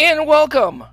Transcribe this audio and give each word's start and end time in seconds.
And 0.00 0.28
welcome 0.28 0.84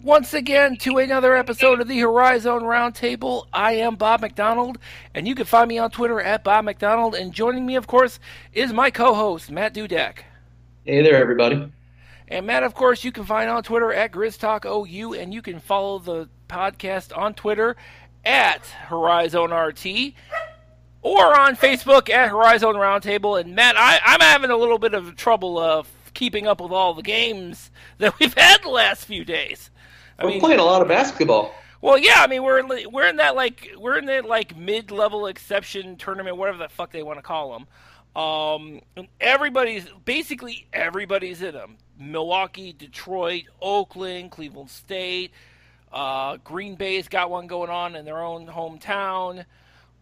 once 0.00 0.32
again 0.32 0.76
to 0.76 0.98
another 0.98 1.36
episode 1.36 1.80
of 1.80 1.88
the 1.88 1.98
Horizon 1.98 2.60
Roundtable. 2.60 3.48
I 3.52 3.72
am 3.72 3.96
Bob 3.96 4.20
McDonald, 4.20 4.78
and 5.12 5.26
you 5.26 5.34
can 5.34 5.44
find 5.44 5.68
me 5.68 5.78
on 5.78 5.90
Twitter 5.90 6.20
at 6.20 6.44
Bob 6.44 6.64
McDonald. 6.64 7.16
And 7.16 7.32
joining 7.32 7.66
me, 7.66 7.74
of 7.74 7.88
course, 7.88 8.20
is 8.52 8.72
my 8.72 8.92
co 8.92 9.12
host, 9.12 9.50
Matt 9.50 9.74
Dudek. 9.74 10.18
Hey 10.84 11.02
there, 11.02 11.16
everybody. 11.16 11.72
And 12.28 12.46
Matt, 12.46 12.62
of 12.62 12.74
course, 12.74 13.02
you 13.02 13.10
can 13.10 13.24
find 13.24 13.50
on 13.50 13.64
Twitter 13.64 13.92
at 13.92 14.12
GrizzTalkOU, 14.12 15.20
and 15.20 15.34
you 15.34 15.42
can 15.42 15.58
follow 15.58 15.98
the 15.98 16.28
podcast 16.48 17.16
on 17.18 17.34
Twitter 17.34 17.74
at 18.24 18.62
HorizonRT 18.86 20.14
or 21.02 21.40
on 21.40 21.56
Facebook 21.56 22.08
at 22.08 22.28
Horizon 22.28 22.74
Roundtable. 22.74 23.40
And 23.40 23.56
Matt, 23.56 23.74
I, 23.76 23.98
I'm 24.04 24.20
having 24.20 24.50
a 24.50 24.56
little 24.56 24.78
bit 24.78 24.94
of 24.94 25.16
trouble 25.16 25.58
uh, 25.58 25.82
keeping 26.18 26.48
up 26.48 26.60
with 26.60 26.72
all 26.72 26.94
the 26.94 27.02
games 27.02 27.70
that 27.98 28.18
we've 28.18 28.34
had 28.34 28.62
the 28.62 28.68
last 28.68 29.04
few 29.04 29.24
days. 29.24 29.70
I 30.18 30.24
we're 30.24 30.32
mean, 30.32 30.40
playing 30.40 30.58
a 30.58 30.64
lot 30.64 30.82
of 30.82 30.88
basketball. 30.88 31.54
Well, 31.80 31.96
yeah, 31.96 32.16
I 32.16 32.26
mean 32.26 32.42
we're 32.42 32.58
in, 32.58 32.92
we're 32.92 33.06
in 33.06 33.16
that 33.16 33.36
like 33.36 33.70
we're 33.78 33.98
in 33.98 34.06
that 34.06 34.24
like 34.24 34.56
mid 34.56 34.90
level 34.90 35.28
exception 35.28 35.96
tournament, 35.96 36.36
whatever 36.36 36.58
the 36.58 36.68
fuck 36.68 36.90
they 36.90 37.04
want 37.04 37.20
to 37.20 37.22
call 37.22 37.52
them. 37.52 37.66
Um, 38.20 38.80
everybody's 39.20 39.86
basically 40.04 40.66
everybody's 40.72 41.40
in 41.40 41.54
them. 41.54 41.76
Milwaukee, 41.96 42.72
Detroit, 42.72 43.44
Oakland, 43.62 44.32
Cleveland 44.32 44.70
State, 44.70 45.30
uh, 45.92 46.38
Green 46.38 46.74
Bay's 46.74 47.06
got 47.06 47.30
one 47.30 47.46
going 47.46 47.70
on 47.70 47.94
in 47.94 48.04
their 48.04 48.18
own 48.18 48.48
hometown. 48.48 49.44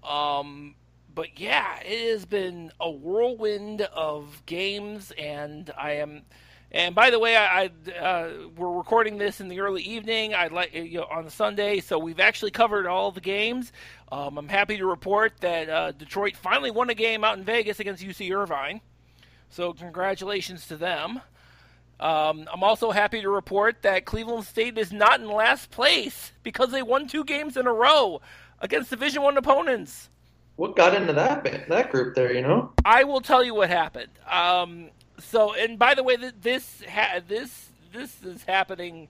Um, 0.03 0.77
but 1.17 1.41
yeah, 1.41 1.81
it 1.81 2.13
has 2.13 2.27
been 2.27 2.71
a 2.79 2.91
whirlwind 2.91 3.81
of 3.81 4.43
games, 4.45 5.13
and 5.19 5.69
I 5.77 5.93
am. 5.93 6.23
And 6.71 6.95
by 6.95 7.09
the 7.09 7.19
way, 7.19 7.37
I, 7.37 7.63
I 7.63 7.93
uh, 7.99 8.31
we're 8.55 8.71
recording 8.71 9.17
this 9.17 9.41
in 9.41 9.49
the 9.49 9.61
early 9.61 9.83
evening. 9.83 10.35
I 10.35 10.49
like 10.49 10.75
you 10.75 10.99
know, 10.99 11.07
on 11.11 11.31
Sunday, 11.31 11.81
so 11.81 11.99
we've 11.99 12.21
actually 12.21 12.51
covered 12.51 12.87
all 12.87 13.13
the 13.13 13.23
games. 13.23 13.73
Um, 14.13 14.37
I'm 14.37 14.49
happy 14.49 14.77
to 14.77 14.85
report 14.85 15.33
that 15.41 15.71
uh, 15.71 15.93
Detroit 15.93 16.37
finally 16.37 16.71
won 16.71 16.91
a 16.91 16.95
game 16.95 17.25
out 17.25 17.39
in 17.39 17.45
Vegas 17.45 17.81
against 17.81 18.05
UC 18.05 18.37
Irvine. 18.37 18.83
So 19.49 19.73
congratulations 19.73 20.67
to 20.69 20.77
them. 20.77 21.23
Um, 21.99 22.47
I'm 22.53 22.63
also 22.63 22.91
happy 22.91 23.23
to 23.23 23.31
report 23.31 23.81
that 23.83 24.05
Cleveland 24.05 24.45
State 24.45 24.77
is 24.77 24.93
not 24.93 25.21
in 25.21 25.31
last 25.31 25.71
place 25.71 26.33
because 26.43 26.73
they 26.73 26.83
won 26.83 27.09
two 27.09 27.25
games 27.25 27.57
in 27.57 27.67
a 27.67 27.73
row 27.73 28.21
against 28.61 28.91
Division 28.91 29.23
One 29.23 29.39
opponents. 29.39 30.11
What 30.57 30.75
got 30.75 30.95
into 30.95 31.13
that 31.13 31.69
that 31.69 31.91
group 31.91 32.15
there? 32.15 32.33
You 32.33 32.43
know, 32.43 32.73
I 32.85 33.05
will 33.05 33.21
tell 33.21 33.45
you 33.45 33.55
what 33.55 33.69
happened. 33.69 34.11
Um, 34.31 34.91
so, 35.19 35.55
and 35.55 35.79
by 35.79 35.95
the 35.95 36.03
way, 36.03 36.17
this 36.41 36.83
ha- 36.89 37.21
this 37.27 37.69
this 37.93 38.23
is 38.23 38.45
happening 38.45 39.09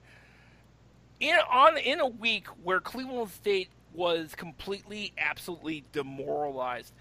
in 1.19 1.37
on 1.51 1.77
in 1.77 1.99
a 1.99 2.07
week 2.07 2.47
where 2.63 2.79
Cleveland 2.79 3.31
State 3.31 3.69
was 3.93 4.35
completely, 4.35 5.13
absolutely 5.17 5.83
demoralized. 5.91 6.93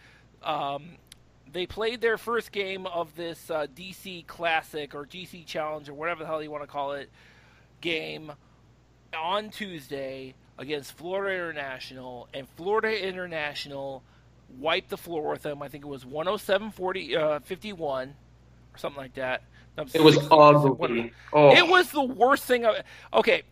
Um, 0.42 0.96
they 1.52 1.66
played 1.66 2.00
their 2.00 2.18
first 2.18 2.52
game 2.52 2.86
of 2.86 3.16
this 3.16 3.50
uh, 3.50 3.66
DC 3.74 4.26
Classic 4.26 4.94
or 4.94 5.06
GC 5.06 5.44
Challenge 5.46 5.88
or 5.88 5.94
whatever 5.94 6.20
the 6.20 6.26
hell 6.26 6.42
you 6.42 6.50
want 6.50 6.62
to 6.62 6.68
call 6.68 6.92
it 6.92 7.10
game 7.80 8.32
on 9.16 9.50
Tuesday 9.50 10.34
against 10.58 10.92
Florida 10.96 11.34
International, 11.34 12.28
and 12.32 12.48
Florida 12.56 13.06
International 13.06 14.02
wiped 14.48 14.90
the 14.90 14.96
floor 14.96 15.30
with 15.30 15.42
them. 15.42 15.62
I 15.62 15.68
think 15.68 15.84
it 15.84 15.88
was 15.88 16.04
107 16.04 16.70
40, 16.70 17.16
uh, 17.16 17.40
51 17.40 18.08
or 18.74 18.78
something 18.78 19.00
like 19.00 19.14
that. 19.14 19.42
it 19.92 20.02
was 20.02 20.18
ugly. 20.30 21.12
Oh. 21.32 21.54
It 21.54 21.66
was 21.66 21.90
the 21.90 22.02
worst 22.02 22.44
thing. 22.44 22.64
Of, 22.64 22.76
okay, 23.12 23.42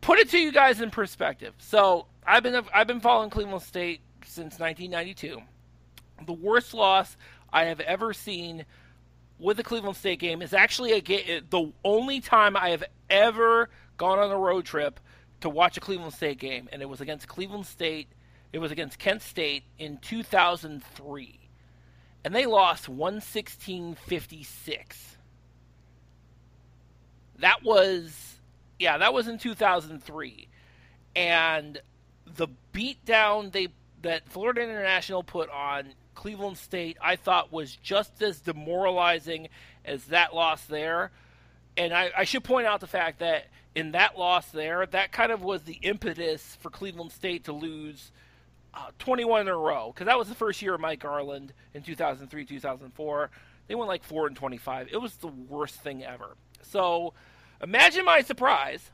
put 0.00 0.18
it 0.18 0.30
to 0.30 0.38
you 0.38 0.52
guys 0.52 0.80
in 0.80 0.90
perspective. 0.90 1.54
So 1.58 2.06
I've 2.26 2.42
been 2.42 2.62
I've 2.74 2.86
been 2.86 3.00
following 3.00 3.30
Cleveland 3.30 3.62
State 3.62 4.00
since 4.24 4.58
1992 4.58 5.42
the 6.26 6.32
worst 6.32 6.74
loss 6.74 7.16
I 7.52 7.64
have 7.64 7.80
ever 7.80 8.12
seen 8.12 8.64
with 9.38 9.56
the 9.56 9.62
Cleveland 9.62 9.96
State 9.96 10.20
game 10.20 10.42
is 10.42 10.52
actually 10.52 10.92
a 10.92 11.00
game, 11.00 11.44
the 11.50 11.72
only 11.84 12.20
time 12.20 12.56
I 12.56 12.70
have 12.70 12.84
ever 13.10 13.68
gone 13.96 14.18
on 14.18 14.30
a 14.30 14.38
road 14.38 14.64
trip 14.64 15.00
to 15.40 15.48
watch 15.48 15.76
a 15.76 15.80
Cleveland 15.80 16.14
State 16.14 16.38
game, 16.38 16.68
and 16.72 16.80
it 16.80 16.88
was 16.88 17.00
against 17.00 17.26
Cleveland 17.28 17.66
State. 17.66 18.08
It 18.52 18.58
was 18.58 18.70
against 18.70 18.98
Kent 18.98 19.22
State 19.22 19.64
in 19.78 19.96
2003, 19.98 21.40
and 22.24 22.34
they 22.34 22.46
lost 22.46 22.90
116-56. 22.90 25.16
That 27.38 27.62
was, 27.62 28.34
yeah, 28.78 28.98
that 28.98 29.14
was 29.14 29.26
in 29.26 29.38
2003, 29.38 30.48
and 31.16 31.80
the 32.26 32.48
beatdown 32.72 33.52
they 33.52 33.68
that 34.02 34.28
Florida 34.28 34.62
International 34.62 35.22
put 35.22 35.48
on 35.50 35.94
Cleveland 36.14 36.58
State, 36.58 36.96
I 37.00 37.16
thought 37.16 37.52
was 37.52 37.76
just 37.76 38.22
as 38.22 38.40
demoralizing 38.40 39.48
as 39.84 40.04
that 40.06 40.34
loss 40.34 40.64
there. 40.64 41.10
And 41.76 41.94
I, 41.94 42.10
I, 42.16 42.24
should 42.24 42.44
point 42.44 42.66
out 42.66 42.80
the 42.80 42.86
fact 42.86 43.20
that 43.20 43.46
in 43.74 43.92
that 43.92 44.18
loss 44.18 44.50
there, 44.50 44.84
that 44.86 45.12
kind 45.12 45.32
of 45.32 45.42
was 45.42 45.62
the 45.62 45.78
impetus 45.82 46.58
for 46.60 46.68
Cleveland 46.68 47.12
State 47.12 47.44
to 47.44 47.52
lose 47.52 48.12
uh, 48.74 48.90
21 48.98 49.42
in 49.42 49.48
a 49.48 49.56
row 49.56 49.92
because 49.92 50.06
that 50.06 50.18
was 50.18 50.28
the 50.28 50.34
first 50.34 50.62
year 50.62 50.74
of 50.74 50.80
Mike 50.80 51.00
Garland 51.00 51.52
in 51.74 51.82
2003, 51.82 52.44
2004. 52.44 53.30
They 53.68 53.74
went 53.74 53.88
like 53.88 54.04
4 54.04 54.26
and 54.26 54.36
25. 54.36 54.88
It 54.90 55.00
was 55.00 55.16
the 55.16 55.28
worst 55.28 55.76
thing 55.76 56.04
ever. 56.04 56.36
So 56.62 57.14
imagine 57.60 58.04
my 58.04 58.22
surprise 58.22 58.90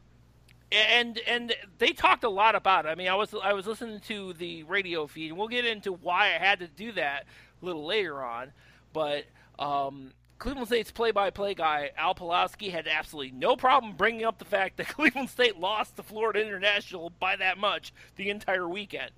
and 0.71 1.19
and 1.27 1.55
they 1.79 1.93
talked 1.93 2.25
a 2.25 2.29
lot 2.29 2.55
about 2.55 2.87
it. 2.87 2.91
I 2.91 2.95
mean, 2.95 3.09
I 3.09 3.15
was 3.15 3.35
I 3.43 3.53
was 3.53 3.67
listening 3.67 4.01
to 4.01 4.33
the 4.35 4.65
radio 4.65 5.07
feed, 5.07 5.31
and 5.31 5.39
we'll 5.39 5.49
get 5.49 5.65
into 5.65 5.93
why 5.93 6.27
I 6.27 6.39
had 6.39 6.59
to 6.61 6.69
do 6.69 6.93
that 6.93 7.25
a 7.63 7.65
little 7.65 7.85
later 7.85 8.23
on. 8.23 8.53
But 8.93 9.25
um, 9.59 10.13
Cleveland 10.39 10.69
State's 10.69 10.91
play-by-play 10.91 11.55
guy 11.55 11.91
Al 11.97 12.15
Pawlowski 12.15 12.71
had 12.71 12.87
absolutely 12.87 13.33
no 13.33 13.57
problem 13.57 13.95
bringing 13.95 14.25
up 14.25 14.39
the 14.39 14.45
fact 14.45 14.77
that 14.77 14.89
Cleveland 14.89 15.31
State 15.31 15.59
lost 15.59 15.97
to 15.97 16.03
Florida 16.03 16.41
International 16.41 17.11
by 17.11 17.37
that 17.37 17.59
much 17.59 17.93
the 18.17 18.31
entire 18.31 18.69
weekend. 18.69 19.11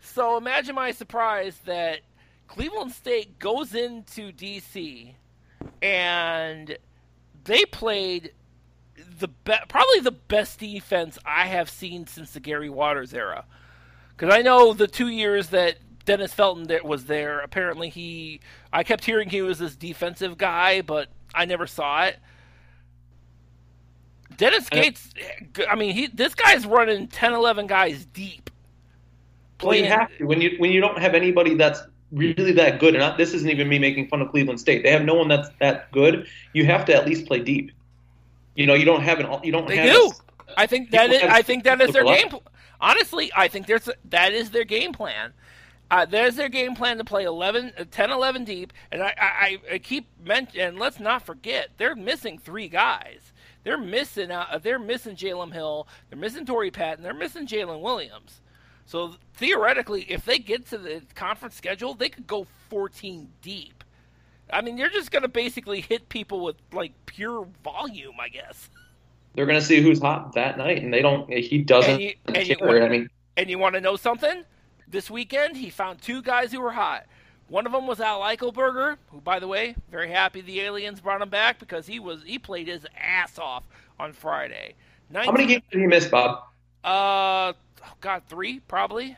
So 0.00 0.36
imagine 0.36 0.74
my 0.74 0.92
surprise 0.92 1.58
that 1.66 2.00
Cleveland 2.48 2.92
State 2.92 3.38
goes 3.38 3.74
into 3.74 4.32
DC 4.32 5.14
and 5.82 6.76
they 7.44 7.64
played 7.66 8.32
the 9.18 9.28
be- 9.28 9.54
probably 9.68 10.00
the 10.00 10.10
best 10.10 10.58
defense 10.58 11.18
I 11.24 11.46
have 11.46 11.70
seen 11.70 12.06
since 12.06 12.32
the 12.32 12.40
Gary 12.40 12.70
Waters 12.70 13.14
era. 13.14 13.44
Because 14.16 14.34
I 14.34 14.42
know 14.42 14.72
the 14.72 14.86
two 14.86 15.08
years 15.08 15.48
that 15.48 15.76
Dennis 16.04 16.34
Felton 16.34 16.68
was 16.84 17.06
there, 17.06 17.40
apparently 17.40 17.88
he, 17.88 18.40
I 18.72 18.82
kept 18.82 19.04
hearing 19.04 19.30
he 19.30 19.42
was 19.42 19.58
this 19.58 19.76
defensive 19.76 20.36
guy, 20.36 20.82
but 20.82 21.08
I 21.34 21.44
never 21.44 21.66
saw 21.66 22.04
it. 22.04 22.18
Dennis 24.36 24.68
Gates, 24.68 25.10
I 25.68 25.74
mean, 25.76 25.94
he 25.94 26.06
this 26.06 26.34
guy's 26.34 26.66
running 26.66 27.08
10, 27.08 27.34
11 27.34 27.66
guys 27.66 28.06
deep. 28.06 28.49
Well, 29.62 29.76
you 29.76 29.84
have 29.86 30.16
to 30.18 30.24
when 30.24 30.40
you 30.40 30.56
when 30.58 30.70
you 30.70 30.80
don't 30.80 30.98
have 30.98 31.14
anybody 31.14 31.54
that's 31.54 31.80
really 32.12 32.52
that 32.52 32.80
good, 32.80 32.94
and 32.94 33.18
this 33.18 33.34
isn't 33.34 33.48
even 33.48 33.68
me 33.68 33.78
making 33.78 34.08
fun 34.08 34.20
of 34.20 34.30
Cleveland 34.30 34.60
State. 34.60 34.82
They 34.82 34.90
have 34.90 35.04
no 35.04 35.14
one 35.14 35.28
that's 35.28 35.48
that 35.60 35.90
good. 35.92 36.26
You 36.52 36.66
have 36.66 36.84
to 36.86 36.94
at 36.94 37.06
least 37.06 37.26
play 37.26 37.40
deep. 37.40 37.72
You 38.54 38.66
know, 38.66 38.74
you 38.74 38.84
don't 38.84 39.02
have 39.02 39.20
an 39.20 39.26
you 39.44 39.52
don't. 39.52 39.66
They 39.66 39.76
have 39.76 39.92
do. 39.92 40.12
A, 40.48 40.60
I 40.60 40.66
think 40.66 40.90
that 40.90 41.10
is. 41.10 41.22
I 41.22 41.42
think 41.42 41.64
that 41.64 41.80
is 41.80 41.92
their 41.92 42.04
game. 42.04 42.28
Honestly, 42.80 43.30
I 43.36 43.48
think 43.48 43.66
there's 43.66 43.88
that 44.06 44.32
is 44.32 44.50
their 44.50 44.64
game 44.64 44.92
plan. 44.92 45.32
Uh, 45.90 46.06
there's 46.06 46.36
their 46.36 46.48
game 46.48 46.76
plan 46.76 46.98
to 46.98 47.04
play 47.04 47.24
11, 47.24 47.72
uh, 47.76 47.84
10, 47.90 48.12
11 48.12 48.44
deep, 48.44 48.72
and 48.92 49.02
I, 49.02 49.12
I, 49.18 49.58
I 49.72 49.78
keep 49.78 50.06
mentioning. 50.24 50.68
And 50.68 50.78
let's 50.78 51.00
not 51.00 51.26
forget, 51.26 51.70
they're 51.78 51.96
missing 51.96 52.38
three 52.38 52.68
guys. 52.68 53.32
They're 53.64 53.76
missing. 53.76 54.30
Uh, 54.30 54.60
they're 54.62 54.78
missing 54.78 55.16
Jalen 55.16 55.52
Hill. 55.52 55.88
They're 56.08 56.18
missing 56.18 56.46
Torrey 56.46 56.70
Patton. 56.70 57.02
They're 57.02 57.12
missing 57.12 57.46
Jalen 57.46 57.80
Williams. 57.80 58.40
So 58.90 59.14
theoretically, 59.34 60.04
if 60.08 60.24
they 60.24 60.38
get 60.38 60.66
to 60.70 60.78
the 60.78 61.02
conference 61.14 61.54
schedule, 61.54 61.94
they 61.94 62.08
could 62.08 62.26
go 62.26 62.48
14 62.70 63.28
deep. 63.40 63.84
I 64.52 64.62
mean, 64.62 64.76
you're 64.76 64.90
just 64.90 65.12
going 65.12 65.22
to 65.22 65.28
basically 65.28 65.80
hit 65.80 66.08
people 66.08 66.40
with 66.42 66.56
like 66.72 66.90
pure 67.06 67.46
volume, 67.62 68.14
I 68.20 68.28
guess. 68.28 68.68
They're 69.34 69.46
going 69.46 69.60
to 69.60 69.64
see 69.64 69.80
who's 69.80 70.00
hot 70.00 70.32
that 70.34 70.58
night, 70.58 70.82
and 70.82 70.92
they 70.92 71.02
don't. 71.02 71.32
He 71.32 71.58
doesn't. 71.58 71.88
And 71.88 72.02
you, 72.02 72.14
and 72.34 72.48
you 72.48 72.56
want, 72.60 72.82
I 72.82 72.88
mean, 72.88 73.08
and 73.36 73.48
you 73.48 73.60
want 73.60 73.76
to 73.76 73.80
know 73.80 73.94
something? 73.94 74.42
This 74.88 75.08
weekend, 75.08 75.56
he 75.56 75.70
found 75.70 76.02
two 76.02 76.20
guys 76.20 76.50
who 76.50 76.60
were 76.60 76.72
hot. 76.72 77.06
One 77.46 77.66
of 77.66 77.72
them 77.72 77.86
was 77.86 78.00
Al 78.00 78.22
Eichelberger, 78.22 78.96
who, 79.12 79.20
by 79.20 79.38
the 79.38 79.46
way, 79.46 79.76
very 79.92 80.10
happy 80.10 80.40
the 80.40 80.62
aliens 80.62 81.00
brought 81.00 81.22
him 81.22 81.30
back 81.30 81.60
because 81.60 81.86
he 81.86 82.00
was 82.00 82.24
he 82.24 82.40
played 82.40 82.66
his 82.66 82.84
ass 83.00 83.38
off 83.38 83.62
on 84.00 84.12
Friday. 84.12 84.74
19, 85.10 85.26
How 85.26 85.32
many 85.32 85.46
games 85.46 85.62
did 85.70 85.80
he 85.80 85.86
miss, 85.86 86.06
Bob? 86.06 86.42
Uh, 86.82 87.52
oh 87.84 87.92
God, 88.00 88.22
three 88.28 88.60
probably. 88.60 89.16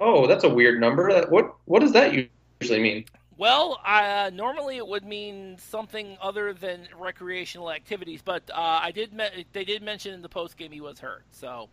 Oh, 0.00 0.26
that's 0.26 0.44
a 0.44 0.48
weird 0.48 0.80
number. 0.80 1.26
What 1.28 1.54
what 1.66 1.80
does 1.80 1.92
that 1.92 2.12
usually 2.60 2.80
mean? 2.80 3.04
Well, 3.38 3.80
uh, 3.84 4.30
normally 4.32 4.76
it 4.76 4.86
would 4.86 5.04
mean 5.04 5.56
something 5.58 6.16
other 6.20 6.52
than 6.52 6.86
recreational 6.96 7.72
activities, 7.72 8.22
but 8.22 8.48
uh, 8.52 8.80
I 8.82 8.92
did. 8.92 9.12
Me- 9.12 9.46
they 9.52 9.64
did 9.64 9.82
mention 9.82 10.14
in 10.14 10.22
the 10.22 10.28
post 10.28 10.56
game 10.56 10.70
he 10.70 10.80
was 10.80 10.98
hurt. 11.00 11.24
So. 11.30 11.68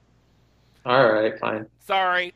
All 0.86 1.12
right, 1.12 1.38
fine. 1.40 1.68
Sorry. 1.86 2.34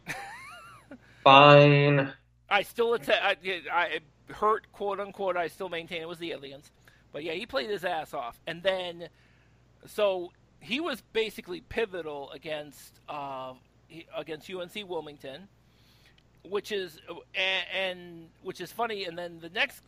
fine. 1.23 2.11
I 2.49 2.63
still 2.63 2.93
att- 2.93 3.09
I, 3.09 3.37
I 3.71 3.99
hurt 4.33 4.71
quote 4.71 4.99
unquote. 4.99 5.37
I 5.37 5.47
still 5.47 5.69
maintain 5.69 6.01
it 6.01 6.07
was 6.07 6.19
the 6.19 6.31
aliens, 6.31 6.71
but 7.11 7.23
yeah, 7.23 7.33
he 7.33 7.45
played 7.45 7.69
his 7.69 7.85
ass 7.85 8.13
off, 8.13 8.39
and 8.45 8.61
then 8.61 9.07
so 9.85 10.31
he 10.59 10.79
was 10.79 11.01
basically 11.13 11.61
pivotal 11.61 12.31
against 12.31 12.99
uh, 13.09 13.53
against 14.15 14.49
UNC 14.49 14.87
Wilmington 14.87 15.47
which 16.47 16.71
is 16.71 16.99
and, 17.35 17.65
and, 17.73 18.29
which 18.41 18.59
is 18.61 18.71
funny. 18.71 19.05
And 19.05 19.17
then 19.17 19.39
the 19.39 19.49
next 19.49 19.81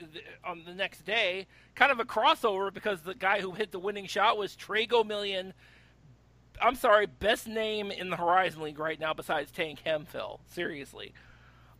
on 0.43 0.63
the 0.65 0.73
next 0.73 1.05
day, 1.05 1.47
kind 1.75 1.91
of 1.91 1.99
a 1.99 2.05
crossover 2.05 2.73
because 2.73 3.01
the 3.01 3.13
guy 3.13 3.41
who 3.41 3.51
hit 3.51 3.71
the 3.71 3.79
winning 3.79 4.07
shot 4.07 4.37
was 4.37 4.55
Tre 4.55 4.87
Gomillion. 4.87 5.53
I'm 6.61 6.75
sorry, 6.75 7.05
best 7.05 7.47
name 7.47 7.91
in 7.91 8.09
the 8.09 8.15
Horizon 8.15 8.61
League 8.61 8.79
right 8.79 8.99
now 8.99 9.13
besides 9.13 9.51
Tank 9.51 9.79
Hemphill. 9.83 10.39
Seriously, 10.47 11.13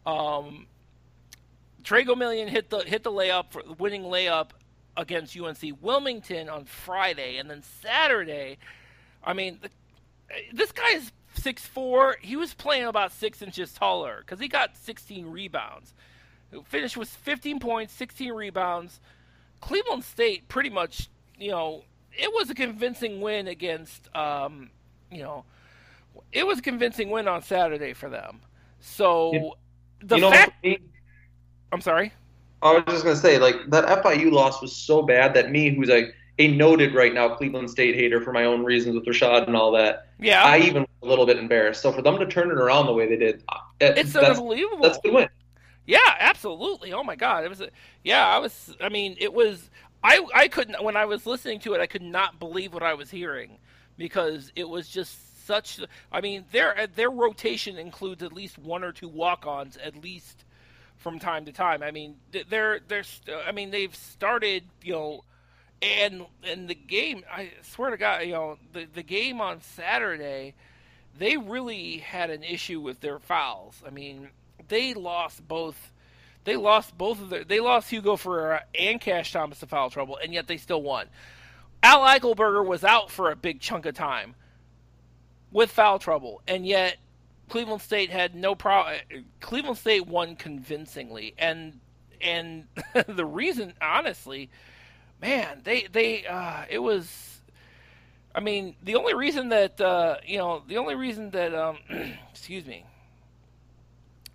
um, 0.05 0.67
Tre 1.83 2.03
Gomillion 2.03 2.49
hit 2.49 2.69
the 2.69 2.79
hit 2.79 3.03
the 3.03 3.11
layup 3.11 3.51
for 3.51 3.63
winning 3.79 4.03
layup 4.03 4.49
against 4.97 5.37
UNC 5.37 5.59
Wilmington 5.81 6.49
on 6.49 6.65
Friday, 6.65 7.37
and 7.37 7.49
then 7.49 7.63
Saturday. 7.81 8.57
I 9.23 9.33
mean, 9.33 9.59
the, 9.61 9.69
this 10.53 10.73
guy's 10.73 11.11
six 11.45 11.63
four. 11.63 12.17
He 12.21 12.35
was 12.35 12.55
playing 12.55 12.85
about 12.85 13.11
six 13.11 13.43
inches 13.43 13.71
taller 13.71 14.17
because 14.21 14.39
he 14.39 14.47
got 14.47 14.75
16 14.75 15.27
rebounds. 15.27 15.93
Finished 16.63 16.97
with 16.97 17.07
15 17.07 17.59
points, 17.59 17.93
16 17.93 18.33
rebounds. 18.33 18.99
Cleveland 19.61 20.03
State 20.03 20.47
pretty 20.47 20.71
much, 20.71 21.07
you 21.37 21.51
know, 21.51 21.83
it 22.11 22.33
was 22.33 22.49
a 22.49 22.55
convincing 22.55 23.21
win 23.21 23.47
against, 23.47 24.09
um, 24.15 24.71
you 25.11 25.21
know, 25.21 25.45
it 26.31 26.47
was 26.47 26.59
a 26.59 26.61
convincing 26.63 27.11
win 27.11 27.27
on 27.27 27.43
Saturday 27.43 27.93
for 27.93 28.09
them. 28.09 28.41
So 28.79 29.33
you, 29.33 29.51
the 30.01 30.15
you 30.15 30.21
know, 30.21 30.31
fact, 30.31 30.65
I'm 31.71 31.81
sorry. 31.81 32.11
I 32.63 32.73
was 32.73 32.83
just 32.87 33.03
gonna 33.03 33.15
say, 33.15 33.37
like 33.37 33.69
that 33.69 33.85
FIU 34.03 34.31
loss 34.31 34.63
was 34.63 34.75
so 34.75 35.03
bad 35.03 35.35
that 35.35 35.51
me, 35.51 35.75
who's 35.75 35.89
like 35.89 36.15
a 36.37 36.47
noted 36.47 36.93
right 36.93 37.13
now 37.13 37.29
Cleveland 37.29 37.69
State 37.69 37.95
hater 37.95 38.21
for 38.21 38.33
my 38.33 38.45
own 38.45 38.63
reasons 38.63 38.95
with 38.95 39.05
Rashad 39.05 39.47
and 39.47 39.55
all 39.55 39.71
that. 39.71 40.09
Yeah, 40.19 40.43
I 40.43 40.57
even 40.59 40.81
was 40.83 40.89
a 41.01 41.05
little 41.05 41.25
bit 41.25 41.37
embarrassed. 41.37 41.81
So 41.81 41.91
for 41.91 42.01
them 42.01 42.17
to 42.17 42.25
turn 42.25 42.51
it 42.51 42.57
around 42.57 42.87
the 42.87 42.93
way 42.93 43.07
they 43.07 43.15
did, 43.15 43.43
uh, 43.49 43.59
it's 43.79 44.13
that's, 44.13 44.37
unbelievable. 44.39 44.83
That's 44.83 44.97
a 44.97 45.01
good 45.01 45.13
win. 45.13 45.29
Yeah, 45.85 45.99
absolutely. 46.19 46.93
Oh 46.93 47.03
my 47.03 47.15
god, 47.15 47.43
it 47.43 47.49
was. 47.49 47.61
A, 47.61 47.69
yeah, 48.03 48.27
I 48.27 48.39
was. 48.39 48.75
I 48.81 48.89
mean, 48.89 49.15
it 49.19 49.33
was. 49.33 49.69
I 50.03 50.25
I 50.33 50.47
couldn't 50.47 50.83
when 50.83 50.97
I 50.97 51.05
was 51.05 51.25
listening 51.25 51.59
to 51.61 51.73
it, 51.73 51.81
I 51.81 51.87
could 51.87 52.01
not 52.01 52.39
believe 52.39 52.73
what 52.73 52.83
I 52.83 52.93
was 52.93 53.09
hearing 53.09 53.57
because 53.97 54.51
it 54.55 54.67
was 54.67 54.89
just 54.89 55.45
such. 55.45 55.79
I 56.11 56.21
mean, 56.21 56.45
their 56.51 56.87
their 56.95 57.11
rotation 57.11 57.77
includes 57.77 58.23
at 58.23 58.33
least 58.33 58.57
one 58.57 58.83
or 58.83 58.91
two 58.91 59.07
walk-ons 59.07 59.77
at 59.77 59.95
least 60.01 60.43
from 60.97 61.19
time 61.19 61.45
to 61.45 61.51
time. 61.51 61.81
I 61.81 61.91
mean, 61.91 62.15
they're 62.49 62.81
they're. 62.87 63.03
I 63.47 63.51
mean, 63.51 63.71
they've 63.71 63.95
started. 63.95 64.63
You 64.81 64.93
know 64.93 65.23
and 65.81 66.25
and 66.43 66.67
the 66.67 66.75
game 66.75 67.23
i 67.31 67.51
swear 67.61 67.91
to 67.91 67.97
god 67.97 68.23
you 68.23 68.31
know 68.31 68.57
the 68.73 68.85
the 68.93 69.03
game 69.03 69.41
on 69.41 69.61
saturday 69.61 70.53
they 71.17 71.37
really 71.37 71.99
had 71.99 72.29
an 72.29 72.43
issue 72.43 72.79
with 72.81 72.99
their 72.99 73.19
fouls. 73.19 73.81
I 73.85 73.89
mean 73.89 74.29
they 74.67 74.93
lost 74.93 75.47
both 75.47 75.91
they 76.43 76.55
lost 76.55 76.97
both 76.97 77.21
of 77.21 77.29
their 77.29 77.43
they 77.43 77.59
lost 77.59 77.89
hugo 77.89 78.15
ferreira 78.15 78.63
and 78.77 78.99
cash 78.99 79.31
thomas 79.31 79.59
to 79.59 79.67
foul 79.67 79.89
trouble 79.89 80.17
and 80.21 80.33
yet 80.33 80.47
they 80.47 80.57
still 80.57 80.81
won. 80.81 81.07
Al 81.83 82.01
eichelberger 82.01 82.65
was 82.65 82.83
out 82.83 83.11
for 83.11 83.31
a 83.31 83.35
big 83.35 83.61
chunk 83.61 83.85
of 83.85 83.95
time 83.95 84.35
with 85.51 85.71
foul 85.71 85.99
trouble 85.99 86.41
and 86.47 86.65
yet 86.65 86.97
cleveland 87.47 87.81
state 87.81 88.09
had 88.09 88.35
no 88.35 88.55
problem 88.55 88.97
cleveland 89.39 89.77
state 89.77 90.07
won 90.07 90.35
convincingly. 90.35 91.33
And 91.37 91.79
and 92.21 92.65
the 93.07 93.25
reason 93.25 93.73
honestly 93.81 94.49
man, 95.21 95.61
they 95.63 95.87
they 95.91 96.25
uh, 96.25 96.63
it 96.69 96.79
was. 96.79 97.41
I 98.33 98.41
mean, 98.41 98.75
the 98.83 98.95
only 98.95 99.13
reason 99.13 99.49
that 99.49 99.79
uh, 99.79 100.17
you 100.25 100.37
know, 100.37 100.63
the 100.67 100.77
only 100.77 100.95
reason 100.95 101.29
that 101.31 101.53
um, 101.53 101.77
excuse 102.31 102.65
me. 102.65 102.85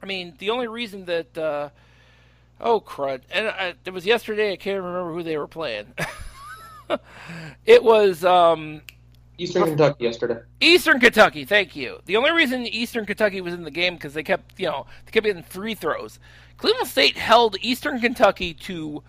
I 0.02 0.06
mean, 0.06 0.34
the 0.38 0.50
only 0.50 0.66
reason 0.66 1.04
that 1.06 1.36
uh, 1.36 1.68
oh 2.60 2.80
crud, 2.80 3.22
and 3.30 3.48
I, 3.48 3.74
it 3.84 3.92
was 3.92 4.06
yesterday. 4.06 4.52
I 4.52 4.56
can't 4.56 4.82
remember 4.82 5.12
who 5.12 5.22
they 5.22 5.36
were 5.36 5.48
playing. 5.48 5.92
it 7.66 7.84
was 7.84 8.24
um, 8.24 8.80
Eastern 9.40 9.64
Kentucky 9.64 10.04
yesterday. 10.04 10.40
Eastern 10.60 11.00
Kentucky, 11.00 11.44
thank 11.44 11.74
you. 11.74 12.00
The 12.04 12.16
only 12.16 12.30
reason 12.30 12.66
Eastern 12.66 13.06
Kentucky 13.06 13.40
was 13.40 13.54
in 13.54 13.64
the 13.64 13.70
game 13.70 13.94
because 13.94 14.12
they 14.12 14.22
kept, 14.22 14.58
you 14.60 14.66
know, 14.66 14.86
they 15.06 15.12
kept 15.12 15.24
getting 15.24 15.42
free 15.42 15.74
throws. 15.74 16.18
Cleveland 16.58 16.88
State 16.88 17.16
held 17.16 17.56
Eastern 17.62 18.00
Kentucky 18.00 18.52
to 18.52 19.02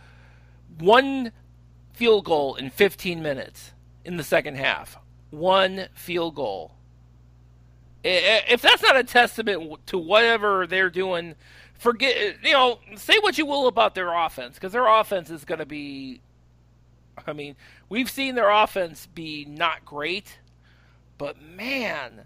one 0.79 1.31
field 1.93 2.25
goal 2.25 2.55
in 2.55 2.69
15 2.69 3.21
minutes 3.21 3.71
in 4.05 4.17
the 4.17 4.23
second 4.23 4.55
half. 4.55 4.97
One 5.29 5.88
field 5.93 6.35
goal. 6.35 6.73
If 8.03 8.61
that's 8.61 8.81
not 8.81 8.97
a 8.97 9.03
testament 9.03 9.85
to 9.88 9.97
whatever 9.97 10.65
they're 10.65 10.89
doing, 10.89 11.35
forget, 11.77 12.38
you 12.43 12.53
know, 12.53 12.79
say 12.95 13.17
what 13.19 13.38
you 13.38 13.45
will 13.45 13.67
about 13.67 13.93
their 13.95 14.13
offense, 14.13 14.55
because 14.55 14.71
their 14.71 14.88
offense 14.88 15.29
is 15.29 15.45
going 15.45 15.59
to 15.59 15.65
be, 15.65 16.21
I 17.27 17.33
mean, 17.33 17.55
we've 17.89 18.09
seen 18.09 18.35
their 18.35 18.49
offense 18.49 19.07
be 19.13 19.45
not 19.45 19.85
great, 19.85 20.39
but 21.17 21.41
man, 21.41 22.21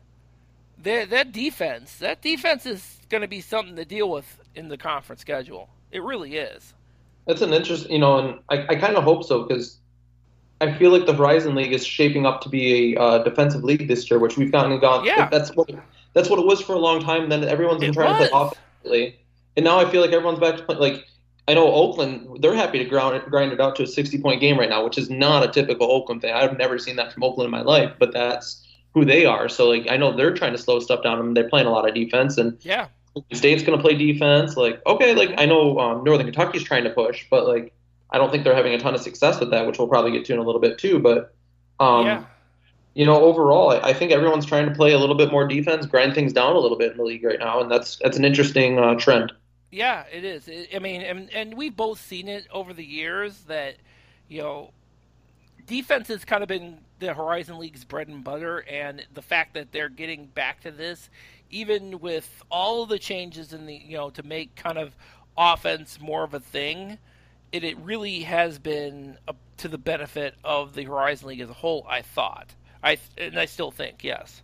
that 0.83 1.31
defense, 1.31 1.97
that 1.97 2.21
defense 2.21 2.65
is 2.65 2.99
going 3.09 3.21
to 3.21 3.27
be 3.27 3.41
something 3.41 3.75
to 3.75 3.85
deal 3.85 4.09
with 4.09 4.39
in 4.53 4.69
the 4.69 4.77
conference 4.77 5.21
schedule. 5.21 5.69
It 5.91 6.03
really 6.03 6.37
is. 6.37 6.74
That's 7.27 7.41
an 7.41 7.53
interesting, 7.53 7.91
you 7.91 7.99
know, 7.99 8.17
and 8.19 8.39
I, 8.49 8.73
I 8.73 8.75
kind 8.75 8.95
of 8.95 9.03
hope 9.03 9.23
so 9.23 9.43
because 9.43 9.79
I 10.61 10.71
feel 10.73 10.91
like 10.91 11.05
the 11.05 11.13
Horizon 11.13 11.55
League 11.55 11.73
is 11.73 11.85
shaping 11.85 12.25
up 12.25 12.41
to 12.41 12.49
be 12.49 12.95
a 12.95 13.01
uh, 13.01 13.23
defensive 13.23 13.63
league 13.63 13.87
this 13.87 14.09
year, 14.09 14.19
which 14.19 14.37
we've 14.37 14.51
gotten 14.51 14.77
gone. 14.79 15.05
Yeah. 15.05 15.27
That's 15.29 15.49
what 15.55 15.69
that's 16.13 16.29
what 16.29 16.39
it 16.39 16.45
was 16.45 16.61
for 16.61 16.73
a 16.73 16.79
long 16.79 17.01
time. 17.01 17.29
Then 17.29 17.43
everyone's 17.43 17.81
been 17.81 17.89
It 17.89 17.93
trying 17.93 18.17
was. 18.19 18.29
to 18.29 18.29
play 18.29 18.47
offensively, 18.47 19.19
and 19.57 19.65
now 19.65 19.79
I 19.79 19.89
feel 19.89 20.01
like 20.01 20.11
everyone's 20.11 20.39
back 20.39 20.55
to 20.57 20.63
play. 20.63 20.75
Like 20.77 21.05
I 21.47 21.53
know 21.55 21.71
Oakland, 21.71 22.41
they're 22.41 22.55
happy 22.55 22.77
to 22.79 22.85
ground 22.85 23.15
it, 23.17 23.25
grind 23.29 23.51
it 23.51 23.59
out 23.59 23.75
to 23.77 23.83
a 23.83 23.87
60 23.87 24.19
point 24.21 24.39
game 24.39 24.57
right 24.57 24.69
now, 24.69 24.83
which 24.83 24.97
is 24.97 25.09
not 25.09 25.43
a 25.43 25.51
typical 25.51 25.91
Oakland 25.91 26.21
thing. 26.21 26.33
I've 26.33 26.57
never 26.57 26.79
seen 26.79 26.95
that 26.95 27.11
from 27.13 27.23
Oakland 27.23 27.47
in 27.47 27.51
my 27.51 27.61
life, 27.61 27.91
but 27.99 28.13
that's 28.13 28.65
who 28.93 29.03
they 29.03 29.25
are. 29.25 29.49
So 29.49 29.67
like 29.69 29.87
I 29.89 29.97
know 29.97 30.15
they're 30.15 30.33
trying 30.33 30.53
to 30.53 30.57
slow 30.57 30.79
stuff 30.79 31.03
down, 31.03 31.19
and 31.19 31.35
they're 31.35 31.49
playing 31.49 31.67
a 31.67 31.71
lot 31.71 31.87
of 31.87 31.93
defense, 31.93 32.37
and 32.37 32.57
Yeah. 32.61 32.87
State's 33.33 33.63
going 33.63 33.77
to 33.77 33.81
play 33.81 33.95
defense. 33.95 34.57
Like, 34.57 34.81
okay, 34.85 35.15
like 35.15 35.33
I 35.37 35.45
know 35.45 35.79
um, 35.79 36.03
Northern 36.03 36.25
Kentucky's 36.25 36.63
trying 36.63 36.83
to 36.83 36.89
push, 36.89 37.25
but 37.29 37.47
like 37.47 37.73
I 38.11 38.17
don't 38.17 38.31
think 38.31 38.43
they're 38.43 38.55
having 38.55 38.73
a 38.73 38.79
ton 38.79 38.93
of 38.93 39.01
success 39.01 39.39
with 39.39 39.51
that, 39.51 39.65
which 39.65 39.77
we'll 39.77 39.87
probably 39.87 40.11
get 40.11 40.25
to 40.25 40.33
in 40.33 40.39
a 40.39 40.43
little 40.43 40.61
bit 40.61 40.77
too. 40.77 40.99
But 40.99 41.33
um, 41.79 42.05
yeah. 42.05 42.25
you 42.93 43.05
know, 43.05 43.21
overall, 43.21 43.71
I, 43.71 43.89
I 43.89 43.93
think 43.93 44.11
everyone's 44.11 44.45
trying 44.45 44.67
to 44.67 44.75
play 44.75 44.93
a 44.93 44.99
little 44.99 45.15
bit 45.15 45.31
more 45.31 45.47
defense, 45.47 45.85
grind 45.85 46.13
things 46.13 46.33
down 46.33 46.55
a 46.55 46.59
little 46.59 46.77
bit 46.77 46.91
in 46.91 46.97
the 46.97 47.03
league 47.03 47.23
right 47.23 47.39
now, 47.39 47.61
and 47.61 47.71
that's 47.71 47.97
that's 47.97 48.17
an 48.17 48.25
interesting 48.25 48.79
uh, 48.79 48.95
trend. 48.95 49.31
Yeah, 49.71 50.05
it 50.09 50.23
is. 50.23 50.49
I 50.73 50.79
mean, 50.79 51.01
and, 51.01 51.29
and 51.33 51.53
we've 51.53 51.75
both 51.75 51.99
seen 51.99 52.29
it 52.29 52.47
over 52.49 52.73
the 52.73 52.85
years 52.85 53.41
that, 53.47 53.75
you 54.29 54.41
know, 54.41 54.71
defense 55.67 56.07
has 56.07 56.23
kind 56.23 56.43
of 56.43 56.47
been 56.47 56.77
the 56.99 57.13
Horizon 57.13 57.59
League's 57.59 57.83
bread 57.83 58.07
and 58.07 58.23
butter, 58.23 58.59
and 58.69 59.05
the 59.13 59.21
fact 59.21 59.53
that 59.55 59.73
they're 59.73 59.89
getting 59.89 60.27
back 60.27 60.61
to 60.61 60.71
this, 60.71 61.09
even 61.49 61.99
with 61.99 62.43
all 62.49 62.85
the 62.85 62.99
changes 62.99 63.53
in 63.53 63.65
the, 63.65 63.75
you 63.75 63.97
know, 63.97 64.09
to 64.11 64.23
make 64.23 64.55
kind 64.55 64.77
of 64.77 64.95
offense 65.37 65.99
more 65.99 66.23
of 66.23 66.33
a 66.33 66.39
thing, 66.39 66.97
it, 67.51 67.63
it 67.63 67.77
really 67.79 68.21
has 68.21 68.59
been 68.59 69.17
a, 69.27 69.35
to 69.57 69.67
the 69.67 69.77
benefit 69.77 70.35
of 70.43 70.75
the 70.75 70.83
Horizon 70.83 71.29
League 71.29 71.41
as 71.41 71.49
a 71.49 71.53
whole, 71.53 71.85
I 71.89 72.01
thought. 72.01 72.53
I 72.83 72.97
And 73.17 73.39
I 73.39 73.45
still 73.45 73.71
think, 73.71 74.03
yes. 74.03 74.41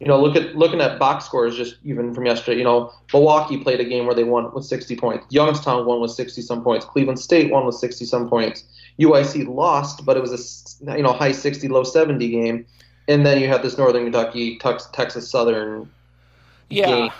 You 0.00 0.06
know, 0.06 0.20
look 0.20 0.36
at 0.36 0.54
looking 0.54 0.82
at 0.82 0.98
box 0.98 1.24
scores 1.24 1.56
just 1.56 1.76
even 1.82 2.12
from 2.12 2.26
yesterday. 2.26 2.58
You 2.58 2.64
know, 2.64 2.92
Milwaukee 3.14 3.56
played 3.56 3.80
a 3.80 3.84
game 3.84 4.04
where 4.04 4.14
they 4.14 4.24
won 4.24 4.52
with 4.52 4.66
60 4.66 4.94
points. 4.96 5.26
Youngstown 5.30 5.86
won 5.86 6.02
with 6.02 6.10
60 6.10 6.42
some 6.42 6.62
points. 6.62 6.84
Cleveland 6.84 7.18
State 7.18 7.50
won 7.50 7.64
with 7.64 7.76
60 7.76 8.04
some 8.04 8.28
points. 8.28 8.64
UIC 9.00 9.48
lost, 9.48 10.04
but 10.04 10.16
it 10.18 10.20
was 10.20 10.78
a 10.82 10.96
you 10.96 11.02
know 11.02 11.12
high 11.12 11.32
60, 11.32 11.68
low 11.68 11.82
70 11.82 12.28
game. 12.28 12.66
And 13.08 13.24
then 13.24 13.40
you 13.40 13.48
have 13.48 13.62
this 13.62 13.78
Northern 13.78 14.04
Kentucky, 14.04 14.58
Texas 14.58 15.30
Southern. 15.30 15.90
Yeah, 16.68 16.86
game. 16.86 17.10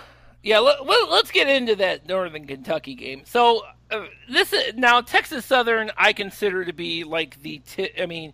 yeah. 0.43 0.59
Let, 0.59 0.85
let, 0.85 1.09
us 1.09 1.31
get 1.31 1.47
into 1.47 1.75
that 1.77 2.07
Northern 2.07 2.45
Kentucky 2.45 2.95
game. 2.95 3.21
So 3.25 3.63
uh, 3.89 4.05
this 4.29 4.53
is 4.53 4.75
now 4.75 5.01
Texas 5.01 5.45
Southern. 5.45 5.91
I 5.97 6.13
consider 6.13 6.65
to 6.65 6.73
be 6.73 7.03
like 7.03 7.41
the. 7.41 7.59
T- 7.59 7.91
I 7.99 8.05
mean, 8.05 8.33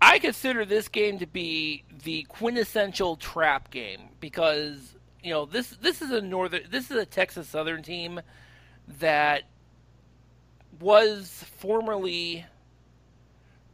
I 0.00 0.18
consider 0.18 0.64
this 0.64 0.88
game 0.88 1.18
to 1.18 1.26
be 1.26 1.84
the 2.04 2.24
quintessential 2.24 3.16
trap 3.16 3.70
game 3.70 4.08
because 4.20 4.96
you 5.22 5.30
know 5.30 5.46
this 5.46 5.70
this 5.80 6.02
is 6.02 6.10
a 6.10 6.20
northern 6.20 6.62
this 6.70 6.90
is 6.90 6.96
a 6.96 7.06
Texas 7.06 7.48
Southern 7.48 7.82
team 7.82 8.20
that 8.98 9.44
was 10.80 11.44
formerly 11.58 12.44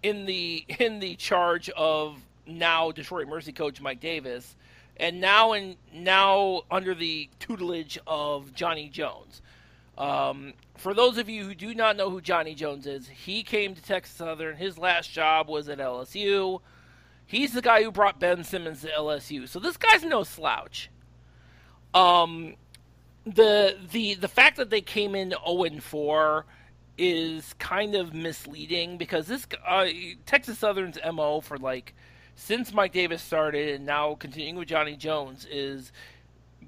in 0.02 0.26
the 0.26 0.64
in 0.78 1.00
the 1.00 1.16
charge 1.16 1.68
of 1.70 2.20
now 2.46 2.90
Detroit 2.92 3.28
Mercy 3.28 3.52
coach 3.52 3.80
Mike 3.80 4.00
Davis, 4.00 4.56
and 5.00 5.20
now 5.20 5.54
in 5.54 5.76
now 5.92 6.62
under 6.70 6.94
the 6.94 7.28
tutelage 7.40 7.98
of 8.06 8.54
Johnny 8.54 8.88
Jones. 8.88 9.42
Um, 9.98 10.52
for 10.76 10.94
those 10.94 11.18
of 11.18 11.28
you 11.28 11.44
who 11.44 11.54
do 11.54 11.74
not 11.74 11.96
know 11.96 12.10
who 12.10 12.20
Johnny 12.20 12.54
Jones 12.54 12.86
is, 12.86 13.08
he 13.08 13.42
came 13.42 13.74
to 13.74 13.82
Texas 13.82 14.16
Southern. 14.16 14.56
His 14.56 14.78
last 14.78 15.10
job 15.10 15.48
was 15.48 15.68
at 15.68 15.78
LSU. 15.78 16.60
He's 17.26 17.52
the 17.52 17.62
guy 17.62 17.82
who 17.82 17.90
brought 17.90 18.20
Ben 18.20 18.44
Simmons 18.44 18.82
to 18.82 18.88
LSU. 18.88 19.48
So 19.48 19.58
this 19.58 19.76
guy's 19.76 20.04
no 20.04 20.22
slouch. 20.22 20.90
Um, 21.94 22.54
the 23.24 23.76
the 23.90 24.14
the 24.14 24.28
fact 24.28 24.56
that 24.58 24.70
they 24.70 24.80
came 24.80 25.14
in 25.14 25.30
0 25.46 25.64
and 25.64 25.82
4 25.82 26.44
is 26.98 27.54
kind 27.54 27.94
of 27.94 28.12
misleading 28.12 28.98
because 28.98 29.26
this 29.26 29.46
uh, 29.66 29.86
Texas 30.26 30.58
Southern's 30.58 30.98
mo 31.12 31.40
for 31.40 31.56
like 31.56 31.94
since 32.40 32.72
Mike 32.72 32.92
Davis 32.92 33.22
started 33.22 33.74
and 33.74 33.84
now 33.84 34.14
continuing 34.14 34.56
with 34.56 34.66
Johnny 34.66 34.96
Jones 34.96 35.46
is 35.50 35.92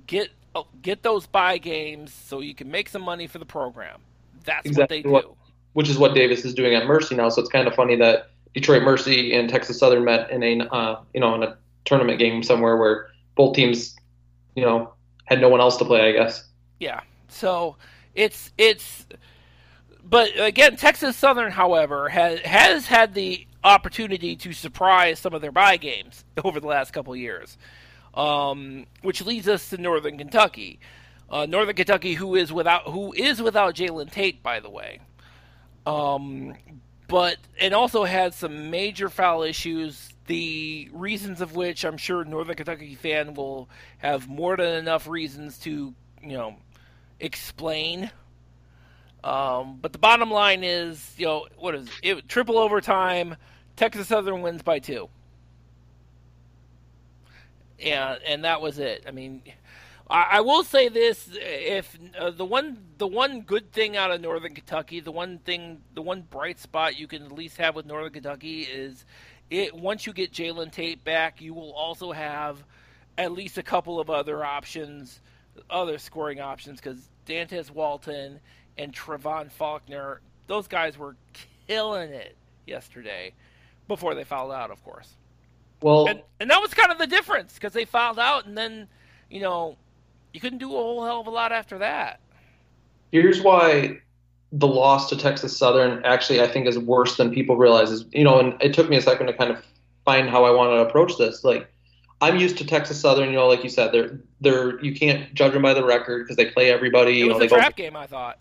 get 0.06 0.28
oh, 0.54 0.66
get 0.82 1.02
those 1.02 1.26
buy 1.26 1.56
games 1.56 2.12
so 2.12 2.40
you 2.40 2.54
can 2.54 2.70
make 2.70 2.90
some 2.90 3.00
money 3.00 3.26
for 3.26 3.38
the 3.38 3.46
program. 3.46 4.00
That's 4.44 4.66
exactly 4.66 4.98
what 4.98 5.02
they 5.02 5.08
what, 5.08 5.22
do. 5.24 5.36
Which 5.72 5.88
is 5.88 5.96
what 5.96 6.14
Davis 6.14 6.44
is 6.44 6.52
doing 6.52 6.74
at 6.74 6.86
Mercy 6.86 7.14
now. 7.14 7.30
So 7.30 7.40
it's 7.40 7.50
kind 7.50 7.66
of 7.66 7.74
funny 7.74 7.96
that 7.96 8.30
Detroit 8.52 8.82
Mercy 8.82 9.32
and 9.34 9.48
Texas 9.48 9.78
Southern 9.78 10.04
met 10.04 10.30
in 10.30 10.42
a 10.42 10.60
uh, 10.66 11.00
you 11.14 11.20
know 11.20 11.34
in 11.34 11.42
a 11.42 11.56
tournament 11.86 12.18
game 12.18 12.42
somewhere 12.42 12.76
where 12.76 13.08
both 13.34 13.56
teams 13.56 13.96
you 14.54 14.62
know 14.62 14.92
had 15.24 15.40
no 15.40 15.48
one 15.48 15.60
else 15.60 15.78
to 15.78 15.86
play. 15.86 16.06
I 16.06 16.12
guess. 16.12 16.44
Yeah. 16.80 17.00
So 17.28 17.76
it's 18.14 18.52
it's 18.58 19.06
but 20.04 20.38
again, 20.38 20.76
Texas 20.76 21.16
Southern, 21.16 21.50
however, 21.50 22.10
has 22.10 22.40
has 22.40 22.86
had 22.86 23.14
the 23.14 23.46
opportunity 23.64 24.36
to 24.36 24.52
surprise 24.52 25.18
some 25.18 25.34
of 25.34 25.40
their 25.40 25.52
buy 25.52 25.76
games 25.76 26.24
over 26.44 26.60
the 26.60 26.66
last 26.66 26.92
couple 26.92 27.14
years, 27.16 27.56
um, 28.14 28.86
which 29.02 29.24
leads 29.24 29.48
us 29.48 29.70
to 29.70 29.76
Northern 29.76 30.18
Kentucky. 30.18 30.80
Uh, 31.30 31.46
Northern 31.46 31.74
Kentucky, 31.74 32.12
who 32.12 32.34
is 32.34 32.52
without 32.52 32.82
who 32.88 33.14
is 33.14 33.40
without 33.40 33.74
Jalen 33.74 34.10
Tate, 34.10 34.42
by 34.42 34.60
the 34.60 34.68
way, 34.68 35.00
um, 35.86 36.54
but 37.08 37.38
and 37.58 37.72
also 37.72 38.04
had 38.04 38.34
some 38.34 38.70
major 38.70 39.08
foul 39.08 39.42
issues. 39.42 40.10
The 40.26 40.90
reasons 40.92 41.40
of 41.40 41.56
which 41.56 41.84
I'm 41.84 41.96
sure 41.96 42.22
Northern 42.24 42.54
Kentucky 42.54 42.94
fan 42.94 43.32
will 43.32 43.68
have 43.98 44.28
more 44.28 44.58
than 44.58 44.74
enough 44.74 45.08
reasons 45.08 45.56
to 45.60 45.94
you 46.22 46.36
know 46.36 46.56
explain 47.18 48.10
um, 49.24 49.78
but 49.80 49.92
the 49.92 49.98
bottom 49.98 50.30
line 50.30 50.64
is, 50.64 51.14
you 51.16 51.26
know, 51.26 51.46
what 51.56 51.74
is 51.74 51.88
it? 52.02 52.28
Triple 52.28 52.58
overtime. 52.58 53.36
Texas 53.76 54.08
Southern 54.08 54.42
wins 54.42 54.62
by 54.62 54.78
two. 54.78 55.08
Yeah, 57.78 58.16
and 58.26 58.44
that 58.44 58.60
was 58.60 58.78
it. 58.78 59.04
I 59.06 59.10
mean, 59.10 59.42
I, 60.08 60.26
I 60.32 60.40
will 60.40 60.64
say 60.64 60.88
this: 60.88 61.28
if 61.32 61.98
uh, 62.18 62.30
the 62.30 62.44
one 62.44 62.78
the 62.98 63.06
one 63.06 63.42
good 63.42 63.72
thing 63.72 63.96
out 63.96 64.10
of 64.10 64.20
Northern 64.20 64.54
Kentucky, 64.54 65.00
the 65.00 65.12
one 65.12 65.38
thing, 65.38 65.80
the 65.94 66.02
one 66.02 66.22
bright 66.22 66.58
spot 66.58 66.98
you 66.98 67.06
can 67.06 67.22
at 67.22 67.32
least 67.32 67.56
have 67.56 67.74
with 67.74 67.86
Northern 67.86 68.12
Kentucky 68.12 68.62
is 68.62 69.04
it. 69.50 69.74
Once 69.74 70.06
you 70.06 70.12
get 70.12 70.32
Jalen 70.32 70.72
Tate 70.72 71.02
back, 71.02 71.40
you 71.40 71.54
will 71.54 71.72
also 71.72 72.12
have 72.12 72.62
at 73.18 73.32
least 73.32 73.58
a 73.58 73.62
couple 73.62 74.00
of 74.00 74.10
other 74.10 74.44
options, 74.44 75.20
other 75.70 75.98
scoring 75.98 76.40
options, 76.40 76.80
because 76.80 77.08
Dantez 77.26 77.70
Walton 77.70 78.40
and 78.78 78.92
Trevon 78.92 79.50
Faulkner, 79.50 80.20
those 80.46 80.66
guys 80.66 80.98
were 80.98 81.16
killing 81.66 82.10
it 82.10 82.36
yesterday 82.66 83.32
before 83.88 84.14
they 84.14 84.24
fouled 84.24 84.52
out, 84.52 84.70
of 84.70 84.82
course. 84.84 85.14
Well, 85.80 86.06
and, 86.06 86.22
and 86.40 86.50
that 86.50 86.60
was 86.60 86.74
kind 86.74 86.92
of 86.92 86.98
the 86.98 87.06
difference 87.06 87.54
because 87.54 87.72
they 87.72 87.84
fouled 87.84 88.18
out, 88.18 88.46
and 88.46 88.56
then 88.56 88.88
you 89.30 89.40
know 89.40 89.76
you 90.32 90.40
couldn't 90.40 90.58
do 90.58 90.68
a 90.70 90.76
whole 90.76 91.04
hell 91.04 91.20
of 91.20 91.26
a 91.26 91.30
lot 91.30 91.52
after 91.52 91.78
that. 91.78 92.20
Here's 93.10 93.42
why 93.42 93.98
the 94.52 94.66
loss 94.66 95.08
to 95.08 95.16
Texas 95.16 95.56
Southern 95.56 96.04
actually 96.04 96.40
I 96.40 96.46
think 96.46 96.66
is 96.66 96.78
worse 96.78 97.16
than 97.16 97.32
people 97.32 97.56
realize. 97.56 97.90
Is 97.90 98.04
you 98.12 98.24
know, 98.24 98.38
and 98.38 98.60
it 98.62 98.74
took 98.74 98.88
me 98.88 98.96
a 98.96 99.02
second 99.02 99.26
to 99.26 99.32
kind 99.32 99.50
of 99.50 99.64
find 100.04 100.28
how 100.28 100.44
I 100.44 100.50
want 100.50 100.70
to 100.70 100.88
approach 100.88 101.18
this. 101.18 101.42
Like 101.42 101.68
I'm 102.20 102.38
used 102.38 102.56
to 102.58 102.66
Texas 102.66 103.00
Southern, 103.00 103.30
you 103.30 103.34
know, 103.34 103.48
like 103.48 103.64
you 103.64 103.70
said, 103.70 103.92
they're 103.92 104.20
they're 104.40 104.82
you 104.82 104.94
can't 104.94 105.34
judge 105.34 105.52
them 105.52 105.62
by 105.62 105.74
the 105.74 105.84
record 105.84 106.24
because 106.24 106.36
they 106.36 106.46
play 106.46 106.70
everybody. 106.70 107.12
It 107.12 107.24
you 107.24 107.28
was 107.28 107.38
know, 107.38 107.44
a 107.44 107.48
trap 107.48 107.76
go, 107.76 107.82
game, 107.82 107.96
I 107.96 108.06
thought. 108.06 108.38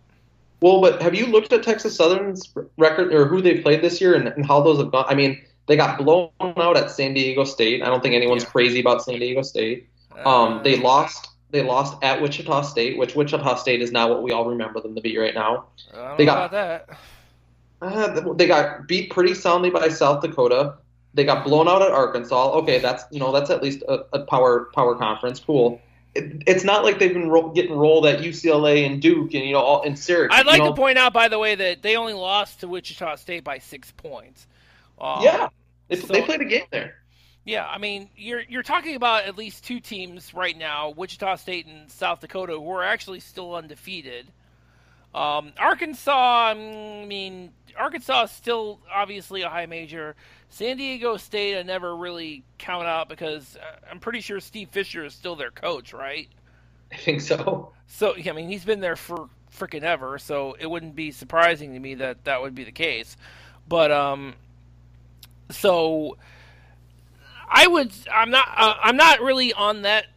Well, 0.61 0.79
but 0.79 1.01
have 1.01 1.15
you 1.15 1.25
looked 1.25 1.51
at 1.53 1.63
Texas 1.63 1.95
Southern's 1.95 2.53
record 2.77 3.13
or 3.13 3.25
who 3.25 3.41
they 3.41 3.61
played 3.61 3.81
this 3.81 3.99
year 3.99 4.13
and, 4.13 4.27
and 4.27 4.45
how 4.45 4.61
those 4.61 4.77
have 4.77 4.91
gone? 4.91 5.05
I 5.07 5.15
mean, 5.15 5.41
they 5.65 5.75
got 5.75 5.97
blown 5.97 6.29
out 6.39 6.77
at 6.77 6.91
San 6.91 7.15
Diego 7.15 7.43
State. 7.43 7.81
I 7.81 7.87
don't 7.87 8.01
think 8.01 8.13
anyone's 8.13 8.43
yeah. 8.43 8.49
crazy 8.49 8.79
about 8.79 9.03
San 9.03 9.19
Diego 9.19 9.41
State. 9.41 9.89
Um, 10.23 10.61
they 10.63 10.77
uh, 10.77 10.81
lost. 10.81 11.29
They 11.49 11.63
lost 11.63 11.97
at 12.03 12.21
Wichita 12.21 12.61
State, 12.61 12.97
which 12.97 13.15
Wichita 13.15 13.55
State 13.55 13.81
is 13.81 13.91
now 13.91 14.07
what 14.07 14.23
we 14.23 14.31
all 14.31 14.47
remember 14.47 14.79
them 14.79 14.95
to 14.95 15.01
be 15.01 15.17
right 15.17 15.33
now. 15.33 15.65
they 16.17 16.25
got 16.25 16.51
that. 16.51 16.89
Uh, 17.81 18.33
they 18.35 18.45
got 18.45 18.87
beat 18.87 19.09
pretty 19.09 19.33
soundly 19.33 19.71
by 19.71 19.89
South 19.89 20.21
Dakota. 20.21 20.75
They 21.13 21.23
got 21.23 21.43
blown 21.43 21.67
out 21.67 21.81
at 21.81 21.91
Arkansas. 21.91 22.51
Okay, 22.59 22.77
that's 22.77 23.03
you 23.11 23.19
know 23.19 23.31
that's 23.31 23.49
at 23.49 23.63
least 23.63 23.81
a, 23.89 24.05
a 24.13 24.19
power 24.19 24.69
power 24.75 24.95
conference. 24.95 25.39
Cool 25.39 25.81
it, 26.13 26.43
it's 26.47 26.63
not 26.63 26.83
like 26.83 26.99
they've 26.99 27.13
been 27.13 27.29
ro- 27.29 27.49
getting 27.49 27.73
rolled 27.73 28.05
at 28.05 28.19
UCLA 28.19 28.85
and 28.85 29.01
Duke 29.01 29.33
and 29.33 29.45
you 29.45 29.53
know 29.53 29.59
all 29.59 29.81
in 29.83 29.95
Syracuse. 29.95 30.37
I'd 30.37 30.45
like 30.45 30.57
you 30.57 30.65
know? 30.65 30.71
to 30.71 30.75
point 30.75 30.97
out, 30.97 31.13
by 31.13 31.27
the 31.27 31.39
way, 31.39 31.55
that 31.55 31.81
they 31.81 31.95
only 31.95 32.13
lost 32.13 32.61
to 32.61 32.67
Wichita 32.67 33.15
State 33.15 33.43
by 33.43 33.59
six 33.59 33.91
points. 33.91 34.47
Um, 34.99 35.23
yeah, 35.23 35.49
so, 35.89 36.07
they 36.07 36.21
played 36.21 36.41
a 36.41 36.45
game 36.45 36.65
there. 36.71 36.95
Yeah, 37.43 37.65
I 37.65 37.77
mean, 37.77 38.09
you're 38.15 38.41
you're 38.41 38.63
talking 38.63 38.95
about 38.95 39.25
at 39.25 39.37
least 39.37 39.63
two 39.63 39.79
teams 39.79 40.33
right 40.33 40.57
now, 40.57 40.89
Wichita 40.89 41.37
State 41.37 41.65
and 41.65 41.89
South 41.89 42.19
Dakota, 42.19 42.53
who 42.53 42.71
are 42.71 42.83
actually 42.83 43.19
still 43.19 43.55
undefeated. 43.55 44.27
Um, 45.13 45.51
Arkansas, 45.59 46.11
I 46.13 47.05
mean, 47.05 47.51
Arkansas 47.77 48.23
is 48.23 48.31
still 48.31 48.79
obviously 48.93 49.41
a 49.41 49.49
high 49.49 49.65
major. 49.65 50.15
San 50.51 50.75
Diego 50.75 51.15
State, 51.15 51.57
I 51.57 51.63
never 51.63 51.95
really 51.95 52.43
count 52.57 52.85
out 52.85 53.07
because 53.07 53.55
uh, 53.55 53.77
I'm 53.89 54.01
pretty 54.01 54.19
sure 54.19 54.41
Steve 54.41 54.67
Fisher 54.69 55.05
is 55.05 55.13
still 55.13 55.37
their 55.37 55.49
coach, 55.49 55.93
right? 55.93 56.27
I 56.91 56.97
think 56.97 57.21
so. 57.21 57.71
So, 57.87 58.15
I 58.17 58.31
mean, 58.33 58.49
he's 58.49 58.65
been 58.65 58.81
there 58.81 58.97
for 58.97 59.29
freaking 59.57 59.83
ever, 59.83 60.19
so 60.19 60.57
it 60.59 60.69
wouldn't 60.69 60.93
be 60.93 61.11
surprising 61.11 61.73
to 61.73 61.79
me 61.79 61.95
that 61.95 62.25
that 62.25 62.41
would 62.41 62.53
be 62.53 62.65
the 62.65 62.71
case. 62.73 63.15
But, 63.69 63.91
um, 63.91 64.33
so 65.49 66.17
I 67.49 67.67
would, 67.67 67.93
I'm 68.13 68.29
not, 68.29 68.47
uh, 68.53 68.75
I'm 68.83 68.97
not 68.97 69.21
really 69.21 69.53
on 69.53 69.83
that, 69.83 70.07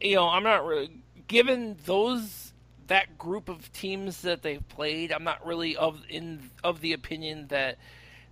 you 0.00 0.14
know, 0.14 0.28
I'm 0.28 0.44
not 0.44 0.64
really, 0.64 0.90
given 1.26 1.76
those, 1.84 2.54
that 2.86 3.18
group 3.18 3.50
of 3.50 3.70
teams 3.74 4.22
that 4.22 4.40
they've 4.40 4.66
played, 4.70 5.12
I'm 5.12 5.24
not 5.24 5.46
really 5.46 5.76
of, 5.76 6.00
in, 6.08 6.48
of 6.64 6.80
the 6.80 6.94
opinion 6.94 7.48
that, 7.48 7.76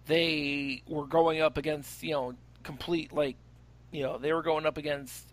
they 0.07 0.83
were 0.87 1.07
going 1.07 1.41
up 1.41 1.57
against 1.57 2.03
you 2.03 2.13
know 2.13 2.35
complete 2.63 3.13
like 3.13 3.37
you 3.93 4.03
know 4.03 4.19
they 4.19 4.33
were 4.33 4.43
going 4.43 4.67
up 4.67 4.79
against 4.79 5.33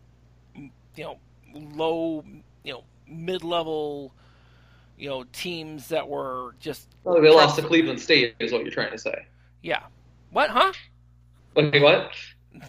you 0.56 0.70
know 0.98 1.18
low 1.54 2.24
you 2.64 2.74
know 2.74 2.84
mid 3.08 3.44
level 3.44 4.14
you 4.98 5.10
know 5.10 5.24
teams 5.32 5.88
that 5.88 6.08
were 6.08 6.56
just 6.60 6.88
oh, 7.06 7.22
they 7.22 7.30
lost 7.30 7.56
to 7.56 7.62
Cleveland 7.62 8.00
State 8.00 8.36
is 8.40 8.52
what 8.52 8.62
you're 8.62 8.72
trying 8.72 8.92
to 8.92 8.98
say. 8.98 9.26
Yeah. 9.62 9.84
What? 10.32 10.50
Huh? 10.50 10.74
Wait, 11.56 11.82
what? 11.82 12.12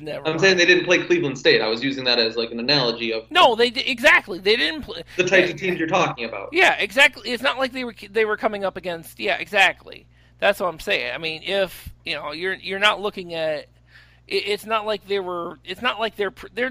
Never 0.01 0.27
I'm 0.27 0.33
mind. 0.33 0.41
saying 0.41 0.57
they 0.57 0.65
didn't 0.65 0.87
play 0.87 1.05
Cleveland 1.05 1.39
State. 1.39 1.61
I 1.61 1.69
was 1.69 1.83
using 1.83 2.05
that 2.05 2.19
as 2.19 2.37
like 2.37 2.51
an 2.51 2.59
analogy 2.59 3.13
of 3.13 3.31
no, 3.31 3.55
they 3.55 3.71
did, 3.71 3.87
exactly 3.87 4.39
they 4.39 4.57
didn't 4.57 4.83
play 4.83 5.05
the 5.17 5.25
types 5.25 5.51
of 5.51 5.59
teams 5.59 5.79
you're 5.79 5.89
talking 5.89 6.25
about. 6.25 6.49
Yeah, 6.53 6.75
exactly. 6.79 7.31
It's 7.31 7.43
not 7.43 7.59
like 7.59 7.73
they 7.73 7.85
were 7.85 7.95
they 8.11 8.25
were 8.25 8.37
coming 8.37 8.65
up 8.65 8.77
against 8.77 9.21
yeah 9.21 9.37
exactly. 9.37 10.07
That's 10.39 10.61
what 10.61 10.69
I'm 10.69 10.81
saying. 10.81 11.13
I 11.15 11.19
mean, 11.19 11.43
if 11.45 11.93
you 12.05 12.15
know, 12.15 12.33
you're 12.33 12.55
you're 12.55 12.79
not 12.79 13.01
looking 13.01 13.35
at. 13.35 13.67
It, 14.27 14.45
it's 14.47 14.67
not 14.67 14.87
like 14.87 15.07
they 15.07 15.21
were. 15.21 15.59
It's 15.65 15.83
not 15.83 15.99
like 15.99 16.17
they're 16.17 16.35
they're. 16.55 16.71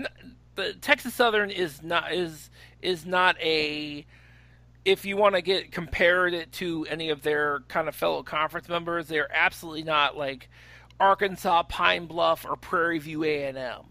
The 0.55 0.73
Texas 0.73 1.13
Southern 1.13 1.49
is 1.49 1.81
not 1.81 2.13
is 2.13 2.49
is 2.81 3.05
not 3.05 3.39
a. 3.41 4.05
If 4.85 5.05
you 5.05 5.15
want 5.15 5.35
to 5.35 5.41
get 5.41 5.71
compared 5.71 6.33
it 6.33 6.51
to 6.53 6.85
any 6.89 7.09
of 7.09 7.21
their 7.21 7.61
kind 7.69 7.87
of 7.87 7.95
fellow 7.95 8.21
conference 8.21 8.67
members, 8.67 9.07
they're 9.07 9.33
absolutely 9.33 9.83
not 9.83 10.17
like 10.17 10.49
Arkansas, 10.99 11.63
Pine 11.63 12.05
Bluff, 12.05 12.45
or 12.47 12.57
Prairie 12.57 12.99
View 12.99 13.23
A 13.23 13.45
and 13.45 13.57
M. 13.57 13.81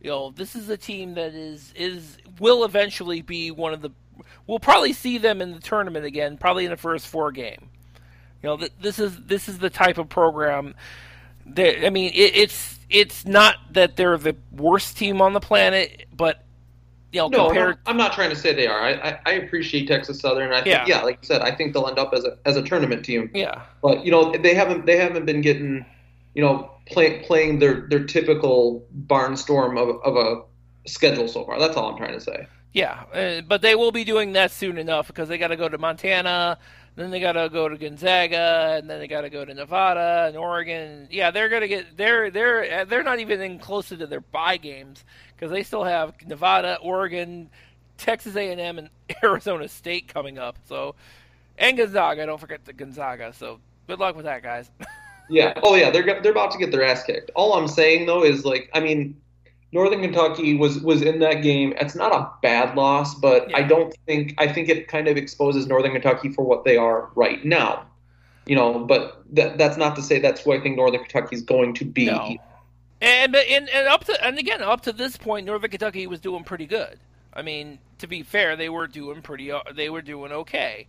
You 0.00 0.10
know, 0.10 0.30
this 0.30 0.54
is 0.54 0.68
a 0.68 0.76
team 0.76 1.14
that 1.14 1.34
is 1.34 1.72
is 1.76 2.18
will 2.38 2.64
eventually 2.64 3.22
be 3.22 3.50
one 3.50 3.74
of 3.74 3.82
the. 3.82 3.90
We'll 4.46 4.60
probably 4.60 4.92
see 4.92 5.18
them 5.18 5.42
in 5.42 5.52
the 5.52 5.60
tournament 5.60 6.04
again, 6.04 6.38
probably 6.38 6.64
in 6.64 6.70
the 6.70 6.76
first 6.76 7.06
four 7.06 7.32
game. 7.32 7.67
You 8.42 8.48
know, 8.50 8.56
th- 8.56 8.72
this 8.80 8.98
is 8.98 9.16
this 9.24 9.48
is 9.48 9.58
the 9.58 9.70
type 9.70 9.98
of 9.98 10.08
program 10.08 10.74
that 11.46 11.84
I 11.86 11.90
mean, 11.90 12.12
it, 12.14 12.36
it's 12.36 12.78
it's 12.90 13.26
not 13.26 13.56
that 13.72 13.96
they're 13.96 14.16
the 14.16 14.36
worst 14.52 14.96
team 14.96 15.20
on 15.20 15.32
the 15.32 15.40
planet, 15.40 16.06
but 16.16 16.44
you 17.12 17.20
know, 17.20 17.28
no, 17.28 17.46
compared. 17.46 17.76
No, 17.76 17.80
I'm 17.86 17.96
not 17.96 18.12
trying 18.12 18.30
to 18.30 18.36
say 18.36 18.52
they 18.54 18.66
are. 18.66 18.80
I, 18.82 18.92
I, 18.92 19.20
I 19.26 19.32
appreciate 19.32 19.88
Texas 19.88 20.20
Southern. 20.20 20.52
I 20.52 20.56
think, 20.56 20.66
Yeah. 20.66 20.84
yeah. 20.86 21.02
like 21.02 21.18
you 21.22 21.26
said, 21.26 21.40
I 21.40 21.54
think 21.54 21.72
they'll 21.72 21.86
end 21.88 21.98
up 21.98 22.12
as 22.12 22.24
a 22.24 22.36
as 22.44 22.56
a 22.56 22.62
tournament 22.62 23.04
team. 23.04 23.30
Yeah, 23.34 23.62
But 23.82 24.04
you 24.04 24.10
know, 24.10 24.30
they 24.36 24.54
haven't 24.54 24.84
they 24.86 24.98
haven't 24.98 25.24
been 25.26 25.40
getting, 25.40 25.84
you 26.34 26.42
know, 26.42 26.70
play, 26.86 27.20
playing 27.24 27.58
their 27.60 27.86
their 27.88 28.04
typical 28.04 28.86
barnstorm 29.06 29.78
of 29.78 30.00
of 30.02 30.16
a 30.16 30.42
schedule 30.88 31.28
so 31.28 31.44
far. 31.44 31.58
That's 31.58 31.76
all 31.76 31.90
I'm 31.90 31.96
trying 31.96 32.12
to 32.14 32.20
say. 32.20 32.46
yeah, 32.72 33.04
uh, 33.14 33.40
but 33.40 33.62
they 33.62 33.74
will 33.74 33.90
be 33.92 34.04
doing 34.04 34.32
that 34.34 34.50
soon 34.52 34.76
enough 34.78 35.06
because 35.08 35.28
they 35.30 35.38
got 35.38 35.48
to 35.48 35.56
go 35.56 35.68
to 35.68 35.78
Montana, 35.78 36.58
then 36.98 37.10
they 37.10 37.20
got 37.20 37.32
to 37.32 37.48
go 37.48 37.68
to 37.68 37.76
Gonzaga, 37.76 38.76
and 38.78 38.90
then 38.90 38.98
they 38.98 39.06
got 39.06 39.20
to 39.20 39.30
go 39.30 39.44
to 39.44 39.54
Nevada 39.54 40.26
and 40.28 40.36
Oregon. 40.36 41.06
Yeah, 41.10 41.30
they're 41.30 41.48
gonna 41.48 41.68
get 41.68 41.96
they're 41.96 42.30
they're 42.30 42.80
uh, 42.80 42.84
they're 42.84 43.02
not 43.02 43.20
even 43.20 43.40
in 43.40 43.58
close 43.58 43.88
to 43.90 43.96
their 43.96 44.20
bye 44.20 44.56
games 44.56 45.04
because 45.34 45.50
they 45.50 45.62
still 45.62 45.84
have 45.84 46.14
Nevada, 46.26 46.78
Oregon, 46.82 47.50
Texas 47.96 48.36
A&M, 48.36 48.78
and 48.78 48.90
Arizona 49.22 49.68
State 49.68 50.08
coming 50.08 50.38
up. 50.38 50.56
So, 50.64 50.94
and 51.56 51.76
Gonzaga. 51.76 52.26
Don't 52.26 52.40
forget 52.40 52.64
the 52.64 52.72
Gonzaga. 52.72 53.32
So, 53.32 53.60
good 53.86 54.00
luck 54.00 54.16
with 54.16 54.24
that, 54.24 54.42
guys. 54.42 54.70
Yeah. 55.30 55.52
Oh 55.62 55.74
yeah, 55.74 55.90
they're 55.90 56.22
they're 56.22 56.32
about 56.32 56.52
to 56.52 56.58
get 56.58 56.70
their 56.70 56.82
ass 56.82 57.04
kicked. 57.04 57.30
All 57.34 57.52
I'm 57.52 57.68
saying 57.68 58.06
though 58.06 58.24
is 58.24 58.46
like, 58.46 58.70
I 58.72 58.80
mean, 58.80 59.14
Northern 59.72 60.00
Kentucky 60.00 60.54
was 60.54 60.80
was 60.80 61.02
in 61.02 61.18
that 61.20 61.42
game. 61.42 61.74
It's 61.78 61.94
not 61.94 62.12
a 62.12 62.30
bad 62.42 62.74
loss, 62.74 63.14
but 63.14 63.54
I 63.54 63.62
don't 63.62 63.94
think 64.06 64.34
I 64.38 64.50
think 64.50 64.68
it 64.68 64.88
kind 64.88 65.08
of 65.08 65.16
exposes 65.16 65.66
Northern 65.66 65.92
Kentucky 65.92 66.30
for 66.30 66.44
what 66.44 66.64
they 66.64 66.76
are 66.76 67.10
right 67.14 67.44
now. 67.44 67.86
You 68.46 68.56
know, 68.56 68.78
but 68.78 69.22
that 69.32 69.58
that's 69.58 69.76
not 69.76 69.94
to 69.96 70.02
say 70.02 70.18
that's 70.18 70.46
what 70.46 70.58
I 70.58 70.62
think 70.62 70.76
Northern 70.76 71.00
Kentucky 71.00 71.36
is 71.36 71.42
going 71.42 71.74
to 71.74 71.84
be. 71.84 72.06
No. 72.06 72.36
And, 73.00 73.36
and 73.36 73.68
and 73.68 73.86
up 73.86 74.04
to 74.04 74.24
and 74.24 74.38
again 74.38 74.62
up 74.62 74.80
to 74.82 74.92
this 74.92 75.16
point, 75.16 75.44
Northern 75.46 75.70
Kentucky 75.70 76.06
was 76.06 76.20
doing 76.20 76.44
pretty 76.44 76.66
good. 76.66 76.98
I 77.34 77.42
mean, 77.42 77.78
to 77.98 78.06
be 78.06 78.22
fair, 78.22 78.56
they 78.56 78.70
were 78.70 78.86
doing 78.86 79.22
pretty. 79.22 79.52
uh, 79.52 79.60
They 79.74 79.90
were 79.90 80.02
doing 80.02 80.32
okay. 80.32 80.86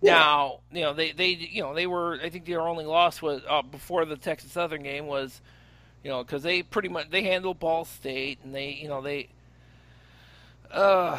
Yeah. 0.00 0.14
Now, 0.14 0.60
you 0.72 0.80
know, 0.80 0.94
they 0.94 1.12
they 1.12 1.30
you 1.30 1.62
know 1.62 1.74
they 1.74 1.86
were. 1.86 2.18
I 2.22 2.30
think 2.30 2.46
their 2.46 2.62
only 2.62 2.86
loss 2.86 3.20
was 3.20 3.42
uh, 3.48 3.62
before 3.62 4.04
the 4.04 4.16
Texas 4.16 4.52
Southern 4.52 4.82
game 4.82 5.06
was, 5.06 5.42
you 6.04 6.10
know, 6.10 6.22
because 6.24 6.42
they 6.42 6.62
pretty 6.62 6.88
much 6.88 7.10
they 7.10 7.22
handle 7.22 7.54
Ball 7.54 7.84
State 7.84 8.38
and 8.44 8.54
they 8.54 8.70
you 8.70 8.88
know 8.88 9.00
they. 9.02 9.28
Uh, 10.70 11.16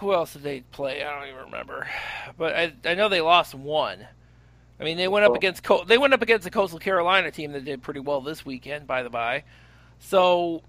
who 0.00 0.12
else 0.12 0.34
did 0.34 0.42
they 0.42 0.60
play? 0.60 1.02
I 1.02 1.18
don't 1.18 1.28
even 1.28 1.44
remember, 1.44 1.88
but 2.36 2.54
I 2.54 2.72
I 2.84 2.94
know 2.94 3.08
they 3.08 3.20
lost 3.20 3.54
one. 3.54 4.06
I 4.80 4.84
mean, 4.84 4.96
they 4.98 5.08
went 5.08 5.24
up 5.24 5.32
Oh. 5.32 5.34
against 5.36 5.62
Co- 5.62 5.84
they 5.84 5.96
went 5.98 6.12
up 6.12 6.22
against 6.22 6.44
the 6.44 6.50
Coastal 6.50 6.78
Carolina 6.78 7.30
team 7.30 7.52
that 7.52 7.64
did 7.64 7.82
pretty 7.82 8.00
well 8.00 8.20
this 8.20 8.44
weekend, 8.44 8.86
by 8.86 9.02
the 9.02 9.10
by. 9.10 9.44
So, 10.00 10.62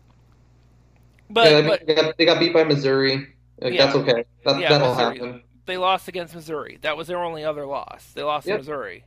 but 1.30 1.50
yeah, 1.52 1.62
they, 1.62 1.68
but 1.68 1.88
they 1.88 1.96
got, 1.96 2.18
they 2.18 2.26
got 2.26 2.40
beat 2.40 2.54
by 2.54 2.64
Missouri. 2.64 3.28
Like, 3.60 3.74
Yeah. 3.74 3.86
That's 3.86 3.98
okay. 3.98 4.26
That, 4.46 4.60
Yeah, 4.60 4.70
that'll 4.70 4.90
Missouri. 4.94 5.18
happen. 5.18 5.44
they 5.66 5.78
lost 5.78 6.08
against 6.08 6.36
Missouri. 6.36 6.78
That 6.82 6.96
was 6.96 7.08
their 7.08 7.18
only 7.24 7.44
other 7.44 7.66
loss. 7.66 8.12
They 8.14 8.22
lost 8.24 8.46
to 8.48 8.58
Missouri. 8.58 9.04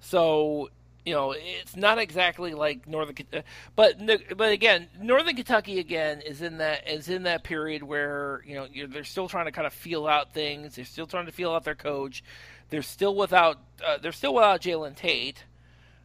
So 0.00 0.70
you 1.06 1.14
know, 1.14 1.32
it's 1.36 1.76
not 1.76 1.98
exactly 1.98 2.52
like 2.54 2.86
Northern, 2.86 3.16
uh, 3.32 3.40
but 3.74 3.96
but 4.36 4.52
again, 4.52 4.88
Northern 5.00 5.34
Kentucky 5.34 5.78
again 5.78 6.20
is 6.20 6.42
in 6.42 6.58
that 6.58 6.88
is 6.88 7.08
in 7.08 7.22
that 7.24 7.42
period 7.44 7.82
where 7.82 8.42
you 8.46 8.54
know 8.54 8.66
you're, 8.72 8.86
they're 8.86 9.04
still 9.04 9.28
trying 9.28 9.46
to 9.46 9.52
kind 9.52 9.66
of 9.66 9.72
feel 9.72 10.06
out 10.06 10.34
things. 10.34 10.76
They're 10.76 10.84
still 10.84 11.06
trying 11.06 11.26
to 11.26 11.32
feel 11.32 11.52
out 11.52 11.64
their 11.64 11.74
coach. 11.74 12.22
They're 12.68 12.82
still 12.82 13.14
without 13.16 13.58
uh, 13.84 13.98
they're 13.98 14.12
still 14.12 14.34
without 14.34 14.60
Jalen 14.60 14.94
Tate. 14.94 15.44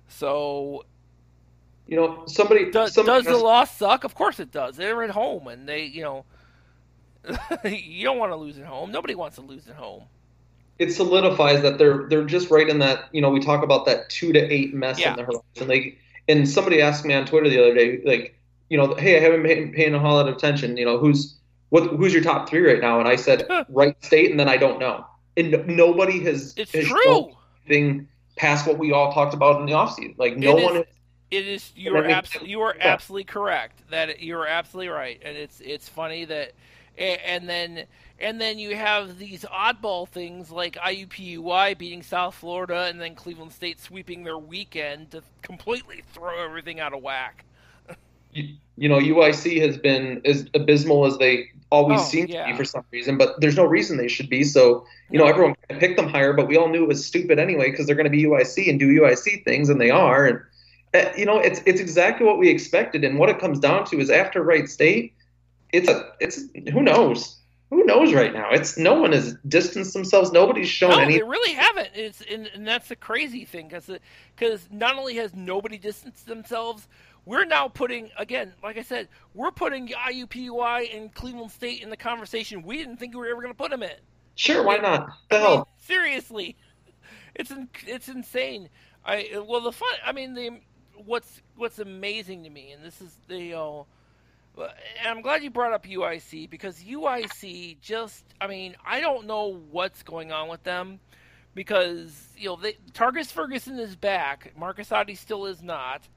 So 0.08 0.86
You 1.88 1.98
know, 1.98 2.24
somebody 2.28 2.72
does, 2.72 2.94
somebody 2.94 3.18
does 3.18 3.26
the 3.26 3.32
asked- 3.34 3.44
loss 3.44 3.78
suck? 3.78 4.04
Of 4.04 4.16
course 4.16 4.40
it 4.40 4.52
does. 4.52 4.76
They're 4.78 5.04
at 5.04 5.10
home, 5.12 5.48
and 5.48 5.68
they, 5.68 5.84
you 5.86 6.02
know, 6.04 6.26
you 7.66 8.04
don't 8.06 8.18
want 8.18 8.32
to 8.32 8.36
lose 8.36 8.58
at 8.58 8.66
home. 8.66 8.92
Nobody 8.92 9.16
wants 9.16 9.36
to 9.36 9.42
lose 9.42 9.68
at 9.68 9.76
home. 9.76 10.04
It 10.80 10.92
solidifies 10.92 11.62
that 11.62 11.78
they're 11.78 12.08
they're 12.10 12.26
just 12.26 12.50
right 12.52 12.68
in 12.68 12.80
that 12.80 13.06
you 13.14 13.22
know 13.22 13.30
we 13.30 13.40
talk 13.40 13.64
about 13.64 13.86
that 13.86 14.10
two 14.10 14.34
to 14.34 14.40
eight 14.40 14.74
mess 14.74 15.00
Yeah. 15.00 15.12
in 15.12 15.18
the 15.18 15.24
horizon. 15.24 15.68
Like, 15.68 15.98
and 16.28 16.48
somebody 16.50 16.82
asked 16.82 17.06
me 17.06 17.14
on 17.14 17.26
Twitter 17.26 17.50
the 17.50 17.60
other 17.60 17.74
day, 17.76 18.02
like, 18.04 18.38
you 18.70 18.78
know, 18.78 18.96
hey, 18.96 19.18
I 19.18 19.20
haven't 19.22 19.44
been 19.44 19.72
paying 19.72 19.94
a 19.94 20.00
whole 20.00 20.16
lot 20.16 20.28
of 20.28 20.36
attention. 20.36 20.76
You 20.78 20.86
know, 20.86 20.98
who's 20.98 21.36
what? 21.70 21.88
Who's 21.96 22.14
your 22.14 22.24
top 22.24 22.50
three 22.50 22.62
right 22.68 22.82
now? 22.82 23.00
And 23.00 23.08
I 23.08 23.16
said 23.16 23.48
Wright 23.70 23.96
State, 24.04 24.32
and 24.32 24.40
then 24.40 24.50
I 24.50 24.58
don't 24.58 24.80
know. 24.80 25.06
And 25.38 25.66
nobody 25.68 26.20
has 26.24 26.54
It's 26.58 26.72
has 26.72 26.86
true. 26.86 27.32
anything 27.68 28.08
past 28.38 28.66
what 28.68 28.78
we 28.78 28.92
all 28.92 29.14
talked 29.14 29.34
about 29.34 29.60
in 29.60 29.66
the 29.66 29.74
offseason. 29.74 30.18
Like, 30.18 30.36
no 30.38 30.58
It 30.58 30.60
is- 30.60 30.66
one. 30.66 30.76
Has, 30.76 30.86
It 31.32 31.48
is 31.48 31.72
you 31.76 31.96
are 31.96 32.06
absolutely 32.06 32.50
you 32.52 32.62
are 32.62 32.76
yeah. 32.78 32.88
absolutely 32.88 33.24
correct. 33.26 33.82
That 33.92 34.20
you 34.20 34.38
are 34.38 34.48
absolutely 34.48 34.90
right, 34.90 35.22
and 35.24 35.38
it's 35.38 35.62
it's 35.62 35.88
funny 35.90 36.26
that, 36.26 36.54
and 36.98 37.48
then 37.50 37.86
and 38.20 38.40
then 38.40 38.58
you 38.60 38.76
have 38.76 39.18
these 39.18 39.44
oddball 39.44 40.08
things 40.08 40.50
like 40.52 40.76
IUPUI 40.76 41.78
beating 41.78 42.02
South 42.02 42.36
Florida, 42.36 42.84
and 42.86 43.00
then 43.00 43.16
Cleveland 43.16 43.52
State 43.52 43.80
sweeping 43.80 44.24
their 44.24 44.38
weekend 44.38 45.12
to 45.12 45.22
completely 45.42 46.04
throw 46.14 46.44
everything 46.44 46.80
out 46.80 46.94
of 46.94 47.02
whack. 47.02 47.44
you, 48.34 48.56
you 48.78 48.90
know, 48.90 49.00
UIC 49.00 49.62
has 49.62 49.78
been 49.78 50.22
as 50.26 50.46
abysmal 50.54 51.06
as 51.06 51.18
they 51.18 51.50
always 51.72 52.00
Oh, 52.02 52.04
seem 52.04 52.28
yeah. 52.28 52.46
to 52.46 52.52
be 52.52 52.58
for 52.58 52.64
some 52.66 52.86
reason, 52.92 53.18
but 53.18 53.40
there's 53.42 53.56
no 53.58 53.66
reason 53.66 53.98
they 53.98 54.08
should 54.08 54.30
be. 54.30 54.44
So, 54.44 54.86
you 55.12 55.20
know, 55.20 55.26
everyone 55.26 55.56
picked 55.70 55.98
them 55.98 56.08
higher, 56.08 56.32
but 56.34 56.48
we 56.48 56.58
all 56.58 56.70
knew 56.70 56.84
it 56.84 56.88
was 56.88 57.06
stupid 57.06 57.40
anyway 57.40 57.72
because 57.72 57.86
they're 57.86 57.96
going 57.96 58.06
to 58.06 58.10
be 58.10 58.24
UIC 58.24 58.70
and 58.70 58.80
do 58.80 58.88
UIC 59.02 59.44
things, 59.44 59.70
and 59.70 59.80
they 59.82 59.90
are. 59.90 60.26
And 60.26 60.40
uh, 60.94 61.12
you 61.18 61.26
know, 61.26 61.40
it's 61.40 61.62
it's 61.66 61.82
exactly 61.82 62.26
what 62.26 62.38
we 62.38 62.50
expected. 62.50 63.04
And 63.04 63.20
what 63.20 63.30
it 63.30 63.40
comes 63.40 63.60
down 63.60 63.86
to 63.86 64.00
is 64.00 64.10
after 64.10 64.42
Wright 64.42 64.70
State, 64.70 65.14
it's 65.74 65.90
a 65.90 66.12
it's 66.22 66.44
who 66.72 66.82
knows. 66.82 67.38
Who 67.72 67.84
knows 67.84 68.14
right 68.14 68.34
now? 68.34 68.52
It's 68.52 68.78
no 68.78 68.94
one 69.02 69.12
has 69.12 69.36
distanced 69.48 69.94
themselves. 69.94 70.32
Nobody's 70.32 70.70
shown 70.70 70.98
No, 70.98 71.00
any. 71.00 71.18
they 71.18 71.24
really 71.24 71.54
haven't. 71.54 71.90
It's 71.96 72.22
and, 72.22 72.48
and 72.54 72.68
that's 72.68 72.90
the 72.90 72.96
crazy 72.96 73.44
thing 73.46 73.68
because 73.68 73.90
because 74.36 74.68
not 74.72 74.98
only 74.98 75.16
has 75.16 75.34
nobody 75.36 75.78
distanced 75.78 76.28
themselves, 76.28 76.88
we're 77.26 77.46
now 77.46 77.68
putting 77.68 78.12
again, 78.18 78.54
like 78.64 78.78
I 78.78 78.84
said, 78.84 79.10
we're 79.34 79.52
putting 79.52 79.88
IUPUI 79.90 80.96
and 80.96 81.14
Cleveland 81.14 81.52
State 81.52 81.82
in 81.82 81.90
the 81.90 81.98
conversation 81.98 82.62
we 82.64 82.78
didn't 82.78 82.98
think 82.98 83.14
we 83.16 83.20
were 83.22 83.28
ever 83.28 83.42
going 83.42 83.54
to 83.54 83.58
put 83.58 83.72
them 83.72 83.84
in. 83.84 83.92
Sure, 84.36 84.64
why 84.64 84.78
not? 84.78 85.10
The 85.30 85.38
I 85.38 85.40
mean, 85.40 85.58
hell? 85.58 85.70
seriously, 85.78 86.56
it's 87.36 87.52
in, 87.52 87.70
it's 87.88 88.10
insane. 88.10 88.70
I 89.06 89.44
well 89.46 89.62
the 89.62 89.72
fun. 89.72 89.90
I 90.06 90.12
mean 90.12 90.34
the 90.36 90.60
what's 91.06 91.42
what's 91.56 91.80
amazing 91.80 92.44
to 92.44 92.50
me, 92.50 92.72
and 92.72 92.84
this 92.84 93.02
is 93.02 93.16
the 93.28 93.38
you 93.40 93.52
know, 93.54 93.88
and 94.58 95.08
I'm 95.08 95.22
glad 95.22 95.44
you 95.44 95.50
brought 95.50 95.74
up 95.74 95.86
UIC 95.86 96.50
because 96.50 96.80
UIC 96.84 97.80
just 97.82 98.24
I 98.40 98.48
mean 98.48 98.76
I 98.86 99.00
don't 99.00 99.28
know 99.28 99.62
what's 99.72 100.04
going 100.04 100.32
on 100.32 100.48
with 100.48 100.64
them 100.64 101.00
because 101.54 102.30
you 102.38 102.50
know 102.50 102.56
they, 102.58 102.78
Tarkus 102.94 103.32
Ferguson 103.32 103.80
is 103.80 103.96
back, 103.96 104.54
Marcus 104.58 104.90
Ottey 104.90 105.18
still 105.18 105.46
is 105.46 105.64
not. 105.64 106.08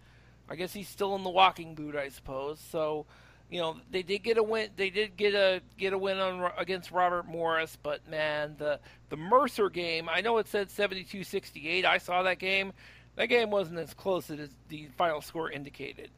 I 0.50 0.56
guess 0.56 0.72
he's 0.72 0.88
still 0.88 1.14
in 1.14 1.24
the 1.24 1.30
walking 1.30 1.74
boot, 1.74 1.94
I 1.94 2.08
suppose. 2.08 2.58
So 2.58 3.06
you 3.50 3.60
know 3.60 3.76
they 3.90 4.02
did 4.02 4.22
get 4.22 4.38
a 4.38 4.42
win. 4.42 4.70
They 4.76 4.90
did 4.90 5.16
get 5.16 5.34
a 5.34 5.62
get 5.76 5.92
a 5.92 5.98
win 5.98 6.18
on 6.18 6.50
against 6.58 6.90
Robert 6.90 7.26
Morris, 7.26 7.76
but 7.82 8.06
man, 8.08 8.56
the 8.58 8.80
the 9.08 9.16
Mercer 9.16 9.70
game. 9.70 10.08
I 10.08 10.20
know 10.20 10.38
it 10.38 10.48
said 10.48 10.68
72-68. 10.68 11.84
I 11.84 11.98
saw 11.98 12.22
that 12.24 12.38
game. 12.38 12.72
That 13.16 13.26
game 13.26 13.50
wasn't 13.50 13.78
as 13.78 13.94
close 13.94 14.30
as 14.30 14.50
the 14.68 14.88
final 14.96 15.20
score 15.20 15.50
indicated. 15.50 16.10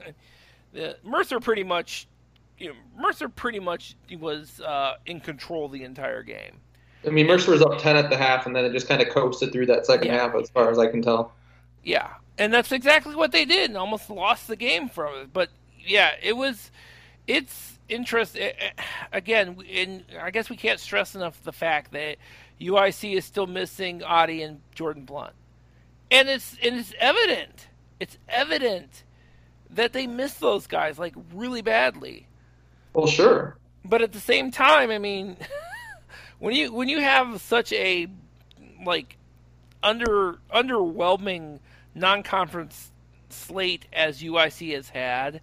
the 0.72 0.96
Mercer 1.02 1.40
pretty 1.40 1.64
much, 1.64 2.06
you 2.58 2.68
know, 2.68 2.74
Mercer 2.96 3.28
pretty 3.28 3.60
much 3.60 3.96
was 4.18 4.60
uh, 4.60 4.94
in 5.06 5.20
control 5.20 5.68
the 5.68 5.84
entire 5.84 6.22
game. 6.22 6.60
I 7.06 7.10
mean, 7.10 7.26
Mercer 7.26 7.52
was 7.52 7.62
up 7.62 7.78
ten 7.78 7.96
at 7.96 8.10
the 8.10 8.16
half, 8.16 8.46
and 8.46 8.54
then 8.54 8.64
it 8.64 8.72
just 8.72 8.88
kind 8.88 9.00
of 9.00 9.08
coasted 9.08 9.52
through 9.52 9.66
that 9.66 9.86
second 9.86 10.08
Yeah. 10.08 10.14
half, 10.26 10.34
as 10.34 10.50
far 10.50 10.70
as 10.70 10.78
I 10.78 10.88
can 10.88 11.00
tell. 11.00 11.32
Yeah, 11.84 12.14
and 12.36 12.52
that's 12.52 12.72
exactly 12.72 13.14
what 13.14 13.32
they 13.32 13.44
did, 13.44 13.70
and 13.70 13.78
almost 13.78 14.10
lost 14.10 14.48
the 14.48 14.56
game 14.56 14.88
from 14.88 15.14
it. 15.16 15.32
But 15.32 15.50
yeah, 15.78 16.10
it 16.22 16.36
was. 16.36 16.70
It's 17.26 17.78
interesting. 17.88 18.50
Again, 19.12 19.62
and 19.72 20.04
I 20.20 20.30
guess 20.30 20.50
we 20.50 20.56
can't 20.56 20.80
stress 20.80 21.14
enough 21.14 21.42
the 21.44 21.52
fact 21.52 21.92
that 21.92 22.16
UIC 22.60 23.16
is 23.16 23.24
still 23.24 23.46
missing 23.46 24.00
Ottey 24.00 24.44
and 24.44 24.60
Jordan 24.74 25.04
Blount, 25.04 25.34
and 26.10 26.28
it's 26.28 26.56
and 26.62 26.76
it's 26.76 26.92
evident. 26.98 27.68
It's 28.00 28.18
evident 28.28 29.04
that 29.70 29.92
they 29.92 30.06
miss 30.06 30.34
those 30.34 30.66
guys 30.66 30.98
like 30.98 31.14
really 31.34 31.62
badly. 31.62 32.26
Well, 32.94 33.06
sure. 33.06 33.56
But 33.84 34.02
at 34.02 34.12
the 34.12 34.20
same 34.20 34.50
time, 34.50 34.90
I 34.90 34.98
mean, 34.98 35.36
when 36.38 36.54
you 36.54 36.72
when 36.72 36.88
you 36.88 37.00
have 37.00 37.40
such 37.40 37.72
a 37.72 38.08
like 38.84 39.16
under 39.82 40.38
underwhelming 40.52 41.60
non-conference 41.94 42.90
slate 43.30 43.86
as 43.92 44.22
UIC 44.22 44.74
has 44.74 44.88
had, 44.88 45.40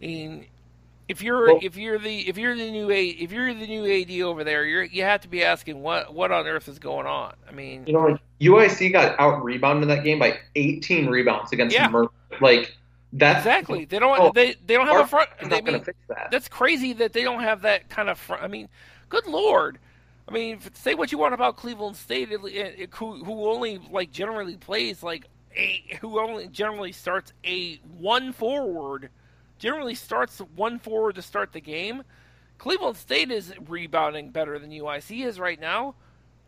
I 0.00 0.04
mean, 0.06 0.46
if 1.08 1.22
you're 1.22 1.46
Well- 1.46 1.60
if 1.62 1.76
you're 1.76 1.98
the 1.98 2.28
if 2.28 2.36
you're 2.38 2.54
the 2.56 2.70
new 2.70 2.90
A 2.90 3.06
if 3.06 3.32
you're 3.32 3.52
the 3.54 3.66
new 3.66 3.84
AD 3.86 4.22
over 4.22 4.44
there, 4.44 4.64
you're 4.64 4.84
you 4.84 5.02
have 5.02 5.20
to 5.22 5.28
be 5.28 5.42
asking 5.44 5.82
what 5.82 6.12
what 6.14 6.32
on 6.32 6.46
earth 6.46 6.68
is 6.68 6.78
going 6.78 7.06
on. 7.06 7.34
I 7.48 7.52
mean, 7.52 7.84
You 7.86 7.92
know, 7.94 8.00
like 8.06 8.20
UIC 8.40 8.92
got 8.92 9.18
out 9.18 9.44
rebounded 9.44 9.84
in 9.84 9.88
that 9.96 10.04
game 10.04 10.18
by 10.18 10.38
18 10.54 11.08
rebounds 11.08 11.52
against 11.52 11.74
Yeah. 11.74 11.90
Like 12.40 12.76
That's 13.12 13.38
exactly. 13.38 13.84
They 13.84 13.98
don't. 13.98 14.18
Oh, 14.18 14.32
they 14.32 14.56
they 14.66 14.74
don't 14.74 14.86
have 14.86 15.04
a 15.04 15.06
front. 15.06 15.30
They, 15.48 15.60
mean, 15.62 15.82
fix 15.82 15.98
that. 16.08 16.28
That's 16.30 16.48
crazy 16.48 16.92
that 16.94 17.12
they 17.12 17.22
don't 17.22 17.42
have 17.42 17.62
that 17.62 17.88
kind 17.88 18.10
of 18.10 18.18
front. 18.18 18.42
I 18.42 18.48
mean, 18.48 18.68
good 19.08 19.26
lord. 19.26 19.78
I 20.28 20.32
mean, 20.32 20.60
say 20.74 20.94
what 20.94 21.12
you 21.12 21.18
want 21.18 21.34
about 21.34 21.56
Cleveland 21.56 21.96
State, 21.96 22.32
it, 22.32 22.40
it, 22.44 22.94
who 22.94 23.24
who 23.24 23.48
only 23.48 23.78
like 23.90 24.10
generally 24.10 24.56
plays 24.56 25.02
like 25.02 25.26
a 25.56 25.84
who 26.00 26.18
only 26.18 26.48
generally 26.48 26.92
starts 26.92 27.32
a 27.44 27.76
one 27.98 28.32
forward, 28.32 29.10
generally 29.58 29.94
starts 29.94 30.40
one 30.56 30.78
forward 30.78 31.14
to 31.14 31.22
start 31.22 31.52
the 31.52 31.60
game. 31.60 32.02
Cleveland 32.58 32.96
State 32.96 33.30
is 33.30 33.52
rebounding 33.68 34.30
better 34.30 34.58
than 34.58 34.70
UIC 34.70 35.24
is 35.24 35.38
right 35.38 35.60
now. 35.60 35.94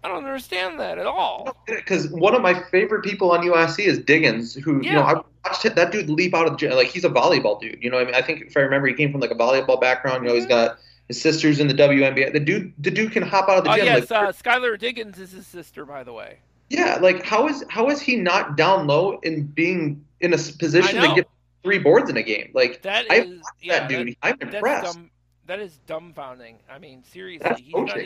I 0.05 0.09
don't 0.09 0.25
understand 0.25 0.79
that 0.79 0.99
at 0.99 1.07
all. 1.07 1.57
Because 1.67 2.09
one 2.09 2.35
of 2.35 2.43
my 2.43 2.63
favorite 2.71 3.03
people 3.03 3.33
on 3.33 3.41
UIC 3.41 3.85
is 3.85 3.99
Diggins, 3.99 4.55
who 4.55 4.81
yeah. 4.83 4.91
you 4.91 4.97
know 4.97 5.03
I 5.03 5.15
watched 5.45 5.75
that 5.75 5.93
dude 5.93 6.09
leap 6.09 6.35
out 6.35 6.47
of 6.47 6.53
the 6.53 6.59
gym. 6.59 6.73
Like 6.73 6.89
he's 6.89 7.05
a 7.05 7.11
volleyball 7.11 7.61
dude. 7.61 7.83
You 7.83 7.91
know, 7.91 7.99
I 7.99 8.05
mean, 8.05 8.15
I 8.15 8.23
think 8.23 8.43
if 8.43 8.57
I 8.57 8.61
remember, 8.61 8.87
he 8.87 8.95
came 8.95 9.11
from 9.11 9.21
like 9.21 9.31
a 9.31 9.35
volleyball 9.35 9.81
background. 9.81 10.23
You 10.23 10.29
know, 10.29 10.35
he's 10.35 10.45
mm-hmm. 10.45 10.53
got 10.53 10.79
his 11.09 11.21
sister's 11.21 11.59
in 11.59 11.67
the 11.67 11.75
WNBA. 11.75 12.33
The 12.33 12.41
dude, 12.41 12.73
the 12.79 12.91
dude 12.91 13.13
can 13.13 13.23
hop 13.23 13.49
out 13.49 13.59
of 13.59 13.65
the 13.65 13.71
oh, 13.71 13.77
gym. 13.77 13.87
yes, 13.87 14.11
like, 14.11 14.29
uh, 14.29 14.33
Skylar 14.33 14.79
Diggins 14.79 15.19
is 15.19 15.33
his 15.33 15.47
sister, 15.47 15.85
by 15.85 16.05
the 16.05 16.13
way. 16.13 16.39
Yeah, 16.71 16.99
like 17.01 17.25
how 17.25 17.49
is 17.49 17.65
how 17.69 17.89
is 17.89 18.01
he 18.01 18.17
not 18.17 18.57
down 18.57 18.87
low 18.87 19.19
in 19.21 19.47
being 19.47 20.05
in 20.21 20.35
a 20.35 20.37
position 20.37 21.01
to 21.01 21.15
get 21.15 21.29
three 21.63 21.79
boards 21.79 22.11
in 22.11 22.17
a 22.19 22.23
game? 22.23 22.51
Like 22.55 22.83
that 22.83 23.11
is, 23.11 23.41
I 23.41 23.51
yeah, 23.61 23.81
that 23.81 23.89
dude. 23.89 24.09
That, 24.09 24.17
I'm 24.23 24.37
impressed. 24.41 24.95
Dumb, 24.95 25.11
that 25.47 25.61
is 25.61 25.81
dumbfounding. 25.89 26.57
I 26.71 26.79
mean, 26.79 27.03
seriously, 27.05 27.63
he's 27.63 27.75
not. 27.75 27.99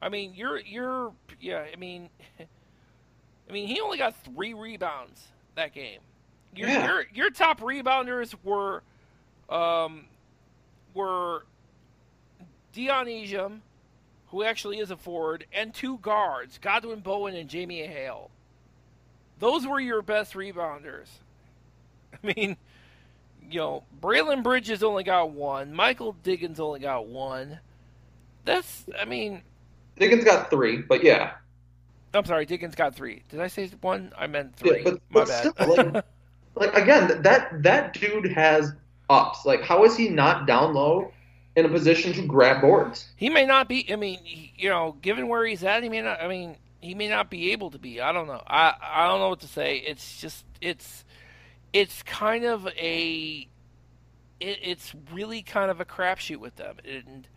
I 0.00 0.08
mean, 0.08 0.34
you're 0.34 0.58
you're 0.58 1.12
yeah. 1.40 1.64
I 1.72 1.76
mean, 1.76 2.08
I 3.48 3.52
mean, 3.52 3.66
he 3.66 3.80
only 3.80 3.98
got 3.98 4.14
three 4.24 4.54
rebounds 4.54 5.26
that 5.56 5.72
game. 5.72 6.00
Your 6.54 6.68
yeah. 6.68 6.86
your, 6.86 7.04
your 7.12 7.30
top 7.30 7.60
rebounders 7.60 8.34
were, 8.42 8.82
um, 9.48 10.06
were 10.94 11.44
Dion 12.72 13.06
Ejim, 13.06 13.60
who 14.28 14.42
actually 14.42 14.78
is 14.78 14.90
a 14.90 14.96
forward, 14.96 15.46
and 15.52 15.74
two 15.74 15.98
guards, 15.98 16.58
Godwin 16.58 17.02
Boahen 17.02 17.38
and 17.38 17.48
Jamie 17.48 17.86
Hale. 17.86 18.30
Those 19.38 19.66
were 19.66 19.80
your 19.80 20.02
best 20.02 20.34
rebounders. 20.34 21.08
I 22.12 22.32
mean, 22.34 22.56
you 23.50 23.60
know, 23.60 23.84
Braylon 24.00 24.42
Bridges 24.42 24.82
only 24.82 25.04
got 25.04 25.30
one. 25.30 25.72
Michael 25.72 26.16
Diggins 26.22 26.60
only 26.60 26.80
got 26.80 27.06
one. 27.06 27.60
That's, 28.44 28.84
I 28.98 29.04
mean, 29.04 29.42
Diggins 29.98 30.24
got 30.24 30.50
three, 30.50 30.78
but 30.78 31.02
yeah. 31.02 31.32
I'm 32.14 32.24
sorry, 32.24 32.46
Diggins 32.46 32.74
got 32.74 32.94
three. 32.94 33.22
Did 33.28 33.40
I 33.40 33.48
say 33.48 33.68
one? 33.80 34.12
I 34.16 34.26
meant 34.26 34.56
three. 34.56 34.78
Yeah, 34.78 34.84
but, 34.84 34.94
My 34.94 35.00
but 35.10 35.28
bad. 35.28 35.54
Still, 35.54 35.76
like, 35.76 36.04
like 36.54 36.74
again, 36.74 37.22
that 37.22 37.62
that 37.62 37.92
dude 37.94 38.32
has 38.32 38.72
ups. 39.10 39.44
Like, 39.44 39.62
how 39.62 39.84
is 39.84 39.96
he 39.96 40.08
not 40.08 40.46
down 40.46 40.74
low 40.74 41.12
in 41.56 41.66
a 41.66 41.68
position 41.68 42.12
to 42.14 42.22
grab 42.22 42.60
boards? 42.60 43.08
He 43.16 43.28
may 43.28 43.44
not 43.44 43.68
be. 43.68 43.92
I 43.92 43.96
mean, 43.96 44.20
he, 44.24 44.52
you 44.56 44.70
know, 44.70 44.96
given 45.02 45.28
where 45.28 45.44
he's 45.44 45.62
at, 45.64 45.82
he 45.82 45.88
may 45.88 46.00
not. 46.00 46.22
I 46.22 46.28
mean, 46.28 46.56
he 46.80 46.94
may 46.94 47.08
not 47.08 47.30
be 47.30 47.52
able 47.52 47.70
to 47.70 47.78
be. 47.78 48.00
I 48.00 48.12
don't 48.12 48.26
know. 48.26 48.42
I 48.46 48.74
I 48.80 49.06
don't 49.06 49.20
know 49.20 49.28
what 49.28 49.40
to 49.40 49.48
say. 49.48 49.76
It's 49.78 50.20
just 50.20 50.44
it's 50.60 51.04
it's 51.72 52.02
kind 52.02 52.44
of 52.44 52.66
a 52.68 53.46
it, 54.40 54.58
it's 54.62 54.94
really 55.12 55.42
kind 55.42 55.70
of 55.70 55.80
a 55.80 55.84
crapshoot 55.84 56.38
with 56.38 56.56
them 56.56 56.76
and 56.84 57.28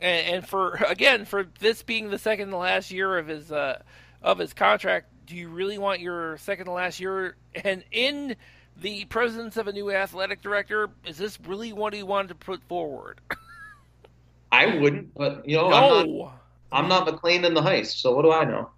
and, 0.00 0.34
and, 0.34 0.48
for 0.48 0.74
again 0.88 1.24
for 1.24 1.46
this 1.60 1.82
being 1.82 2.10
the 2.10 2.18
second 2.18 2.50
to 2.50 2.56
last 2.56 2.90
year 2.90 3.18
of 3.18 3.26
his 3.26 3.50
uh, 3.50 3.82
of 4.22 4.38
his 4.38 4.52
contract, 4.52 5.08
do 5.26 5.36
you 5.36 5.48
really 5.48 5.78
want 5.78 6.00
your 6.00 6.38
second 6.38 6.66
to 6.66 6.72
last 6.72 7.00
year 7.00 7.36
and 7.54 7.84
in 7.90 8.36
the 8.80 9.04
presence 9.06 9.56
of 9.56 9.68
a 9.68 9.72
new 9.72 9.90
athletic 9.90 10.42
director? 10.42 10.90
Is 11.06 11.16
this 11.16 11.38
really 11.40 11.72
what 11.72 11.94
he 11.94 12.02
wanted 12.02 12.28
to 12.28 12.34
put 12.34 12.62
forward? 12.64 13.20
I 14.52 14.76
wouldn't, 14.78 15.14
but 15.14 15.48
you 15.48 15.56
know, 15.56 15.68
no. 15.70 15.76
I'm 15.76 16.18
not. 16.18 16.32
I'm 16.72 16.88
not 16.88 17.06
McClain 17.06 17.44
in 17.44 17.54
the 17.54 17.60
heist, 17.60 18.00
so 18.00 18.14
what 18.14 18.22
do 18.22 18.32
I 18.32 18.44
know? 18.44 18.70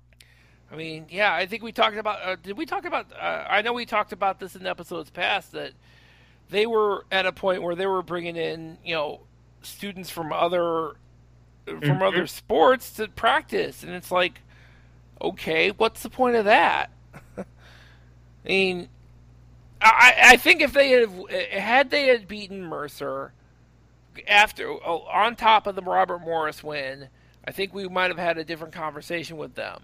I 0.70 0.76
mean, 0.76 1.07
yeah, 1.09 1.33
I 1.33 1.46
think 1.46 1.62
we 1.62 1.72
talked 1.72 1.96
about. 1.96 2.22
Uh, 2.22 2.37
did 2.42 2.57
we 2.57 2.66
talk 2.66 2.85
about? 2.85 3.07
Uh, 3.12 3.44
I 3.48 3.62
know 3.62 3.72
we 3.72 3.87
talked 3.87 4.12
about 4.12 4.38
this 4.38 4.54
in 4.54 4.66
episodes 4.66 5.11
past 5.11 5.52
that 5.52 5.72
they 6.50 6.66
were 6.66 7.04
at 7.11 7.26
a 7.26 7.33
point 7.33 7.62
where 7.62 7.74
they 7.74 7.87
were 7.87 8.02
bringing 8.02 8.37
in, 8.37 8.78
you 8.85 8.94
know, 8.94 9.20
students 9.62 10.11
from 10.11 10.33
other 10.33 10.92
from 11.68 11.81
mm-hmm. 11.81 12.02
other 12.02 12.26
sports 12.26 12.92
to 12.92 13.09
practice, 13.09 13.83
and 13.83 13.92
it's 13.92 14.11
like, 14.11 14.40
okay, 15.20 15.70
what's 15.70 16.02
the 16.02 16.11
point 16.11 16.37
of 16.37 16.44
that? 16.46 16.90
I 17.38 17.44
mean, 18.44 18.88
I, 19.81 20.14
I 20.22 20.37
think 20.37 20.62
if 20.62 20.72
they 20.72 20.90
had 20.90 21.11
had 21.52 21.90
they 21.90 22.09
had 22.09 22.28
beaten 22.28 22.62
Mercer 22.62 23.33
after 24.26 24.68
oh, 24.68 25.07
on 25.12 25.37
top 25.37 25.66
of 25.66 25.76
the 25.76 25.83
Robert 25.83 26.20
Morris 26.20 26.62
win, 26.62 27.09
I 27.44 27.52
think 27.52 27.72
we 27.72 27.88
might 27.88 28.11
have 28.11 28.18
had 28.18 28.38
a 28.38 28.44
different 28.44 28.74
conversation 28.74 29.37
with 29.37 29.54
them. 29.54 29.83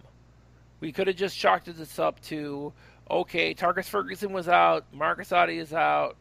We 0.80 0.92
could 0.92 1.06
have 1.06 1.16
just 1.16 1.38
chalked 1.38 1.66
this 1.66 1.98
up 1.98 2.20
to 2.22 2.72
okay, 3.10 3.54
Tarkus 3.54 3.88
Ferguson 3.88 4.32
was 4.32 4.48
out, 4.48 4.86
Marcus 4.92 5.30
Ottey 5.30 5.60
is 5.60 5.72
out. 5.72 6.16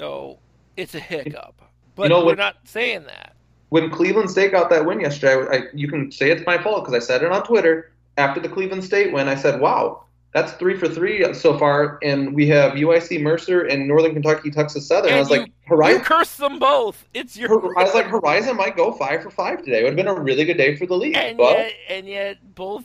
Oh, 0.00 0.38
it's 0.76 0.94
a 0.94 1.00
hiccup. 1.00 1.62
But 1.94 2.04
you 2.04 2.08
know, 2.10 2.24
we're 2.24 2.36
not 2.36 2.56
saying 2.64 3.04
that 3.04 3.34
when 3.70 3.90
Cleveland 3.90 4.30
State 4.30 4.52
got 4.52 4.70
that 4.70 4.84
win 4.84 5.00
yesterday, 5.00 5.34
I, 5.34 5.56
I, 5.56 5.62
you 5.74 5.88
can 5.88 6.10
say 6.10 6.30
it's 6.30 6.46
my 6.46 6.58
fault 6.58 6.84
because 6.84 6.94
I 6.94 7.04
said 7.04 7.22
it 7.22 7.30
on 7.30 7.42
Twitter 7.44 7.92
after 8.16 8.40
the 8.40 8.48
Cleveland 8.48 8.84
State 8.84 9.12
win. 9.12 9.28
I 9.28 9.34
said, 9.34 9.60
"Wow, 9.60 10.04
that's 10.32 10.52
three 10.52 10.76
for 10.76 10.88
three 10.88 11.32
so 11.34 11.58
far," 11.58 11.98
and 12.02 12.34
we 12.34 12.48
have 12.48 12.72
UIC 12.72 13.20
Mercer 13.20 13.62
and 13.66 13.86
Northern 13.86 14.14
Kentucky 14.14 14.50
Texas 14.50 14.86
Southern. 14.86 15.10
And 15.10 15.16
I 15.16 15.20
was 15.20 15.30
you, 15.30 15.40
like, 15.40 15.52
"Horizon." 15.66 15.98
You 15.98 16.04
curse 16.04 16.36
them 16.36 16.58
both. 16.58 17.04
It's 17.14 17.36
your. 17.36 17.78
I 17.78 17.84
was 17.84 17.94
like, 17.94 18.06
Horizon 18.06 18.56
might 18.56 18.76
go 18.76 18.92
five 18.92 19.22
for 19.22 19.30
five 19.30 19.62
today. 19.62 19.80
It 19.80 19.84
would 19.84 19.90
have 19.90 19.96
been 19.96 20.08
a 20.08 20.18
really 20.18 20.44
good 20.44 20.56
day 20.56 20.76
for 20.76 20.86
the 20.86 20.96
league. 20.96 21.16
And 21.16 21.36
but, 21.36 21.58
yet, 21.58 21.72
and 21.88 22.06
yet, 22.06 22.54
both 22.54 22.84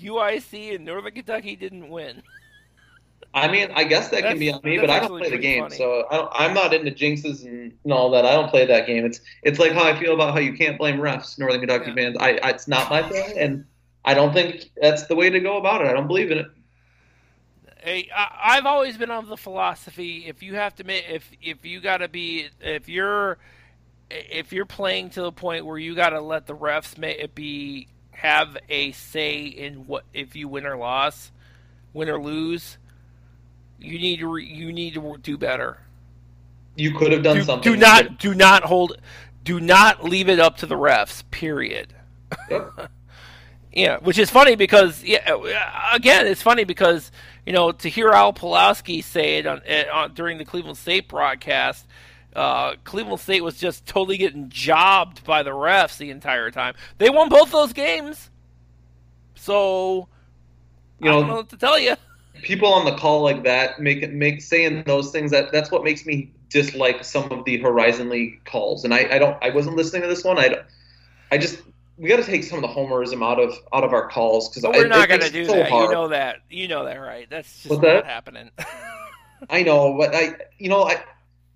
UIC 0.00 0.74
and 0.74 0.84
Northern 0.84 1.12
Kentucky 1.12 1.56
didn't 1.56 1.88
win. 1.88 2.22
I 3.34 3.48
mean, 3.48 3.68
I 3.74 3.82
guess 3.82 4.10
that 4.10 4.22
that's, 4.22 4.32
can 4.32 4.38
be 4.38 4.52
on 4.52 4.60
me, 4.62 4.78
but 4.78 4.90
I 4.90 5.00
don't 5.00 5.18
play 5.18 5.28
the 5.28 5.38
game, 5.38 5.64
funny. 5.64 5.76
so 5.76 6.02
I 6.02 6.44
am 6.44 6.54
not 6.54 6.72
into 6.72 6.92
jinxes 6.92 7.44
and, 7.44 7.76
and, 7.82 7.92
all 7.92 8.08
that. 8.12 8.24
I 8.24 8.32
don't 8.32 8.48
play 8.48 8.64
that 8.64 8.86
game. 8.86 9.04
It's 9.04 9.20
it's 9.42 9.58
like 9.58 9.72
how 9.72 9.82
I 9.82 9.98
feel 9.98 10.14
about 10.14 10.34
how 10.34 10.38
you 10.38 10.52
can't 10.52 10.78
blame 10.78 10.98
refs, 10.98 11.36
Northern 11.36 11.58
Kentucky 11.58 11.90
yeah. 11.90 11.94
fans. 11.94 12.16
I, 12.20 12.38
I, 12.44 12.50
it's 12.50 12.68
not 12.68 12.88
my 12.88 13.02
thing, 13.02 13.36
and 13.36 13.64
I 14.04 14.14
don't 14.14 14.32
think 14.32 14.70
that's 14.80 15.06
the 15.06 15.16
way 15.16 15.30
to 15.30 15.40
go 15.40 15.56
about 15.56 15.80
it. 15.80 15.88
I 15.88 15.92
don't 15.92 16.06
believe 16.06 16.30
in 16.30 16.38
it. 16.38 16.46
Hey, 17.82 18.08
I, 18.14 18.56
I've 18.56 18.66
always 18.66 18.96
been 18.96 19.10
of 19.10 19.26
the 19.26 19.36
philosophy: 19.36 20.26
if 20.28 20.40
you 20.40 20.54
have 20.54 20.76
to, 20.76 21.12
if 21.12 21.28
if 21.42 21.66
you 21.66 21.80
got 21.80 21.98
to 21.98 22.08
be, 22.08 22.50
if 22.60 22.88
you're 22.88 23.38
if 24.10 24.52
you're 24.52 24.64
playing 24.64 25.10
to 25.10 25.22
the 25.22 25.32
point 25.32 25.66
where 25.66 25.78
you 25.78 25.96
got 25.96 26.10
to 26.10 26.20
let 26.20 26.46
the 26.46 26.54
refs 26.54 26.96
may 26.96 27.26
be 27.34 27.88
have 28.12 28.56
a 28.68 28.92
say 28.92 29.42
in 29.42 29.88
what 29.88 30.04
if 30.14 30.36
you 30.36 30.46
win 30.46 30.66
or 30.66 30.76
loss, 30.76 31.32
win 31.92 32.08
or 32.08 32.22
lose 32.22 32.78
you 33.78 33.98
need 33.98 34.18
to 34.20 34.28
re, 34.28 34.44
you 34.44 34.72
need 34.72 34.94
to 34.94 35.16
do 35.22 35.36
better. 35.36 35.78
You 36.76 36.92
could 36.92 37.12
have 37.12 37.22
done 37.22 37.36
do, 37.36 37.42
something. 37.42 37.72
Do 37.72 37.78
not 37.78 38.18
do 38.18 38.34
not 38.34 38.64
hold 38.64 38.96
do 39.44 39.60
not 39.60 40.02
leave 40.02 40.28
it 40.28 40.40
up 40.40 40.56
to 40.58 40.66
the 40.66 40.74
refs. 40.74 41.22
Period. 41.30 41.94
Yep. 42.50 42.90
yeah, 43.72 43.98
which 43.98 44.18
is 44.18 44.30
funny 44.30 44.56
because 44.56 45.04
yeah, 45.04 45.92
again, 45.92 46.26
it's 46.26 46.42
funny 46.42 46.64
because 46.64 47.12
you 47.46 47.52
know 47.52 47.72
to 47.72 47.88
hear 47.88 48.10
Al 48.10 48.32
Pawlowski 48.32 49.04
say 49.04 49.38
it 49.38 49.46
on, 49.46 49.60
eh, 49.66 49.84
on 49.92 50.14
during 50.14 50.38
the 50.38 50.44
Cleveland 50.44 50.78
State 50.78 51.08
broadcast. 51.08 51.86
Uh, 52.34 52.74
Cleveland 52.82 53.20
State 53.20 53.44
was 53.44 53.58
just 53.58 53.86
totally 53.86 54.16
getting 54.16 54.48
jobbed 54.48 55.22
by 55.22 55.44
the 55.44 55.50
refs 55.50 55.98
the 55.98 56.10
entire 56.10 56.50
time. 56.50 56.74
They 56.98 57.08
won 57.08 57.28
both 57.28 57.52
those 57.52 57.72
games, 57.72 58.28
so 59.36 60.08
you 60.98 61.08
know, 61.08 61.18
I 61.18 61.20
don't 61.20 61.28
know 61.28 61.36
what 61.36 61.48
to 61.50 61.56
tell 61.56 61.78
you 61.78 61.94
people 62.42 62.72
on 62.72 62.84
the 62.84 62.96
call 62.96 63.22
like 63.22 63.42
that 63.44 63.80
make 63.80 64.02
it 64.02 64.12
make 64.12 64.42
saying 64.42 64.84
those 64.86 65.10
things 65.10 65.30
that 65.30 65.52
that's 65.52 65.70
what 65.70 65.84
makes 65.84 66.04
me 66.04 66.32
dislike 66.48 67.04
some 67.04 67.30
of 67.32 67.44
the 67.44 67.58
Horizon 67.58 68.08
League 68.08 68.44
calls. 68.44 68.84
And 68.84 68.94
I, 68.94 69.08
I 69.12 69.18
don't 69.18 69.36
I 69.42 69.50
wasn't 69.50 69.76
listening 69.76 70.02
to 70.02 70.08
this 70.08 70.24
one. 70.24 70.38
I 70.38 70.56
I 71.30 71.38
just 71.38 71.62
we 71.96 72.08
got 72.08 72.16
to 72.16 72.24
take 72.24 72.42
some 72.42 72.62
of 72.62 72.62
the 72.62 72.68
homerism 72.68 73.24
out 73.24 73.38
of 73.38 73.54
out 73.72 73.84
of 73.84 73.92
our 73.92 74.08
calls 74.08 74.48
because 74.48 74.62
we're 74.62 74.88
not 74.88 75.08
going 75.08 75.20
to 75.20 75.30
do 75.30 75.44
so 75.44 75.52
that. 75.52 75.68
Hard. 75.68 75.90
You 75.90 75.94
know 75.94 76.08
that. 76.08 76.36
You 76.50 76.68
know 76.68 76.84
that, 76.84 76.96
right? 76.96 77.28
That's 77.30 77.52
just 77.54 77.70
What's 77.70 77.82
not 77.82 78.04
that? 78.04 78.06
happening. 78.06 78.50
I 79.50 79.62
know, 79.62 79.96
but 79.96 80.14
I 80.14 80.34
you 80.58 80.68
know 80.68 80.84
I 80.84 81.02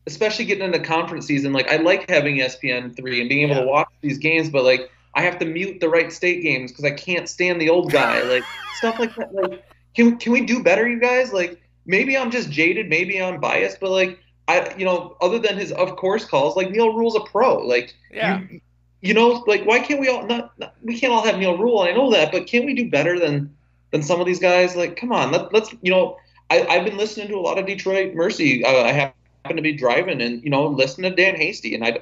especially 0.07 0.45
getting 0.47 0.64
into 0.64 0.81
conference 0.81 1.27
season. 1.27 1.53
Like 1.53 1.71
I 1.71 1.77
like 1.77 2.09
having 2.09 2.37
ESPN 2.37 2.97
three 2.97 3.21
and 3.21 3.29
being 3.29 3.43
able 3.43 3.57
yeah. 3.57 3.61
to 3.62 3.67
watch 3.67 3.88
these 4.01 4.19
games, 4.19 4.49
but 4.49 4.64
like 4.64 4.91
I 5.14 5.23
have 5.23 5.38
to 5.38 5.45
mute 5.45 5.81
the 5.81 5.88
Wright 5.88 6.12
State 6.12 6.43
games 6.43 6.71
because 6.71 6.85
I 6.85 6.93
can't 6.93 7.29
stand 7.29 7.61
the 7.61 7.71
old 7.71 7.91
guy. 7.91 8.23
Like 8.29 8.45
stuff 8.77 8.99
like 8.99 9.14
that. 9.17 9.35
Like 9.35 9.64
can 9.99 10.17
can 10.17 10.33
we 10.33 10.47
do 10.47 10.63
better, 10.63 10.89
you 10.89 11.01
guys? 11.01 11.33
Like 11.33 11.61
maybe 11.85 12.17
I'm 12.17 12.31
just 12.31 12.51
jaded, 12.51 12.89
maybe 12.89 13.21
I'm 13.21 13.41
biased, 13.41 13.81
but 13.81 13.91
like 13.91 14.21
I, 14.47 14.73
you 14.79 14.85
know, 14.85 15.17
other 15.21 15.41
than 15.41 15.59
his 15.59 15.73
of 15.73 15.97
course 15.97 16.25
calls, 16.25 16.57
like 16.57 16.71
Neil 16.71 16.95
Rule's 16.95 17.17
a 17.17 17.21
pro. 17.21 17.59
Like 17.59 17.95
yeah. 18.13 18.41
You, 18.49 18.61
you 19.01 19.15
know, 19.15 19.45
like 19.49 19.65
why 19.65 19.81
can't 19.81 20.01
we 20.01 20.09
all 20.09 20.25
not, 20.25 20.57
not, 20.59 20.75
we 20.83 20.99
can't 20.99 21.13
all 21.13 21.25
have 21.25 21.39
Neil 21.39 21.59
Rule? 21.59 21.81
I 21.81 21.91
know 21.93 22.13
that, 22.13 22.31
but 22.31 22.47
can't 22.47 22.65
we 22.65 22.75
do 22.75 22.89
better 22.89 23.19
than 23.19 23.55
than 23.91 24.03
some 24.03 24.21
of 24.21 24.27
these 24.27 24.39
guys? 24.39 24.77
Like, 24.77 24.97
come 24.97 25.13
on, 25.13 25.33
let, 25.33 25.53
let's 25.53 25.75
you 25.83 25.91
know. 25.91 26.17
I, 26.51 26.61
have 26.61 26.87
been 26.87 26.97
listening 26.97 27.29
to 27.29 27.35
a 27.35 27.41
lot 27.41 27.59
of 27.59 27.67
Detroit 27.67 28.15
Mercy. 28.15 28.65
Uh, 28.65 28.83
I 28.83 28.93
happen 28.93 29.57
to 29.57 29.61
be 29.61 29.75
driving 29.75 30.23
and 30.23 30.43
you 30.43 30.49
know 30.49 30.67
listening 30.67 31.11
to 31.11 31.17
Dan 31.17 31.37
Hasty, 31.37 31.75
and 31.75 31.85
I, 31.85 31.99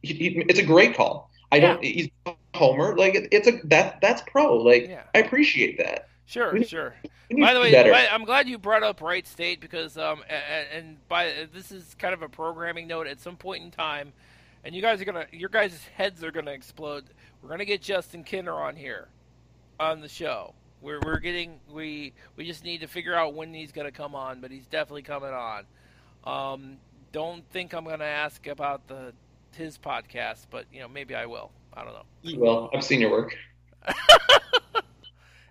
he, 0.00 0.14
he, 0.14 0.44
it's 0.48 0.58
a 0.58 0.64
great 0.64 0.96
call. 0.96 1.30
I 1.52 1.56
yeah. 1.56 1.62
don't. 1.62 1.84
He's 1.84 2.08
a 2.24 2.32
homer. 2.54 2.96
Like 2.96 3.14
it, 3.14 3.28
it's 3.30 3.46
a 3.46 3.60
that 3.64 4.00
that's 4.00 4.22
pro. 4.22 4.56
Like 4.56 4.88
yeah. 4.88 5.02
I 5.14 5.18
appreciate 5.18 5.76
that. 5.78 6.08
Sure, 6.30 6.62
sure. 6.62 6.94
By 7.40 7.54
the 7.54 7.60
way, 7.60 7.72
by, 7.90 8.06
I'm 8.06 8.24
glad 8.24 8.48
you 8.48 8.56
brought 8.56 8.84
up 8.84 9.00
Wright 9.00 9.26
State 9.26 9.60
because 9.60 9.98
um 9.98 10.22
and, 10.28 10.68
and 10.72 11.08
by 11.08 11.48
this 11.52 11.72
is 11.72 11.96
kind 11.98 12.14
of 12.14 12.22
a 12.22 12.28
programming 12.28 12.86
note. 12.86 13.08
At 13.08 13.18
some 13.18 13.36
point 13.36 13.64
in 13.64 13.72
time, 13.72 14.12
and 14.62 14.72
you 14.72 14.80
guys 14.80 15.00
are 15.00 15.04
gonna 15.04 15.26
your 15.32 15.48
guys' 15.48 15.80
heads 15.96 16.22
are 16.22 16.30
gonna 16.30 16.52
explode. 16.52 17.06
We're 17.42 17.48
gonna 17.48 17.64
get 17.64 17.82
Justin 17.82 18.22
Kinner 18.22 18.54
on 18.54 18.76
here 18.76 19.08
on 19.80 20.00
the 20.00 20.08
show. 20.08 20.54
We're 20.80 21.00
we're 21.04 21.18
getting 21.18 21.58
we 21.68 22.12
we 22.36 22.46
just 22.46 22.62
need 22.62 22.82
to 22.82 22.86
figure 22.86 23.16
out 23.16 23.34
when 23.34 23.52
he's 23.52 23.72
gonna 23.72 23.90
come 23.90 24.14
on, 24.14 24.40
but 24.40 24.52
he's 24.52 24.66
definitely 24.66 25.02
coming 25.02 25.30
on. 25.30 25.64
Um, 26.22 26.76
don't 27.10 27.44
think 27.50 27.74
I'm 27.74 27.84
gonna 27.84 28.04
ask 28.04 28.46
about 28.46 28.86
the 28.86 29.12
his 29.56 29.78
podcast, 29.78 30.46
but 30.48 30.66
you 30.72 30.78
know 30.78 30.88
maybe 30.88 31.16
I 31.16 31.26
will. 31.26 31.50
I 31.74 31.82
don't 31.82 31.92
know. 31.92 32.06
You 32.22 32.38
will. 32.38 32.70
I've 32.72 32.84
seen 32.84 33.00
your 33.00 33.10
work. 33.10 33.36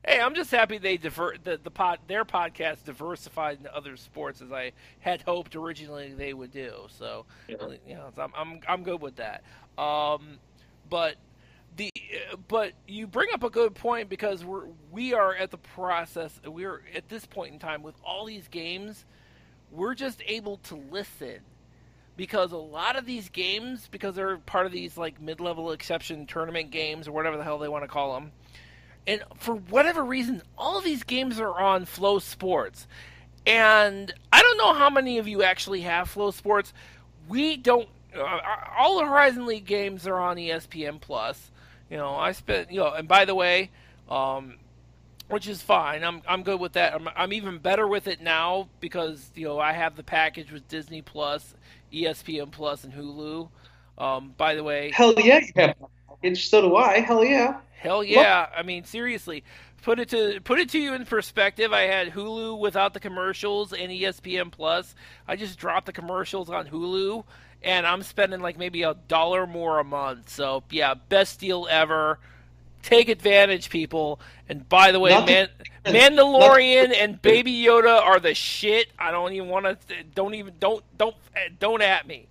hey, 0.05 0.19
I'm 0.19 0.35
just 0.35 0.51
happy 0.51 0.77
they 0.77 0.97
divert 0.97 1.43
the 1.43 1.59
the 1.61 1.71
pod 1.71 1.99
their 2.07 2.25
podcast 2.25 2.83
diversified 2.85 3.57
into 3.57 3.75
other 3.75 3.97
sports 3.97 4.41
as 4.41 4.51
I 4.51 4.71
had 4.99 5.21
hoped 5.21 5.55
originally 5.55 6.13
they 6.13 6.33
would 6.33 6.51
do. 6.51 6.73
So, 6.89 7.25
yeah. 7.47 7.55
you 7.87 7.95
know, 7.95 8.11
I'm 8.17 8.31
I'm 8.35 8.59
I'm 8.67 8.83
good 8.83 9.01
with 9.01 9.17
that. 9.17 9.43
Um, 9.77 10.39
but 10.89 11.15
the 11.75 11.91
but 12.47 12.73
you 12.87 13.07
bring 13.07 13.29
up 13.33 13.43
a 13.43 13.49
good 13.49 13.75
point 13.75 14.09
because 14.09 14.43
we're 14.43 14.65
we 14.91 15.13
are 15.13 15.35
at 15.35 15.51
the 15.51 15.57
process. 15.57 16.39
We're 16.45 16.81
at 16.95 17.07
this 17.09 17.25
point 17.25 17.53
in 17.53 17.59
time 17.59 17.83
with 17.83 17.95
all 18.03 18.25
these 18.25 18.47
games, 18.47 19.05
we're 19.71 19.95
just 19.95 20.21
able 20.25 20.57
to 20.57 20.75
listen 20.75 21.39
because 22.17 22.51
a 22.51 22.57
lot 22.57 22.97
of 22.97 23.05
these 23.05 23.29
games, 23.29 23.87
because 23.89 24.13
they're 24.15 24.37
part 24.39 24.65
of 24.65 24.73
these 24.73 24.97
like 24.97 25.21
mid-level 25.21 25.71
exception 25.71 26.25
tournament 26.25 26.69
games 26.69 27.07
or 27.07 27.13
whatever 27.13 27.37
the 27.37 27.43
hell 27.45 27.57
they 27.57 27.69
want 27.69 27.83
to 27.83 27.87
call 27.87 28.13
them, 28.13 28.33
and 29.07 29.23
for 29.37 29.55
whatever 29.55 30.03
reason, 30.03 30.41
all 30.57 30.81
these 30.81 31.03
games 31.03 31.39
are 31.39 31.59
on 31.59 31.85
FloSports. 31.85 32.85
And 33.45 34.13
I 34.31 34.41
don't 34.41 34.57
know 34.57 34.73
how 34.73 34.89
many 34.89 35.17
of 35.17 35.27
you 35.27 35.43
actually 35.43 35.81
have 35.81 36.13
FloSports. 36.13 36.73
We 37.27 37.57
don't. 37.57 37.89
Uh, 38.15 38.39
all 38.77 38.99
the 38.99 39.05
Horizon 39.05 39.45
League 39.45 39.65
games 39.65 40.07
are 40.07 40.19
on 40.19 40.37
ESPN 40.37 40.99
Plus. 40.99 41.51
You 41.89 41.97
know, 41.97 42.15
I 42.15 42.31
spent. 42.33 42.71
You 42.71 42.81
know, 42.81 42.93
and 42.93 43.07
by 43.07 43.25
the 43.25 43.35
way, 43.35 43.71
um, 44.09 44.55
which 45.29 45.47
is 45.47 45.61
fine. 45.61 46.03
I'm 46.03 46.21
I'm 46.27 46.43
good 46.43 46.59
with 46.59 46.73
that. 46.73 46.93
I'm 46.93 47.07
I'm 47.15 47.33
even 47.33 47.59
better 47.59 47.87
with 47.87 48.07
it 48.07 48.21
now 48.21 48.67
because 48.79 49.31
you 49.35 49.45
know 49.45 49.59
I 49.59 49.73
have 49.73 49.95
the 49.95 50.03
package 50.03 50.51
with 50.51 50.67
Disney 50.67 51.01
Plus, 51.01 51.55
ESPN 51.93 52.51
Plus, 52.51 52.83
and 52.83 52.93
Hulu. 52.93 53.49
Um, 53.97 54.33
by 54.37 54.55
the 54.55 54.63
way, 54.63 54.91
hell 54.93 55.13
yeah, 55.17 55.39
you 55.39 55.51
have 55.55 55.75
package. 56.21 56.49
So 56.49 56.61
do 56.61 56.75
I. 56.75 56.99
Hell 56.99 57.23
yeah. 57.23 57.59
Hell 57.79 58.03
yeah! 58.03 58.41
What? 58.41 58.51
I 58.57 58.63
mean, 58.63 58.83
seriously, 58.83 59.43
put 59.83 59.99
it 59.99 60.09
to 60.09 60.41
put 60.43 60.59
it 60.59 60.69
to 60.69 60.79
you 60.79 60.93
in 60.93 61.05
perspective. 61.05 61.71
I 61.71 61.81
had 61.81 62.11
Hulu 62.11 62.59
without 62.59 62.93
the 62.93 62.99
commercials 62.99 63.71
and 63.71 63.89
ESPN 63.89 64.51
Plus. 64.51 64.93
I 65.27 65.35
just 65.35 65.57
dropped 65.57 65.85
the 65.85 65.93
commercials 65.93 66.49
on 66.49 66.67
Hulu, 66.67 67.23
and 67.63 67.87
I'm 67.87 68.03
spending 68.03 68.41
like 68.41 68.57
maybe 68.57 68.83
a 68.83 68.95
dollar 69.07 69.47
more 69.47 69.79
a 69.79 69.83
month. 69.83 70.29
So 70.29 70.63
yeah, 70.69 70.93
best 70.93 71.39
deal 71.39 71.67
ever. 71.69 72.19
Take 72.81 73.09
advantage, 73.09 73.69
people. 73.69 74.19
And 74.47 74.67
by 74.67 74.91
the 74.91 74.99
way, 74.99 75.11
Man- 75.25 75.49
Mandalorian 75.85 76.93
and 76.93 77.21
Baby 77.21 77.53
Yoda 77.53 78.01
are 78.01 78.19
the 78.19 78.33
shit. 78.33 78.87
I 78.97 79.11
don't 79.11 79.33
even 79.33 79.47
want 79.49 79.65
to. 79.65 80.03
Don't 80.15 80.33
even 80.33 80.53
don't 80.59 80.83
don't 80.97 81.15
eh, 81.35 81.49
don't 81.59 81.81
at 81.81 82.07
me 82.07 82.27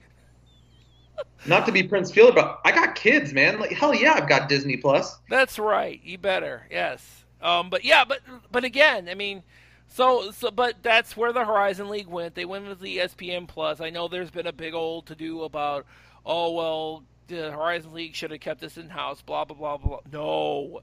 not 1.47 1.67
to 1.67 1.73
be 1.73 1.83
Prince 1.83 2.11
Fielder, 2.11 2.33
but 2.33 2.61
I 2.65 2.73
got 2.73 2.95
kids, 2.95 3.33
man. 3.33 3.59
Like 3.59 3.73
hell 3.73 3.95
yeah, 3.95 4.15
I've 4.15 4.29
got 4.29 4.49
Disney 4.49 4.77
Plus. 4.77 5.19
That's 5.29 5.59
right. 5.59 6.01
You 6.03 6.19
better. 6.19 6.67
Yes. 6.71 7.25
Um, 7.41 7.71
but 7.71 7.85
yeah, 7.85 8.05
but 8.05 8.21
but 8.51 8.65
again, 8.65 9.09
I 9.09 9.15
mean, 9.15 9.43
so 9.89 10.31
so 10.31 10.51
but 10.51 10.77
that's 10.83 11.17
where 11.17 11.33
the 11.33 11.45
Horizon 11.45 11.89
League 11.89 12.09
went. 12.09 12.35
They 12.35 12.45
went 12.45 12.69
with 12.69 12.81
the 12.81 12.99
ESPN 12.99 13.47
Plus. 13.47 13.81
I 13.81 13.91
know 13.91 14.09
there's 14.09 14.31
been 14.31 14.47
a 14.47 14.53
big 14.53 14.75
old 14.75 15.07
to 15.07 15.15
do 15.15 15.43
about 15.43 15.87
oh 16.27 16.53
well, 16.53 17.05
the 17.29 17.51
Horizon 17.51 17.95
League 17.95 18.15
should 18.15 18.31
have 18.31 18.41
kept 18.41 18.61
this 18.61 18.77
in 18.77 18.89
house. 18.89 19.23
Blah 19.23 19.45
blah 19.45 19.57
blah 19.57 19.77
blah. 19.77 20.01
No. 20.13 20.81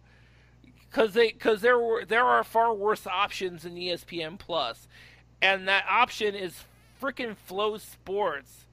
Because 0.89 1.13
they, 1.13 1.33
because 1.33 1.59
there 1.59 1.77
were, 1.77 2.05
there 2.05 2.23
are 2.23 2.41
far 2.45 2.73
worse 2.73 3.05
options 3.05 3.63
than 3.63 3.75
ESPN 3.75 4.39
Plus, 4.39 4.87
and 5.41 5.67
that 5.67 5.83
option 5.89 6.35
is 6.35 6.63
freaking 7.01 7.35
FloSports. 7.49 8.63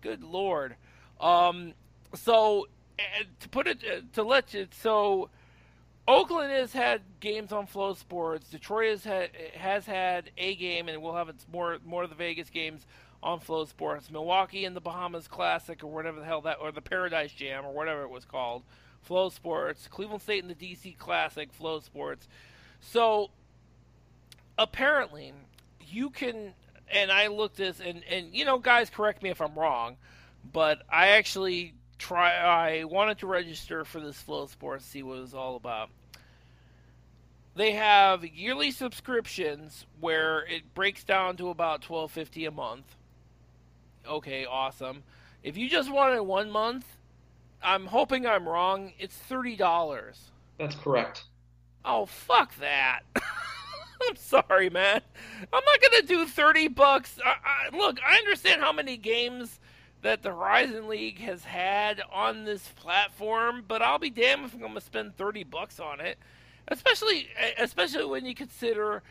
Good 0.00 0.24
lord. 0.24 0.76
Um, 1.20 1.74
so 2.14 2.68
eh, 2.98 3.24
to 3.40 3.48
put 3.48 3.66
it 3.66 3.78
eh, 3.86 4.00
to 4.12 4.22
let 4.22 4.54
you 4.54 4.66
so 4.82 5.30
Oakland 6.08 6.52
has 6.52 6.72
had 6.72 7.02
games 7.18 7.52
on 7.52 7.66
FloSports. 7.66 8.50
Detroit 8.50 8.90
has 8.90 9.04
had 9.04 9.30
eh, 9.34 9.58
has 9.58 9.86
had 9.86 10.30
a 10.36 10.54
game, 10.54 10.88
and 10.88 11.02
we'll 11.02 11.14
have 11.14 11.28
its 11.28 11.46
more 11.52 11.78
more 11.84 12.04
of 12.04 12.10
the 12.10 12.16
Vegas 12.16 12.50
games 12.50 12.86
on 13.22 13.40
FloSports. 13.40 14.10
Milwaukee 14.10 14.64
and 14.64 14.76
the 14.76 14.80
Bahamas 14.80 15.26
Classic, 15.26 15.82
or 15.82 15.88
whatever 15.88 16.20
the 16.20 16.26
hell 16.26 16.42
that, 16.42 16.58
or 16.60 16.70
the 16.70 16.82
Paradise 16.82 17.32
Jam, 17.32 17.64
or 17.64 17.72
whatever 17.72 18.02
it 18.02 18.10
was 18.10 18.24
called, 18.24 18.62
FloSports. 19.08 19.88
Cleveland 19.90 20.22
State 20.22 20.44
and 20.44 20.54
the 20.54 20.54
DC 20.54 20.96
Classic, 20.96 21.48
FloSports. 21.58 22.28
So 22.80 23.30
apparently, 24.58 25.32
you 25.80 26.10
can. 26.10 26.54
And 26.88 27.10
I 27.10 27.26
looked 27.26 27.56
this, 27.56 27.80
and 27.80 28.04
and 28.08 28.32
you 28.32 28.44
know, 28.44 28.58
guys, 28.58 28.90
correct 28.90 29.22
me 29.24 29.30
if 29.30 29.40
I'm 29.40 29.58
wrong 29.58 29.96
but 30.52 30.82
I 30.88 31.08
actually 31.08 31.74
try. 31.98 32.34
I 32.34 32.84
wanted 32.84 33.18
to 33.18 33.26
register 33.26 33.84
for 33.84 34.00
this 34.00 34.22
FloSports, 34.22 34.82
see 34.82 35.02
what 35.02 35.18
it 35.18 35.20
was 35.20 35.34
all 35.34 35.56
about. 35.56 35.90
They 37.54 37.72
have 37.72 38.24
yearly 38.24 38.70
subscriptions 38.70 39.86
where 39.98 40.44
it 40.44 40.74
breaks 40.74 41.04
down 41.04 41.36
to 41.38 41.48
about 41.48 41.82
twelve 41.82 42.12
fifty 42.12 42.44
a 42.44 42.50
month. 42.50 42.96
Okay, 44.06 44.44
awesome. 44.44 45.02
If 45.42 45.56
you 45.56 45.68
just 45.68 45.90
wanted 45.90 46.22
one 46.22 46.50
month, 46.50 46.84
I'm 47.62 47.86
hoping 47.86 48.26
I'm 48.26 48.48
wrong. 48.48 48.92
It's 48.98 49.16
thirty 49.16 49.56
dollars. 49.56 50.30
That's 50.58 50.74
correct. 50.74 51.24
Oh 51.84 52.06
fuck 52.06 52.54
that. 52.58 53.00
I'm 54.08 54.16
sorry, 54.16 54.68
man. 54.68 55.00
I'm 55.52 55.64
not 55.64 55.80
gonna 55.80 56.02
do 56.02 56.26
thirty 56.26 56.68
bucks. 56.68 57.18
I, 57.24 57.36
I, 57.72 57.76
look, 57.76 57.98
I 58.06 58.18
understand 58.18 58.60
how 58.60 58.72
many 58.72 58.96
games 58.96 59.58
that 60.06 60.22
the 60.22 60.30
Horizon 60.30 60.86
League 60.86 61.18
has 61.18 61.42
had 61.42 62.00
on 62.12 62.44
this 62.44 62.68
platform, 62.76 63.64
but 63.66 63.82
I'll 63.82 63.98
be 63.98 64.08
damned 64.08 64.44
if 64.44 64.54
I'm 64.54 64.60
going 64.60 64.74
to 64.74 64.80
spend 64.80 65.16
30 65.16 65.42
bucks 65.44 65.80
on 65.80 66.00
it. 66.00 66.16
Especially 66.68 67.28
especially 67.58 68.06
when 68.06 68.24
you 68.24 68.34
consider 68.34 69.02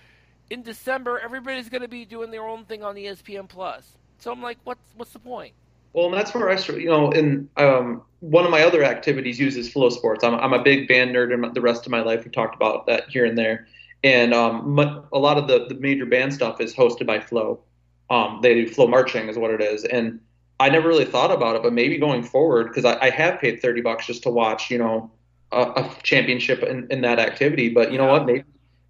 in 0.49 0.61
December 0.61 1.19
everybody's 1.19 1.69
going 1.69 1.81
to 1.81 1.87
be 1.87 2.03
doing 2.03 2.31
their 2.31 2.47
own 2.47 2.65
thing 2.65 2.83
on 2.83 2.95
ESPN 2.95 3.47
Plus. 3.47 3.97
So 4.19 4.31
I'm 4.31 4.41
like, 4.41 4.57
what's 4.63 4.93
what's 4.95 5.11
the 5.11 5.19
point? 5.19 5.53
Well, 5.93 6.09
that's 6.09 6.33
where 6.33 6.49
I, 6.49 6.57
you 6.73 6.89
know, 6.89 7.11
in 7.11 7.49
um, 7.55 8.01
one 8.19 8.43
of 8.43 8.51
my 8.51 8.63
other 8.63 8.83
activities 8.83 9.39
uses 9.39 9.73
FloSports. 9.73 10.23
I'm, 10.23 10.35
I'm 10.35 10.51
a 10.51 10.61
big 10.61 10.87
band 10.89 11.15
nerd, 11.15 11.33
and 11.33 11.53
the 11.53 11.61
rest 11.61 11.85
of 11.85 11.91
my 11.91 12.01
life 12.01 12.25
we 12.25 12.31
talked 12.31 12.55
about 12.55 12.85
that 12.87 13.09
here 13.09 13.25
and 13.25 13.37
there. 13.37 13.67
And 14.03 14.33
um, 14.33 14.77
a 15.13 15.19
lot 15.19 15.37
of 15.37 15.47
the, 15.47 15.67
the 15.67 15.75
major 15.75 16.05
band 16.05 16.33
stuff 16.33 16.59
is 16.59 16.75
hosted 16.75 17.05
by 17.05 17.21
Flow. 17.21 17.61
Um, 18.09 18.39
they 18.41 18.53
do 18.53 18.69
FloMarching, 18.69 19.29
is 19.29 19.37
what 19.37 19.51
it 19.51 19.61
is, 19.61 19.85
and 19.85 20.19
I 20.59 20.69
never 20.69 20.87
really 20.87 21.05
thought 21.05 21.31
about 21.31 21.55
it, 21.55 21.63
but 21.63 21.73
maybe 21.73 21.97
going 21.97 22.23
forward, 22.23 22.67
because 22.67 22.85
I, 22.85 22.97
I, 23.01 23.09
have 23.09 23.39
paid 23.39 23.61
30 23.61 23.81
bucks 23.81 24.07
just 24.07 24.23
to 24.23 24.29
watch, 24.29 24.71
you 24.71 24.77
know, 24.77 25.11
a, 25.51 25.61
a 25.61 25.91
championship 26.01 26.63
in, 26.63 26.87
in, 26.89 27.01
that 27.01 27.19
activity. 27.19 27.69
But 27.69 27.91
you 27.91 27.97
know 27.97 28.07
what? 28.07 28.25
Maybe, 28.25 28.43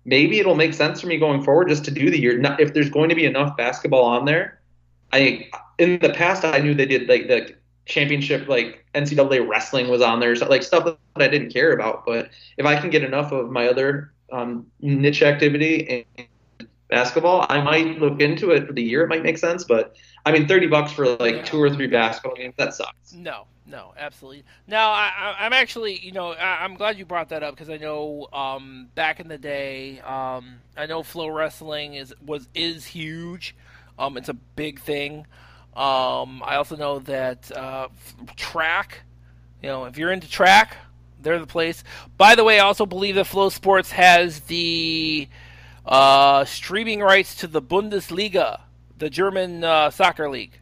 maybe 0.05 0.39
it'll 0.39 0.55
make 0.55 0.73
sense 0.73 1.01
for 1.01 1.07
me 1.07 1.17
going 1.17 1.43
forward 1.43 1.69
just 1.69 1.83
to 1.85 1.91
do 1.91 2.11
the 2.11 2.19
year. 2.19 2.39
If 2.59 2.73
there's 2.73 2.89
going 2.89 3.09
to 3.09 3.15
be 3.15 3.25
enough 3.25 3.57
basketball 3.57 4.03
on 4.03 4.25
there, 4.25 4.59
I 5.11 5.49
in 5.77 5.99
the 5.99 6.13
past 6.13 6.45
I 6.45 6.59
knew 6.59 6.73
they 6.73 6.85
did 6.85 7.09
like 7.09 7.27
the 7.27 7.55
championship, 7.85 8.47
like 8.47 8.85
NCAA 8.93 9.47
wrestling 9.47 9.87
was 9.87 10.01
on 10.01 10.19
there, 10.19 10.35
so 10.35 10.47
like 10.47 10.63
stuff 10.63 10.85
that 10.85 10.97
I 11.15 11.27
didn't 11.27 11.51
care 11.51 11.71
about. 11.73 12.05
But 12.05 12.29
if 12.57 12.65
I 12.65 12.79
can 12.79 12.89
get 12.89 13.03
enough 13.03 13.31
of 13.31 13.49
my 13.49 13.67
other 13.67 14.13
um, 14.31 14.67
niche 14.81 15.21
activity 15.21 16.05
and 16.17 16.27
basketball, 16.89 17.45
I 17.49 17.61
might 17.61 17.99
look 17.99 18.21
into 18.21 18.51
it 18.51 18.67
for 18.67 18.73
the 18.73 18.83
year. 18.83 19.03
It 19.03 19.07
might 19.07 19.23
make 19.23 19.37
sense, 19.37 19.63
but 19.63 19.95
I 20.25 20.31
mean, 20.31 20.47
thirty 20.47 20.67
bucks 20.67 20.91
for 20.91 21.07
like 21.17 21.35
yeah. 21.35 21.43
two 21.43 21.61
or 21.61 21.69
three 21.69 21.87
basketball 21.87 22.35
games 22.35 22.55
that 22.57 22.73
sucks. 22.73 23.13
No, 23.13 23.45
no, 23.67 23.93
absolutely. 23.97 24.43
Now, 24.67 24.91
I, 24.91 25.35
am 25.39 25.53
actually, 25.53 25.99
you 25.99 26.11
know, 26.11 26.33
I, 26.33 26.63
am 26.65 26.75
glad 26.75 26.97
you 26.97 27.05
brought 27.05 27.29
that 27.29 27.43
up 27.43 27.55
because 27.55 27.69
I 27.69 27.77
know 27.77 28.27
um, 28.31 28.89
back 28.95 29.19
in 29.19 29.27
the 29.27 29.37
day, 29.37 29.99
um, 30.01 30.55
I 30.77 30.85
know 30.85 31.01
FloWrestling 31.01 31.99
is 31.99 32.13
was 32.25 32.47
is 32.53 32.85
huge. 32.85 33.55
Um, 33.97 34.17
it's 34.17 34.29
a 34.29 34.33
big 34.33 34.79
thing. 34.79 35.25
Um, 35.75 36.41
I 36.45 36.55
also 36.55 36.75
know 36.75 36.99
that 36.99 37.51
uh, 37.51 37.89
track, 38.35 39.01
you 39.61 39.69
know, 39.69 39.85
if 39.85 39.97
you're 39.97 40.11
into 40.11 40.29
track, 40.29 40.77
they're 41.21 41.39
the 41.39 41.47
place. 41.47 41.83
By 42.17 42.35
the 42.35 42.43
way, 42.43 42.59
I 42.59 42.65
also 42.65 42.85
believe 42.85 43.15
that 43.15 43.25
FloSports 43.25 43.89
has 43.91 44.41
the 44.41 45.27
Uh, 45.85 46.43
streaming 46.45 46.99
rights 46.99 47.35
to 47.35 47.47
the 47.47 47.61
Bundesliga, 47.61 48.61
the 48.97 49.09
German 49.09 49.63
uh, 49.63 49.91
soccer 49.91 50.29
league. 50.29 50.57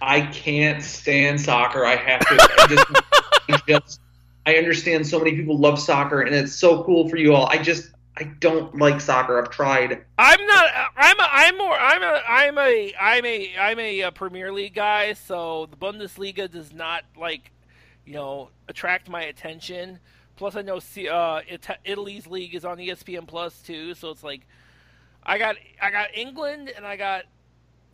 I 0.00 0.22
can't 0.22 0.82
stand 0.82 1.40
soccer. 1.40 1.84
I 1.84 1.96
have 1.96 2.20
to. 2.20 2.48
I 2.58 2.66
just, 3.48 3.66
just, 3.68 4.00
I 4.46 4.56
understand 4.56 5.06
so 5.06 5.18
many 5.18 5.36
people 5.36 5.58
love 5.58 5.78
soccer, 5.78 6.22
and 6.22 6.34
it's 6.34 6.54
so 6.54 6.82
cool 6.84 7.08
for 7.08 7.16
you 7.16 7.34
all. 7.34 7.46
I 7.46 7.58
just, 7.58 7.90
I 8.16 8.24
don't 8.40 8.76
like 8.78 9.00
soccer. 9.00 9.38
I've 9.38 9.50
tried. 9.50 10.04
I'm 10.18 10.46
not. 10.46 10.70
I'm. 10.96 11.20
A, 11.20 11.28
I'm 11.30 11.58
more. 11.58 11.78
I'm 11.78 12.02
a. 12.02 12.22
I'm 12.26 12.58
a. 12.58 12.94
I'm 13.00 13.24
a. 13.26 13.56
I'm 13.58 13.78
a, 13.78 14.00
a 14.00 14.12
Premier 14.12 14.52
League 14.52 14.74
guy. 14.74 15.12
So 15.12 15.68
the 15.70 15.76
Bundesliga 15.76 16.50
does 16.50 16.72
not 16.72 17.04
like, 17.16 17.52
you 18.04 18.14
know, 18.14 18.48
attract 18.68 19.08
my 19.08 19.22
attention. 19.22 20.00
Plus, 20.36 20.56
I 20.56 20.62
know 20.62 20.80
uh, 21.10 21.40
Italy's 21.84 22.26
league 22.26 22.54
is 22.54 22.64
on 22.64 22.78
ESPN 22.78 23.28
Plus 23.28 23.60
too. 23.62 23.94
So 23.94 24.10
it's 24.10 24.24
like, 24.24 24.40
I 25.24 25.38
got. 25.38 25.56
I 25.80 25.90
got 25.90 26.08
England, 26.14 26.72
and 26.74 26.86
I 26.86 26.96
got. 26.96 27.24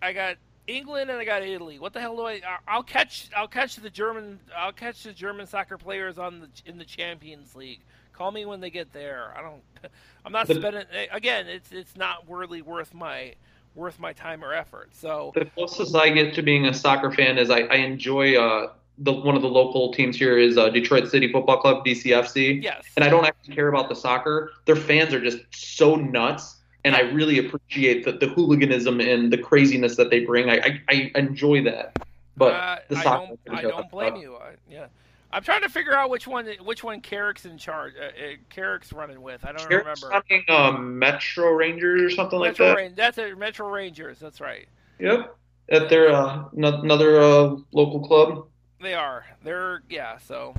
I 0.01 0.13
got 0.13 0.37
England 0.69 1.11
and 1.11 1.19
I 1.19 1.25
got 1.25 1.43
Italy. 1.43 1.79
What 1.79 1.93
the 1.93 2.01
hell 2.01 2.15
do 2.15 2.27
I? 2.27 2.41
I'll 2.69 2.83
catch. 2.83 3.29
I'll 3.37 3.49
catch 3.49 3.77
the 3.77 3.91
German. 3.91 4.39
I'll 4.57 4.73
catch 4.73 5.03
the 5.03 5.13
German 5.13 5.47
soccer 5.47 5.79
players 5.79 6.19
on 6.19 6.41
the 6.41 6.49
in 6.67 6.79
the 6.79 6.85
Champions 6.85 7.57
League. 7.57 7.81
Call 8.13 8.31
me 8.31 8.45
when 8.45 8.61
they 8.61 8.71
get 8.71 8.93
there. 8.93 9.33
I 9.37 9.43
don't. 9.43 9.63
I'm 10.25 10.33
not 10.33 10.47
spending. 10.47 10.85
Again, 11.11 11.49
it's 11.49 11.73
it's 11.73 11.97
not 11.97 12.25
really 12.29 12.63
worth 12.63 12.95
my 12.95 13.35
worth 13.75 13.99
my 13.99 14.13
time 14.13 14.45
or 14.45 14.53
effort. 14.53 14.91
So 14.93 15.33
the 15.35 15.47
closest 15.47 15.95
I 15.97 16.11
get 16.11 16.35
to 16.35 16.43
being 16.43 16.67
a 16.67 16.75
soccer 16.75 17.11
fan 17.11 17.39
is 17.39 17.51
I, 17.51 17.61
I 17.61 17.77
enjoy 17.77 18.37
uh, 18.37 18.73
the 18.99 19.13
one 19.13 19.37
of 19.37 19.43
the 19.43 19.49
local 19.49 19.93
teams 19.95 20.17
here 20.17 20.37
is 20.37 20.59
uh, 20.59 20.69
Detroit 20.69 21.09
City 21.09 21.33
Football 21.33 21.61
Club 21.61 21.85
DCFC. 21.85 22.63
Yes. 22.63 22.85
And 22.97 23.05
I 23.05 23.09
don't 23.09 23.25
actually 23.25 23.55
care 23.55 23.69
about 23.69 23.89
the 23.89 23.95
soccer. 23.95 24.53
Their 24.67 24.77
fans 24.77 25.15
are 25.15 25.21
just 25.21 25.39
so 25.51 25.95
nuts 25.95 26.58
and 26.85 26.95
I 26.95 27.01
really 27.01 27.39
appreciate 27.39 28.05
the, 28.05 28.13
the 28.13 28.29
hooliganism 28.29 29.01
and 29.01 29.33
the 29.33 29.39
craziness 29.39 29.97
that 29.97 30.11
they 30.11 30.25
bring. 30.25 30.49
I, 30.51 30.81
I, 30.89 31.13
I 31.15 31.19
enjoy 31.19 31.63
that. 31.65 31.97
But 32.37 32.55
uh, 32.55 32.77
the 32.89 32.97
I 32.97 33.03
don't, 33.03 33.41
I 33.51 33.63
don't 33.63 33.91
blame 33.91 34.17
you. 34.17 34.37
I, 34.37 34.53
yeah, 34.71 34.87
I'm 35.33 35.43
trying 35.43 35.63
to 35.63 35.69
figure 35.69 35.95
out 35.95 36.09
which 36.09 36.29
one 36.29 36.47
which 36.63 36.85
one 36.85 37.01
Carrick's 37.01 37.45
in 37.45 37.59
charge. 37.59 37.95
Uh, 38.01 38.05
uh, 38.05 38.37
Carrick's 38.49 38.93
running 38.93 39.21
with. 39.21 39.45
I 39.45 39.53
don't 39.53 39.69
Carrick's 39.69 40.03
remember. 40.03 40.25
Running 40.31 40.45
um, 40.49 40.99
Metro 40.99 41.51
Rangers 41.51 42.01
or 42.01 42.11
something 42.11 42.41
Metro 42.41 42.69
like 42.69 42.77
that. 42.77 42.97
That's 42.97 43.19
it. 43.19 43.37
Metro 43.37 43.69
Rangers. 43.69 44.21
That's 44.21 44.41
right. 44.41 44.69
Yep, 45.01 45.37
at 45.71 45.89
their 45.89 46.13
uh, 46.13 46.45
another 46.57 47.21
uh, 47.21 47.57
local 47.73 48.07
club. 48.07 48.47
They 48.81 48.95
are. 48.95 49.27
They're 49.43 49.83
yeah. 49.91 50.19
So 50.19 50.55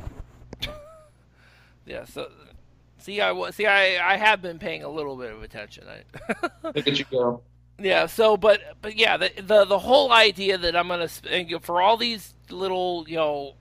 yeah. 1.85 2.03
So 2.03 2.29
See, 2.99 3.21
I 3.21 3.51
see, 3.51 3.65
I, 3.65 4.13
I 4.13 4.17
have 4.17 4.41
been 4.41 4.59
paying 4.59 4.83
a 4.83 4.89
little 4.89 5.15
bit 5.15 5.31
of 5.31 5.41
attention. 5.41 5.85
Look 6.63 6.87
at 6.87 6.99
you 6.99 7.05
go. 7.09 7.41
Yeah. 7.79 8.07
So, 8.07 8.35
but 8.35 8.61
but 8.81 8.97
yeah, 8.97 9.17
the 9.17 9.31
the, 9.41 9.65
the 9.65 9.79
whole 9.79 10.11
idea 10.11 10.57
that 10.57 10.75
I'm 10.75 10.87
gonna 10.87 11.07
spend 11.07 11.49
for 11.63 11.81
all 11.81 11.97
these 11.97 12.33
little 12.49 13.05
you 13.07 13.15
know 13.15 13.53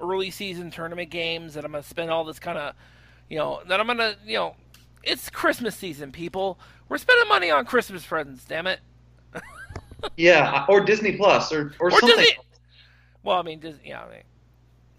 early 0.00 0.30
season 0.30 0.70
tournament 0.70 1.10
games 1.10 1.54
that 1.54 1.64
I'm 1.64 1.72
gonna 1.72 1.82
spend 1.82 2.10
all 2.10 2.24
this 2.24 2.38
kind 2.38 2.56
of 2.56 2.74
you 3.28 3.38
know 3.38 3.60
that 3.68 3.78
I'm 3.78 3.86
gonna 3.86 4.16
you 4.24 4.34
know 4.34 4.56
it's 5.02 5.28
Christmas 5.30 5.76
season, 5.76 6.12
people. 6.12 6.58
We're 6.88 6.98
spending 6.98 7.28
money 7.28 7.50
on 7.50 7.66
Christmas 7.66 8.04
presents. 8.04 8.44
Damn 8.44 8.66
it. 8.66 8.80
yeah, 10.16 10.64
or 10.68 10.80
Disney 10.80 11.16
Plus, 11.16 11.52
or 11.52 11.74
or, 11.78 11.88
or 11.88 11.90
something. 11.90 12.16
Disney. 12.16 12.38
Well, 13.22 13.38
I 13.38 13.42
mean, 13.42 13.60
Disney. 13.60 13.88
Yeah, 13.88 14.04
I 14.04 14.10
mean, 14.10 14.22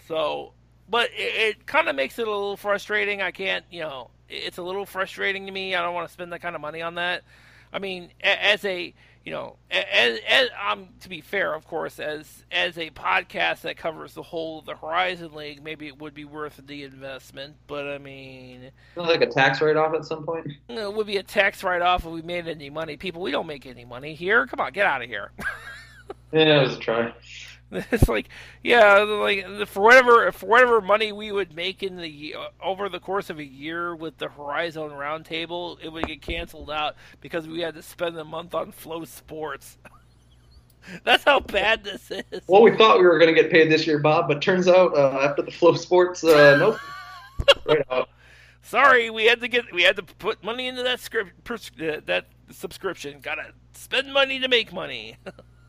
so 0.07 0.53
but 0.89 1.09
it, 1.11 1.57
it 1.57 1.65
kind 1.65 1.87
of 1.87 1.95
makes 1.95 2.17
it 2.19 2.27
a 2.27 2.31
little 2.31 2.57
frustrating. 2.57 3.21
I 3.21 3.31
can't, 3.31 3.65
you 3.69 3.81
know, 3.81 4.09
it's 4.27 4.57
a 4.57 4.63
little 4.63 4.85
frustrating 4.85 5.45
to 5.45 5.51
me. 5.51 5.75
I 5.75 5.81
don't 5.81 5.93
want 5.93 6.07
to 6.07 6.13
spend 6.13 6.33
that 6.33 6.41
kind 6.41 6.55
of 6.55 6.61
money 6.61 6.81
on 6.81 6.95
that. 6.95 7.23
I 7.71 7.79
mean, 7.79 8.09
as 8.21 8.65
a, 8.65 8.93
you 9.23 9.31
know, 9.31 9.57
as, 9.69 10.19
as 10.27 10.49
um, 10.67 10.87
to 11.01 11.09
be 11.09 11.21
fair, 11.21 11.53
of 11.53 11.67
course, 11.67 11.99
as 11.99 12.43
as 12.51 12.77
a 12.77 12.89
podcast 12.89 13.61
that 13.61 13.77
covers 13.77 14.13
the 14.13 14.23
whole 14.23 14.59
of 14.59 14.65
the 14.65 14.75
Horizon 14.75 15.33
League, 15.35 15.63
maybe 15.63 15.87
it 15.87 15.99
would 15.99 16.15
be 16.15 16.25
worth 16.25 16.59
the 16.65 16.83
investment. 16.83 17.55
But 17.67 17.87
I 17.87 17.99
mean, 17.99 18.71
like 18.95 19.21
a 19.21 19.27
tax 19.27 19.61
write 19.61 19.77
off 19.77 19.93
at 19.93 20.05
some 20.05 20.25
point. 20.25 20.47
It 20.69 20.93
would 20.93 21.07
be 21.07 21.17
a 21.17 21.23
tax 21.23 21.63
write 21.63 21.81
off 21.81 22.05
if 22.05 22.11
we 22.11 22.21
made 22.23 22.47
any 22.47 22.69
money. 22.69 22.97
People, 22.97 23.21
we 23.21 23.31
don't 23.31 23.45
make 23.45 23.65
any 23.65 23.85
money 23.85 24.15
here. 24.15 24.47
Come 24.47 24.59
on, 24.61 24.71
get 24.71 24.87
out 24.87 25.03
of 25.03 25.09
here. 25.09 25.31
yeah, 26.31 26.59
it 26.59 26.63
was 26.63 26.77
a 26.77 26.79
try. 26.79 27.13
It's 27.91 28.09
like, 28.09 28.29
yeah, 28.63 28.97
like 28.97 29.67
for 29.67 29.81
whatever 29.81 30.31
for 30.31 30.47
whatever 30.47 30.81
money 30.81 31.11
we 31.11 31.31
would 31.31 31.55
make 31.55 31.83
in 31.83 31.97
the 31.97 32.35
over 32.61 32.89
the 32.89 32.99
course 32.99 33.29
of 33.29 33.37
a 33.37 33.45
year 33.45 33.95
with 33.95 34.17
the 34.17 34.27
Horizon 34.27 34.89
Roundtable, 34.89 35.77
it 35.83 35.89
would 35.89 36.07
get 36.07 36.21
canceled 36.21 36.71
out 36.71 36.95
because 37.21 37.47
we 37.47 37.59
had 37.59 37.75
to 37.75 37.83
spend 37.83 38.17
a 38.17 38.25
month 38.25 38.55
on 38.55 38.71
FloSports. 38.71 39.77
That's 41.03 41.23
how 41.23 41.41
bad 41.41 41.83
this 41.83 42.09
is. 42.09 42.41
Well, 42.47 42.63
we 42.63 42.75
thought 42.75 42.97
we 42.97 43.05
were 43.05 43.19
going 43.19 43.33
to 43.33 43.39
get 43.39 43.51
paid 43.51 43.69
this 43.69 43.85
year, 43.85 43.99
Bob, 43.99 44.27
but 44.27 44.41
turns 44.41 44.67
out 44.67 44.97
uh, 44.97 45.19
after 45.21 45.43
the 45.43 45.51
FloSports, 45.51 46.23
uh, 46.23 46.57
nope. 46.59 46.79
right 47.65 47.85
out. 47.91 48.09
Sorry, 48.63 49.09
we 49.09 49.25
had 49.25 49.41
to 49.41 49.47
get 49.47 49.71
we 49.73 49.83
had 49.83 49.95
to 49.97 50.03
put 50.03 50.43
money 50.43 50.67
into 50.67 50.83
that 50.83 50.99
script 50.99 51.31
uh, 51.51 52.01
that 52.05 52.25
subscription. 52.49 53.19
Got 53.19 53.35
to 53.35 53.53
spend 53.73 54.11
money 54.11 54.39
to 54.39 54.47
make 54.47 54.73
money. 54.73 55.17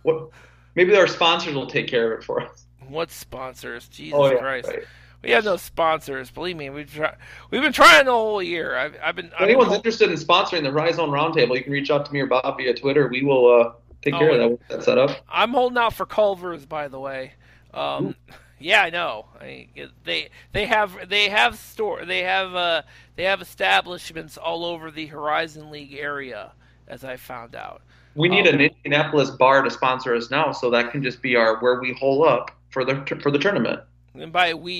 what 0.02 0.30
Maybe 0.74 0.94
our 0.96 1.06
sponsors 1.06 1.54
will 1.54 1.66
take 1.66 1.88
care 1.88 2.12
of 2.12 2.20
it 2.20 2.24
for 2.24 2.42
us. 2.42 2.66
What 2.88 3.10
sponsors? 3.10 3.88
Jesus 3.88 4.18
oh, 4.18 4.30
yeah, 4.30 4.38
Christ. 4.38 4.68
Right. 4.68 4.84
We 5.22 5.30
have 5.32 5.44
no 5.44 5.56
sponsors. 5.56 6.30
Believe 6.30 6.56
me, 6.56 6.70
we've 6.70 6.92
tried. 6.92 7.16
We've 7.50 7.60
been 7.60 7.74
trying 7.74 8.06
the 8.06 8.12
whole 8.12 8.42
year. 8.42 8.76
I've, 8.76 8.96
I've 9.02 9.16
been. 9.16 9.26
If 9.26 9.40
anyone's 9.40 9.68
been... 9.68 9.76
interested 9.76 10.10
in 10.10 10.16
sponsoring 10.16 10.62
the 10.62 10.70
Horizon 10.70 11.10
Roundtable, 11.10 11.56
you 11.56 11.62
can 11.62 11.72
reach 11.72 11.90
out 11.90 12.06
to 12.06 12.12
me 12.12 12.20
or 12.20 12.26
Bob 12.26 12.56
via 12.56 12.74
Twitter. 12.74 13.06
We 13.08 13.22
will 13.22 13.60
uh, 13.60 13.72
take 14.00 14.14
oh, 14.14 14.18
care 14.18 14.30
of 14.30 14.50
that. 14.50 14.68
that 14.68 14.82
set 14.82 14.98
up. 14.98 15.10
I'm 15.28 15.52
holding 15.52 15.76
out 15.76 15.92
for 15.92 16.06
Culver's, 16.06 16.64
by 16.64 16.88
the 16.88 16.98
way. 16.98 17.34
Um, 17.74 18.16
yeah, 18.58 18.82
I 18.82 18.90
know. 18.90 19.26
I, 19.38 19.68
they 20.04 20.30
they 20.52 20.66
have 20.66 21.08
they 21.10 21.28
have 21.28 21.58
store 21.58 22.06
they 22.06 22.22
have 22.22 22.54
uh, 22.54 22.82
they 23.16 23.24
have 23.24 23.42
establishments 23.42 24.38
all 24.38 24.64
over 24.64 24.90
the 24.90 25.06
Horizon 25.06 25.70
League 25.70 25.94
area, 25.94 26.52
as 26.88 27.04
I 27.04 27.16
found 27.16 27.54
out. 27.54 27.82
We 28.14 28.28
need 28.28 28.46
um, 28.46 28.54
an 28.54 28.60
Indianapolis 28.60 29.30
bar 29.30 29.62
to 29.62 29.70
sponsor 29.70 30.14
us 30.14 30.30
now, 30.30 30.52
so 30.52 30.70
that 30.70 30.90
can 30.90 31.02
just 31.02 31.22
be 31.22 31.36
our 31.36 31.58
where 31.60 31.80
we 31.80 31.92
hole 31.94 32.26
up 32.26 32.50
for 32.70 32.84
the 32.84 33.04
for 33.22 33.30
the 33.30 33.38
tournament. 33.38 33.80
And 34.14 34.32
by 34.32 34.54
we, 34.54 34.72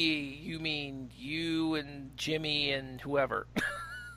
you 0.43 0.59
mean 0.59 1.11
you 1.17 1.75
and 1.77 2.11
Jimmy 2.17 2.73
and 2.73 3.01
whoever. 3.01 3.47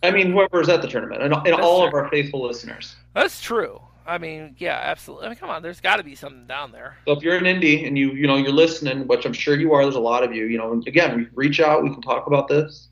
I 0.04 0.12
mean 0.12 0.32
whoever's 0.32 0.68
at 0.70 0.82
the 0.82 0.88
tournament 0.88 1.22
and, 1.22 1.34
and 1.34 1.54
all 1.54 1.80
true. 1.80 1.88
of 1.88 1.94
our 1.94 2.10
faithful 2.10 2.46
listeners. 2.46 2.96
That's 3.14 3.40
true. 3.42 3.80
I 4.06 4.18
mean, 4.18 4.56
yeah, 4.58 4.82
absolutely. 4.84 5.28
I 5.28 5.30
mean, 5.30 5.38
come 5.38 5.50
on, 5.50 5.62
there's 5.62 5.80
got 5.80 5.96
to 5.96 6.04
be 6.04 6.14
something 6.16 6.46
down 6.46 6.74
there. 6.74 6.98
So 7.06 7.14
if 7.14 7.24
you're 7.24 7.38
in 7.38 7.46
Indy 7.46 7.86
and 7.86 7.98
you 7.98 8.12
you 8.12 8.28
know 8.28 8.36
you're 8.36 8.52
listening, 8.52 9.08
which 9.08 9.26
I'm 9.26 9.34
sure 9.34 9.56
you 9.56 9.74
are, 9.74 9.84
there's 9.84 9.96
a 9.96 10.00
lot 10.00 10.24
of 10.24 10.36
you. 10.36 10.46
You 10.46 10.58
know, 10.58 10.82
again, 10.86 11.30
reach 11.34 11.60
out. 11.60 11.84
We 11.84 11.90
can 11.90 12.02
talk 12.02 12.28
about 12.28 12.48
this. 12.48 12.90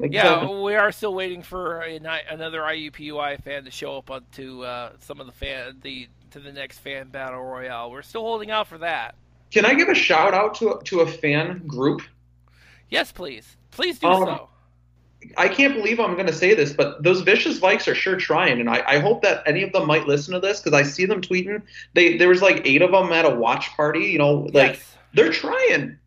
Yeah, 0.00 0.50
we 0.60 0.74
are 0.74 0.90
still 0.90 1.14
waiting 1.14 1.42
for 1.42 1.82
a, 1.82 1.96
another 2.30 2.60
IUPUI 2.60 3.42
fan 3.42 3.64
to 3.64 3.70
show 3.70 3.98
up 3.98 4.30
to 4.32 4.64
uh, 4.64 4.92
some 4.98 5.20
of 5.20 5.26
the 5.26 5.32
fan 5.32 5.78
the 5.82 6.08
to 6.32 6.40
the 6.40 6.52
next 6.52 6.80
fan 6.80 7.08
battle 7.08 7.42
royale. 7.42 7.90
We're 7.90 8.02
still 8.02 8.22
holding 8.22 8.50
out 8.50 8.66
for 8.66 8.78
that. 8.78 9.14
Can 9.52 9.64
I 9.64 9.74
give 9.74 9.88
a 9.88 9.94
shout 9.94 10.34
out 10.34 10.56
to 10.56 10.80
to 10.84 11.00
a 11.00 11.06
fan 11.06 11.66
group? 11.66 12.02
Yes, 12.90 13.12
please. 13.12 13.56
Please 13.70 13.98
do 13.98 14.08
um, 14.08 14.24
so. 14.24 14.48
I 15.36 15.48
can't 15.48 15.74
believe 15.74 16.00
I'm 16.00 16.14
going 16.14 16.26
to 16.26 16.32
say 16.32 16.54
this, 16.54 16.72
but 16.72 17.02
those 17.02 17.22
vicious 17.22 17.58
Vikes 17.58 17.90
are 17.90 17.94
sure 17.94 18.16
trying, 18.16 18.60
and 18.60 18.68
I, 18.68 18.82
I 18.86 18.98
hope 18.98 19.22
that 19.22 19.42
any 19.46 19.62
of 19.62 19.72
them 19.72 19.86
might 19.86 20.06
listen 20.06 20.34
to 20.34 20.40
this 20.40 20.60
because 20.60 20.78
I 20.78 20.82
see 20.82 21.06
them 21.06 21.22
tweeting. 21.22 21.62
They 21.94 22.18
there 22.18 22.28
was 22.28 22.42
like 22.42 22.62
eight 22.66 22.82
of 22.82 22.90
them 22.90 23.12
at 23.12 23.24
a 23.24 23.30
watch 23.30 23.70
party. 23.70 24.06
You 24.06 24.18
know, 24.18 24.32
like 24.52 24.74
yes. 24.74 24.96
they're 25.14 25.32
trying. 25.32 25.98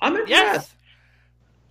I'm 0.00 0.16
impressed. 0.16 0.30
Yes. 0.30 0.73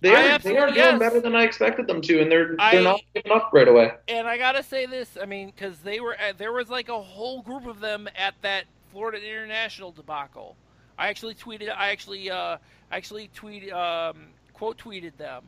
They 0.04 0.14
are, 0.14 0.38
they 0.38 0.58
are 0.58 0.66
doing 0.66 0.76
yes. 0.76 0.98
better 0.98 1.18
than 1.18 1.34
I 1.34 1.44
expected 1.44 1.86
them 1.86 2.02
to, 2.02 2.20
and 2.20 2.30
they're 2.30 2.56
they're 2.56 2.82
not 2.82 3.00
giving 3.14 3.32
up 3.32 3.48
right 3.54 3.66
away. 3.66 3.92
And 4.06 4.28
I 4.28 4.36
gotta 4.36 4.62
say 4.62 4.84
this, 4.84 5.16
I 5.20 5.24
mean, 5.24 5.46
because 5.46 5.78
they 5.78 5.98
were 5.98 6.12
uh, 6.12 6.34
there 6.36 6.52
was 6.52 6.68
like 6.68 6.90
a 6.90 7.00
whole 7.00 7.40
group 7.40 7.66
of 7.66 7.80
them 7.80 8.06
at 8.14 8.34
that 8.42 8.64
Florida 8.92 9.16
International 9.16 9.92
debacle. 9.92 10.56
I 10.98 11.08
actually 11.08 11.34
tweeted, 11.34 11.74
I 11.74 11.88
actually 11.90 12.30
uh, 12.30 12.58
actually 12.92 13.30
tweet 13.34 13.72
um, 13.72 14.26
quote 14.52 14.76
tweeted 14.76 15.16
them 15.16 15.44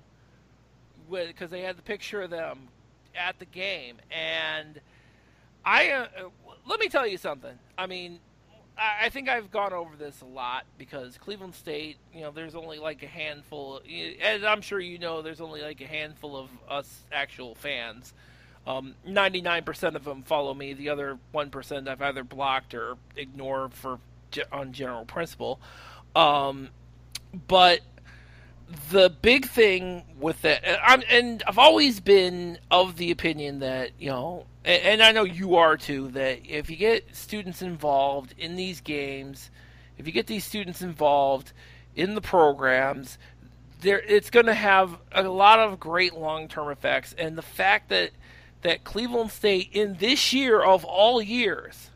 because 1.11 1.51
they 1.51 1.61
had 1.61 1.77
the 1.77 1.83
picture 1.83 2.23
of 2.23 2.31
them 2.31 2.69
at 3.15 3.39
the 3.39 3.45
game, 3.45 3.97
and 4.11 4.81
I 5.67 5.91
uh, 5.91 6.07
let 6.67 6.81
me 6.81 6.89
tell 6.89 7.07
you 7.07 7.19
something. 7.19 7.59
I 7.77 7.87
mean, 7.87 8.21
I 8.79 9.09
think 9.09 9.29
I've 9.29 9.51
gone 9.51 9.73
over 9.73 9.97
this 9.97 10.21
a 10.21 10.27
lot 10.27 10.65
because 10.77 11.17
Cleveland 11.17 11.55
State, 11.55 11.97
you 12.13 12.21
know, 12.21 12.31
there's 12.31 12.55
only 12.55 12.79
like 12.79 13.03
a 13.03 13.07
handful, 13.07 13.81
as 14.21 14.45
I'm 14.45 14.61
sure 14.61 14.79
you 14.79 14.99
know, 14.99 15.23
there's 15.23 15.41
only 15.41 15.63
like 15.63 15.81
a 15.81 15.87
handful 15.87 16.37
of 16.37 16.51
us 16.69 17.05
actual 17.11 17.55
fans. 17.55 18.13
Um, 18.67 18.95
99% 19.09 19.95
of 19.95 20.05
them 20.05 20.23
follow 20.25 20.53
me. 20.53 20.75
The 20.75 20.91
other 20.91 21.19
1% 21.35 21.89
I've 21.89 22.03
either 22.03 22.25
blocked 22.25 22.75
or 22.75 22.97
ignored 23.17 23.73
for 23.73 23.99
on 24.53 24.73
general 24.73 25.07
principle. 25.07 25.59
Um, 26.15 26.69
but 27.49 27.81
the 28.91 29.11
big 29.11 29.47
thing 29.47 30.03
with 30.19 30.43
that, 30.43 30.63
I'm, 30.83 31.03
and 31.09 31.43
I've 31.47 31.59
always 31.59 32.01
been 32.01 32.59
of 32.71 32.97
the 32.97 33.11
opinion 33.11 33.61
that 33.61 33.91
you 33.99 34.09
know, 34.09 34.47
and, 34.65 34.83
and 34.83 35.03
I 35.03 35.13
know 35.13 35.25
you 35.25 35.57
are 35.57 35.77
too, 35.77 36.09
that 36.09 36.41
if 36.47 36.69
you 36.71 36.77
get 36.77 37.15
students 37.15 37.63
involved 37.63 38.35
in 38.39 38.57
these 38.57 38.81
games, 38.81 39.51
if 39.99 40.07
you 40.07 40.13
get 40.13 40.27
these 40.27 40.45
students 40.45 40.83
involved 40.83 41.53
in 41.95 42.15
the 42.15 42.21
programs, 42.21 43.19
there 43.81 44.01
it's 44.01 44.31
going 44.31 44.47
to 44.47 44.55
have 44.55 44.99
a 45.13 45.23
lot 45.23 45.61
of 45.61 45.79
great 45.79 46.15
long-term 46.15 46.69
effects. 46.71 47.15
And 47.17 47.39
the 47.39 47.43
fact 47.43 47.89
that 47.91 48.11
that 48.63 48.85
Cleveland 48.85 49.31
State 49.31 49.71
in 49.73 49.95
this 49.95 50.33
year 50.33 50.61
of 50.61 50.85
all 50.85 51.23
years 51.23 51.91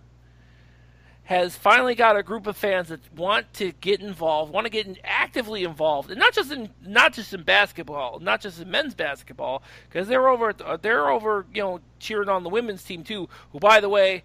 has 1.31 1.55
finally 1.55 1.95
got 1.95 2.17
a 2.17 2.25
group 2.25 2.49
of 2.49 2.57
fans 2.57 2.89
that 2.89 2.99
want 3.15 3.53
to 3.55 3.71
get 3.81 4.01
involved, 4.01 4.53
want 4.53 4.65
to 4.65 4.69
get 4.71 4.99
actively 5.05 5.63
involved, 5.63 6.11
and 6.11 6.19
not 6.19 6.33
just 6.33 6.51
in 6.51 6.69
not 6.85 7.13
just 7.13 7.33
in 7.33 7.45
basketball, 7.45 8.19
not 8.19 8.41
just 8.41 8.61
in 8.61 8.69
men's 8.69 8.97
basketball, 8.97 9.63
because 9.89 10.09
they're 10.09 10.29
over 10.29 10.53
they're 10.83 11.09
over 11.09 11.47
you 11.55 11.63
know 11.63 11.81
cheering 12.01 12.29
on 12.29 12.43
the 12.43 12.49
women's 12.49 12.83
team 12.83 13.05
too, 13.05 13.29
who 13.53 13.61
by 13.61 13.79
the 13.81 13.89
way, 13.89 14.25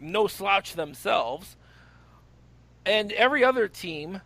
no 0.00 0.26
slouch 0.26 0.72
themselves, 0.72 1.58
and 2.86 3.12
every 3.12 3.44
other 3.44 3.68
team 3.68 4.22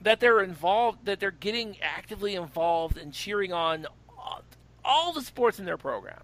that 0.00 0.20
they're 0.20 0.40
involved, 0.40 1.04
that 1.04 1.20
they're 1.20 1.30
getting 1.30 1.76
actively 1.82 2.34
involved 2.34 2.96
and 2.96 3.12
cheering 3.12 3.52
on 3.52 3.86
uh, 4.18 4.40
all 4.82 5.12
the 5.12 5.20
sports 5.20 5.58
in 5.58 5.66
their 5.66 5.76
program. 5.76 6.22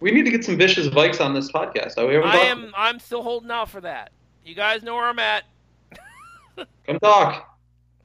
We 0.00 0.10
need 0.10 0.24
to 0.24 0.30
get 0.30 0.44
some 0.44 0.56
vicious 0.56 0.88
Vikes 0.88 1.24
on 1.24 1.34
this 1.34 1.50
podcast. 1.50 1.98
Are 1.98 2.06
we 2.06 2.16
ever 2.16 2.26
I 2.26 2.36
am. 2.36 2.72
I'm 2.76 2.98
still 2.98 3.22
holding 3.22 3.50
out 3.50 3.70
for 3.70 3.80
that. 3.80 4.12
You 4.44 4.54
guys 4.54 4.82
know 4.82 4.94
where 4.94 5.06
I'm 5.06 5.18
at. 5.18 5.44
Come 6.86 6.98
talk. 7.00 7.58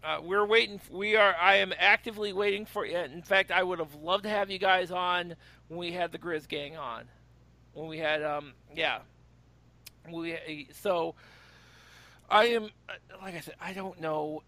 Uh, 0.04 0.20
we're 0.24 0.46
waiting. 0.46 0.80
We 0.90 1.16
are. 1.16 1.36
I 1.36 1.56
am 1.56 1.74
actively 1.78 2.32
waiting 2.32 2.66
for. 2.66 2.86
In 2.86 3.22
fact, 3.22 3.52
I 3.52 3.64
would 3.64 3.80
have 3.80 3.96
loved 3.96 4.24
to 4.24 4.30
have 4.30 4.50
you 4.50 4.58
guys 4.60 4.92
on 4.92 5.36
when 5.68 5.80
we 5.80 5.92
had 5.92 6.12
the 6.12 6.18
Grizz 6.18 6.48
gang 6.48 6.78
on. 6.78 7.04
When 7.74 7.88
we 7.88 7.98
had, 7.98 8.24
um, 8.24 8.54
yeah, 8.74 9.00
we. 10.10 10.70
So, 10.72 11.16
I 12.30 12.46
am. 12.46 12.70
Like 13.22 13.36
I 13.36 13.42
said, 13.42 13.56
I 13.60 13.74
don't 13.74 14.00
know 14.00 14.44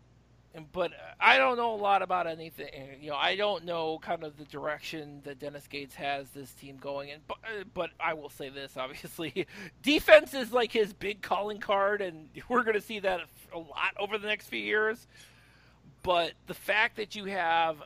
but 0.72 0.91
uh, 0.91 0.95
I 1.20 1.38
don't 1.38 1.58
know 1.58 1.74
a 1.74 1.78
lot 1.78 2.02
about 2.02 2.28
anything. 2.28 2.68
You 2.99 3.12
know, 3.12 3.16
I 3.16 3.36
don't 3.36 3.64
know 3.66 3.99
kind 3.99 4.24
of 4.24 4.38
the 4.38 4.43
direction 4.45 5.22
that 5.24 5.39
Dennis 5.39 5.68
Gates 5.68 5.95
has 5.95 6.30
this 6.32 6.52
team 6.54 6.78
going 6.78 7.10
in. 7.10 7.20
But, 7.28 7.38
uh, 7.43 7.64
but 7.74 7.89
I 7.99 8.14
will 8.14 8.30
say 8.30 8.49
this: 8.49 8.76
obviously, 8.76 9.47
defense 9.82 10.34
is 10.34 10.52
like 10.52 10.72
his 10.72 10.93
big 10.93 11.22
calling 11.22 11.60
card, 11.60 12.02
and 12.02 12.30
we're 12.49 12.64
going 12.64 12.76
to 12.76 12.82
see 12.82 12.99
that 12.99 13.22
a 13.54 13.58
lot 13.58 13.93
over 13.99 14.18
the 14.18 14.28
next 14.28 14.47
few 14.47 14.60
years. 14.60 15.08
But 16.04 16.34
the 16.47 16.54
fact 16.54 16.97
that 16.97 17.16
you 17.16 17.26
have 17.26 17.78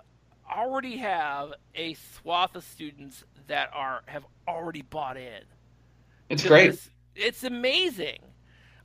already 0.49 0.97
have 0.97 1.53
a 1.75 1.95
swath 1.95 2.55
of 2.55 2.63
students 2.63 3.23
that 3.47 3.69
are 3.73 4.01
have 4.07 4.25
already 4.47 4.81
bought 4.81 5.17
in, 5.17 5.43
it's 6.29 6.45
great. 6.45 6.79
It's 7.15 7.43
amazing. 7.43 8.19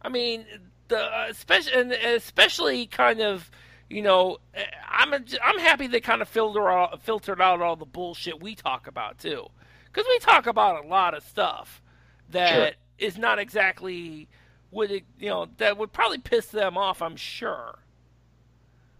I 0.02 0.08
mean, 0.08 0.46
the 0.88 0.98
uh, 0.98 1.26
especially 1.30 1.80
and 1.80 1.92
especially 1.92 2.86
kind 2.86 3.20
of 3.20 3.50
you 3.90 4.02
know, 4.02 4.38
eh, 4.54 4.64
I'm 4.88 5.12
a, 5.12 5.20
I'm 5.42 5.58
happy 5.58 5.88
they 5.88 6.00
kind 6.00 6.22
of 6.22 6.28
filter 6.28 6.70
out, 6.70 7.02
filtered 7.02 7.40
out 7.40 7.60
all 7.60 7.76
the 7.76 7.84
bullshit 7.84 8.40
we 8.40 8.54
talk 8.54 8.86
about 8.86 9.18
too, 9.18 9.46
because 9.86 10.06
we 10.08 10.18
talk 10.20 10.46
about 10.46 10.84
a 10.84 10.88
lot 10.88 11.12
of 11.14 11.24
stuff 11.24 11.82
that 12.30 12.54
sure. 12.54 12.70
is 12.98 13.18
not 13.18 13.38
exactly 13.38 14.28
would 14.70 14.92
it, 14.92 15.04
you 15.18 15.28
know 15.28 15.48
that 15.58 15.76
would 15.76 15.92
probably 15.92 16.18
piss 16.18 16.46
them 16.46 16.78
off. 16.78 17.02
I'm 17.02 17.16
sure. 17.16 17.78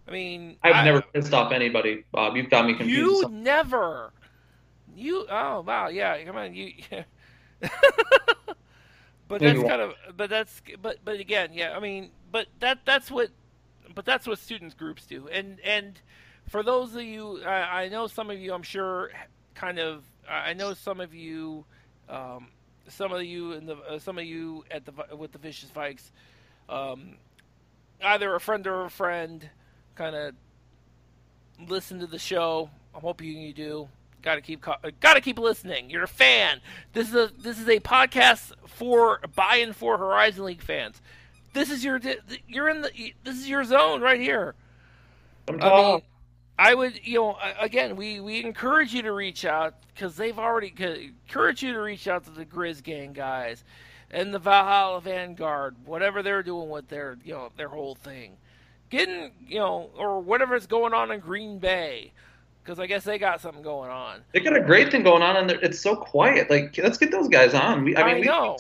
I 0.09 0.11
mean, 0.11 0.57
I've 0.65 0.75
I, 0.75 0.85
never 0.85 1.03
pissed 1.03 1.33
off 1.33 1.53
anybody, 1.53 2.05
Bob. 2.11 2.37
You've 2.37 2.51
got 2.51 2.67
me 2.67 2.75
confused. 2.75 3.23
You 3.23 3.29
never. 3.31 4.13
You 4.97 5.25
oh 5.31 5.61
wow 5.61 5.89
yeah 5.89 6.23
come 6.25 6.37
on 6.37 6.53
you. 6.53 6.73
but 9.29 9.41
that's 9.41 9.63
kind 9.63 9.81
of 9.81 9.95
but 10.17 10.29
that's 10.29 10.61
but 10.83 10.99
but 11.05 11.21
again 11.21 11.51
yeah 11.53 11.77
I 11.77 11.81
mean 11.81 12.11
but 12.33 12.49
that 12.59 12.81
that's 12.85 13.11
what 13.11 13.31
but 13.95 14.05
that's 14.05 14.27
what 14.27 14.39
students 14.39 14.75
groups 14.75 15.07
do. 15.07 15.29
And 15.29 15.61
and 15.61 16.01
for 16.49 16.63
those 16.63 16.95
of 16.95 17.03
you, 17.03 17.43
I, 17.45 17.83
I 17.85 17.89
know 17.89 18.07
some 18.07 18.31
of 18.31 18.39
you, 18.39 18.53
I'm 18.53 18.63
sure, 18.63 19.11
kind 19.55 19.79
of. 19.79 20.03
I 20.29 20.53
know 20.53 20.75
some 20.75 21.01
of 21.01 21.13
you, 21.13 21.65
um, 22.09 22.49
some 22.89 23.13
of 23.13 23.25
you 23.25 23.53
in 23.53 23.67
the 23.67 23.77
uh, 23.77 23.99
some 23.99 24.19
of 24.19 24.25
you 24.25 24.65
at 24.71 24.85
the 24.85 25.17
with 25.17 25.33
the 25.33 25.39
vicious 25.39 25.71
Vikes, 25.71 26.11
um, 26.69 27.17
either 28.03 28.35
a 28.35 28.41
friend 28.41 28.67
or 28.67 28.85
a 28.85 28.91
friend, 28.91 29.49
kind 29.97 30.15
of 30.15 30.35
listen 31.69 31.99
to 32.01 32.07
the 32.07 32.19
show. 32.19 32.71
I'm 32.95 33.01
hoping 33.01 33.29
you 33.29 33.53
do. 33.53 33.89
Got 34.23 34.35
to 34.37 34.41
keep 34.41 34.61
got 35.01 35.15
to 35.15 35.21
keep 35.21 35.39
listening. 35.39 35.89
You're 35.89 36.05
a 36.05 36.09
fan. 36.09 36.61
This 36.93 37.09
is 37.09 37.15
a 37.15 37.31
this 37.39 37.59
is 37.59 37.69
a 37.69 37.81
podcast 37.81 38.53
for 38.67 39.21
by 39.35 39.57
and 39.57 39.75
for 39.75 39.97
Horizon 39.99 40.45
League 40.45 40.63
fans. 40.63 41.01
This 41.53 41.71
is 41.71 41.85
your 41.85 42.01
you're 42.47 42.69
in 42.69 42.83
the 42.83 43.15
this 43.25 43.37
is 43.37 43.49
your 43.49 43.65
zone 43.65 44.01
right 44.01 44.21
here. 44.21 44.55
I 45.49 45.53
mean, 45.53 46.03
I 46.59 46.75
would 46.75 47.01
you 47.05 47.15
know 47.15 47.39
again 47.59 47.97
we 47.97 48.21
we 48.21 48.45
encourage 48.45 48.95
you 48.95 49.03
to 49.03 49.13
reach 49.13 49.45
out 49.45 49.75
because 49.95 50.17
they've 50.17 50.39
already 50.39 50.73
encourage 50.79 51.63
you 51.63 51.73
to 51.73 51.81
reach 51.81 52.07
out 52.07 52.25
to 52.25 52.31
the 52.31 52.45
Grizz 52.45 52.83
Gang 52.83 53.13
guys 53.13 53.65
and 54.11 54.35
the 54.35 54.39
Valhalla 54.39 55.01
Vanguard, 55.01 55.77
whatever 55.85 56.23
they're 56.23 56.43
doing 56.43 56.69
with 56.69 56.89
their 56.89 57.19
you 57.25 57.33
know 57.33 57.51
their 57.57 57.69
whole 57.69 57.95
thing, 57.95 58.37
getting 58.91 59.33
you 59.47 59.59
know 59.59 59.91
or 59.97 60.21
whatever's 60.21 60.67
going 60.67 60.95
on 60.95 61.11
in 61.11 61.21
Green 61.21 61.59
Bay 61.59 62.13
because 62.63 62.79
I 62.79 62.87
guess 62.87 63.05
they 63.05 63.19
got 63.19 63.41
something 63.41 63.63
going 63.63 63.91
on. 63.91 64.21
They 64.33 64.41
got 64.41 64.57
a 64.57 64.61
great 64.61 64.91
thing 64.91 65.03
going 65.03 65.23
on, 65.23 65.37
and 65.37 65.51
it's 65.51 65.81
so 65.81 65.97
quiet. 65.97 66.51
Like, 66.51 66.79
let's 66.79 66.99
get 66.99 67.11
those 67.11 67.29
guys 67.29 67.55
on. 67.55 67.85
We, 67.85 67.97
I 67.97 68.15
mean, 68.15 68.23
I 68.23 68.27
know. 68.27 68.59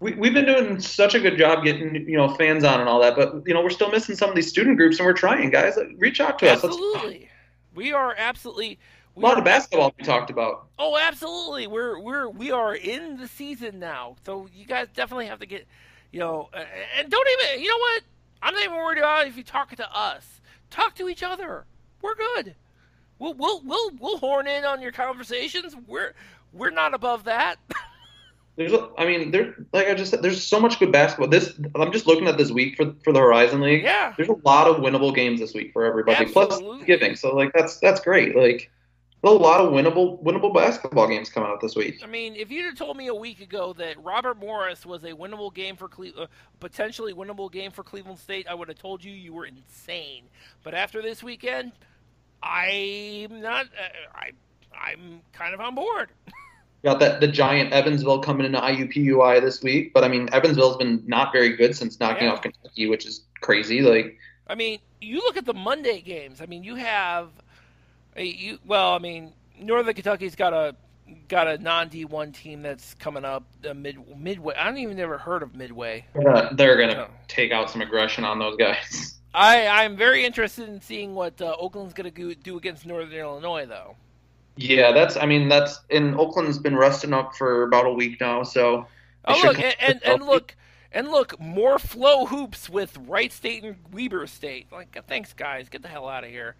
We, 0.00 0.12
we, 0.12 0.18
we've 0.18 0.34
been 0.34 0.46
doing 0.46 0.80
such 0.80 1.14
a 1.14 1.20
good 1.20 1.38
job 1.38 1.64
getting 1.64 2.08
you 2.08 2.16
know 2.16 2.34
fans 2.34 2.64
on 2.64 2.80
and 2.80 2.88
all 2.88 3.00
that, 3.00 3.16
but 3.16 3.42
you 3.46 3.54
know 3.54 3.62
we're 3.62 3.70
still 3.70 3.90
missing 3.90 4.16
some 4.16 4.28
of 4.28 4.36
these 4.36 4.48
student 4.48 4.76
groups, 4.76 4.98
and 4.98 5.06
we're 5.06 5.12
trying, 5.12 5.50
guys. 5.50 5.78
Reach 5.96 6.20
out 6.20 6.38
to 6.40 6.50
absolutely. 6.50 6.78
us. 6.78 6.94
Absolutely, 6.94 7.30
we 7.74 7.92
are 7.92 8.14
absolutely. 8.16 8.78
We 9.14 9.22
a 9.22 9.26
lot 9.26 9.38
of 9.38 9.44
basketball 9.44 9.94
we 9.96 10.04
talked 10.04 10.30
about. 10.30 10.66
Oh, 10.78 10.98
absolutely. 10.98 11.66
We're 11.66 11.98
we're 12.00 12.28
we 12.28 12.50
are 12.50 12.74
in 12.74 13.16
the 13.16 13.28
season 13.28 13.78
now, 13.78 14.16
so 14.24 14.48
you 14.54 14.66
guys 14.66 14.88
definitely 14.94 15.26
have 15.26 15.38
to 15.38 15.46
get, 15.46 15.66
you 16.10 16.20
know, 16.20 16.50
and 16.98 17.10
don't 17.10 17.28
even. 17.40 17.62
You 17.62 17.68
know 17.68 17.78
what? 17.78 18.02
I'm 18.42 18.54
not 18.54 18.64
even 18.64 18.76
worried 18.76 18.98
about 18.98 19.26
if 19.26 19.36
you 19.36 19.44
talk 19.44 19.74
to 19.76 19.96
us. 19.96 20.40
Talk 20.70 20.94
to 20.96 21.08
each 21.08 21.22
other. 21.22 21.64
We're 22.02 22.16
good. 22.16 22.56
We'll 23.18 23.34
we'll 23.34 23.62
we'll 23.64 23.90
we'll 23.98 24.18
horn 24.18 24.46
in 24.46 24.64
on 24.64 24.82
your 24.82 24.92
conversations. 24.92 25.76
We're 25.86 26.14
we're 26.52 26.70
not 26.70 26.94
above 26.94 27.24
that. 27.24 27.58
There's, 28.56 28.72
I 28.96 29.04
mean, 29.04 29.32
there, 29.32 29.56
like 29.72 29.88
I 29.88 29.94
just 29.94 30.12
said, 30.12 30.22
there's 30.22 30.42
so 30.44 30.60
much 30.60 30.78
good 30.78 30.92
basketball. 30.92 31.28
This, 31.28 31.54
I'm 31.74 31.90
just 31.90 32.06
looking 32.06 32.28
at 32.28 32.38
this 32.38 32.52
week 32.52 32.76
for 32.76 32.94
for 33.02 33.12
the 33.12 33.18
Horizon 33.18 33.60
League. 33.60 33.82
Yeah. 33.82 34.14
There's 34.16 34.28
a 34.28 34.36
lot 34.44 34.68
of 34.68 34.76
winnable 34.76 35.14
games 35.14 35.40
this 35.40 35.54
week 35.54 35.72
for 35.72 35.84
everybody. 35.84 36.24
Absolutely. 36.24 36.76
Plus 36.76 36.86
giving, 36.86 37.16
so 37.16 37.34
like 37.34 37.52
that's 37.52 37.78
that's 37.78 38.00
great. 38.00 38.36
Like 38.36 38.70
a 39.24 39.30
lot 39.30 39.60
of 39.60 39.72
winnable 39.72 40.22
winnable 40.22 40.54
basketball 40.54 41.08
games 41.08 41.30
coming 41.30 41.50
out 41.50 41.60
this 41.60 41.74
week. 41.74 42.00
I 42.04 42.06
mean, 42.06 42.36
if 42.36 42.50
you'd 42.50 42.66
have 42.66 42.76
told 42.76 42.96
me 42.96 43.08
a 43.08 43.14
week 43.14 43.40
ago 43.40 43.72
that 43.78 44.02
Robert 44.02 44.38
Morris 44.38 44.86
was 44.86 45.02
a 45.04 45.12
winnable 45.12 45.52
game 45.52 45.76
for 45.76 45.88
Cle- 45.88 46.12
uh, 46.16 46.26
potentially 46.60 47.12
winnable 47.12 47.50
game 47.50 47.70
for 47.70 47.82
Cleveland 47.82 48.18
State, 48.18 48.46
I 48.48 48.54
would 48.54 48.68
have 48.68 48.78
told 48.78 49.02
you 49.02 49.12
you 49.12 49.32
were 49.32 49.46
insane. 49.46 50.24
But 50.62 50.74
after 50.74 51.02
this 51.02 51.22
weekend, 51.22 51.72
I'm 52.42 53.40
not. 53.40 53.66
Uh, 53.66 54.14
I 54.14 54.30
I'm 54.78 55.20
kind 55.32 55.54
of 55.54 55.60
on 55.60 55.74
board. 55.74 56.10
got 56.84 57.00
that 57.00 57.20
the 57.20 57.26
giant 57.26 57.72
Evansville 57.72 58.20
coming 58.20 58.46
into 58.46 58.60
IUPUI 58.60 59.40
this 59.40 59.62
week, 59.62 59.92
but 59.92 60.04
I 60.04 60.08
mean 60.08 60.28
Evansville's 60.32 60.76
been 60.76 61.02
not 61.06 61.32
very 61.32 61.56
good 61.56 61.74
since 61.74 61.98
knocking 61.98 62.26
yeah. 62.26 62.32
off 62.32 62.42
Kentucky, 62.42 62.88
which 62.88 63.06
is 63.06 63.24
crazy. 63.40 63.80
Like, 63.80 64.16
I 64.46 64.54
mean, 64.54 64.78
you 65.00 65.16
look 65.16 65.36
at 65.36 65.46
the 65.46 65.54
Monday 65.54 66.00
games. 66.00 66.40
I 66.40 66.46
mean, 66.46 66.62
you 66.62 66.76
have 66.76 67.30
a 68.16 68.24
you 68.24 68.58
well, 68.66 68.94
I 68.94 68.98
mean, 68.98 69.32
Northern 69.58 69.94
Kentucky's 69.94 70.36
got 70.36 70.52
a 70.52 70.76
got 71.28 71.48
a 71.48 71.58
non 71.58 71.88
D 71.88 72.04
one 72.04 72.32
team 72.32 72.62
that's 72.62 72.94
coming 72.94 73.24
up 73.24 73.44
uh, 73.68 73.74
mid 73.74 73.98
midway. 74.16 74.54
I 74.54 74.64
don't 74.64 74.78
even 74.78 74.96
never 74.96 75.18
heard 75.18 75.42
of 75.42 75.54
Midway. 75.54 76.06
They're 76.52 76.76
gonna 76.78 77.08
take 77.28 77.50
out 77.50 77.70
some 77.70 77.80
aggression 77.80 78.24
on 78.24 78.38
those 78.38 78.56
guys. 78.56 79.18
I 79.32 79.66
I'm 79.66 79.96
very 79.96 80.24
interested 80.24 80.68
in 80.68 80.80
seeing 80.80 81.14
what 81.14 81.40
uh, 81.40 81.56
Oakland's 81.58 81.94
gonna 81.94 82.10
do 82.10 82.56
against 82.56 82.86
Northern 82.86 83.18
Illinois, 83.18 83.66
though. 83.66 83.96
Yeah, 84.56 84.92
that's. 84.92 85.16
I 85.16 85.26
mean, 85.26 85.48
that's. 85.48 85.80
in 85.90 86.14
Oakland's 86.14 86.58
been 86.58 86.76
rusting 86.76 87.12
up 87.12 87.34
for 87.34 87.64
about 87.64 87.86
a 87.86 87.92
week 87.92 88.20
now, 88.20 88.42
so. 88.42 88.86
Oh 89.26 89.40
look, 89.42 89.58
and, 89.58 89.74
and, 89.80 90.04
and 90.04 90.22
look, 90.22 90.54
and 90.92 91.08
look, 91.08 91.38
more 91.40 91.78
FloHoops 91.78 92.68
with 92.68 92.96
Wright 93.06 93.32
State 93.32 93.64
and 93.64 93.76
Weber 93.92 94.26
State. 94.26 94.66
Like, 94.70 94.96
thanks, 95.08 95.32
guys. 95.32 95.68
Get 95.68 95.82
the 95.82 95.88
hell 95.88 96.08
out 96.08 96.24
of 96.24 96.30
here. 96.30 96.54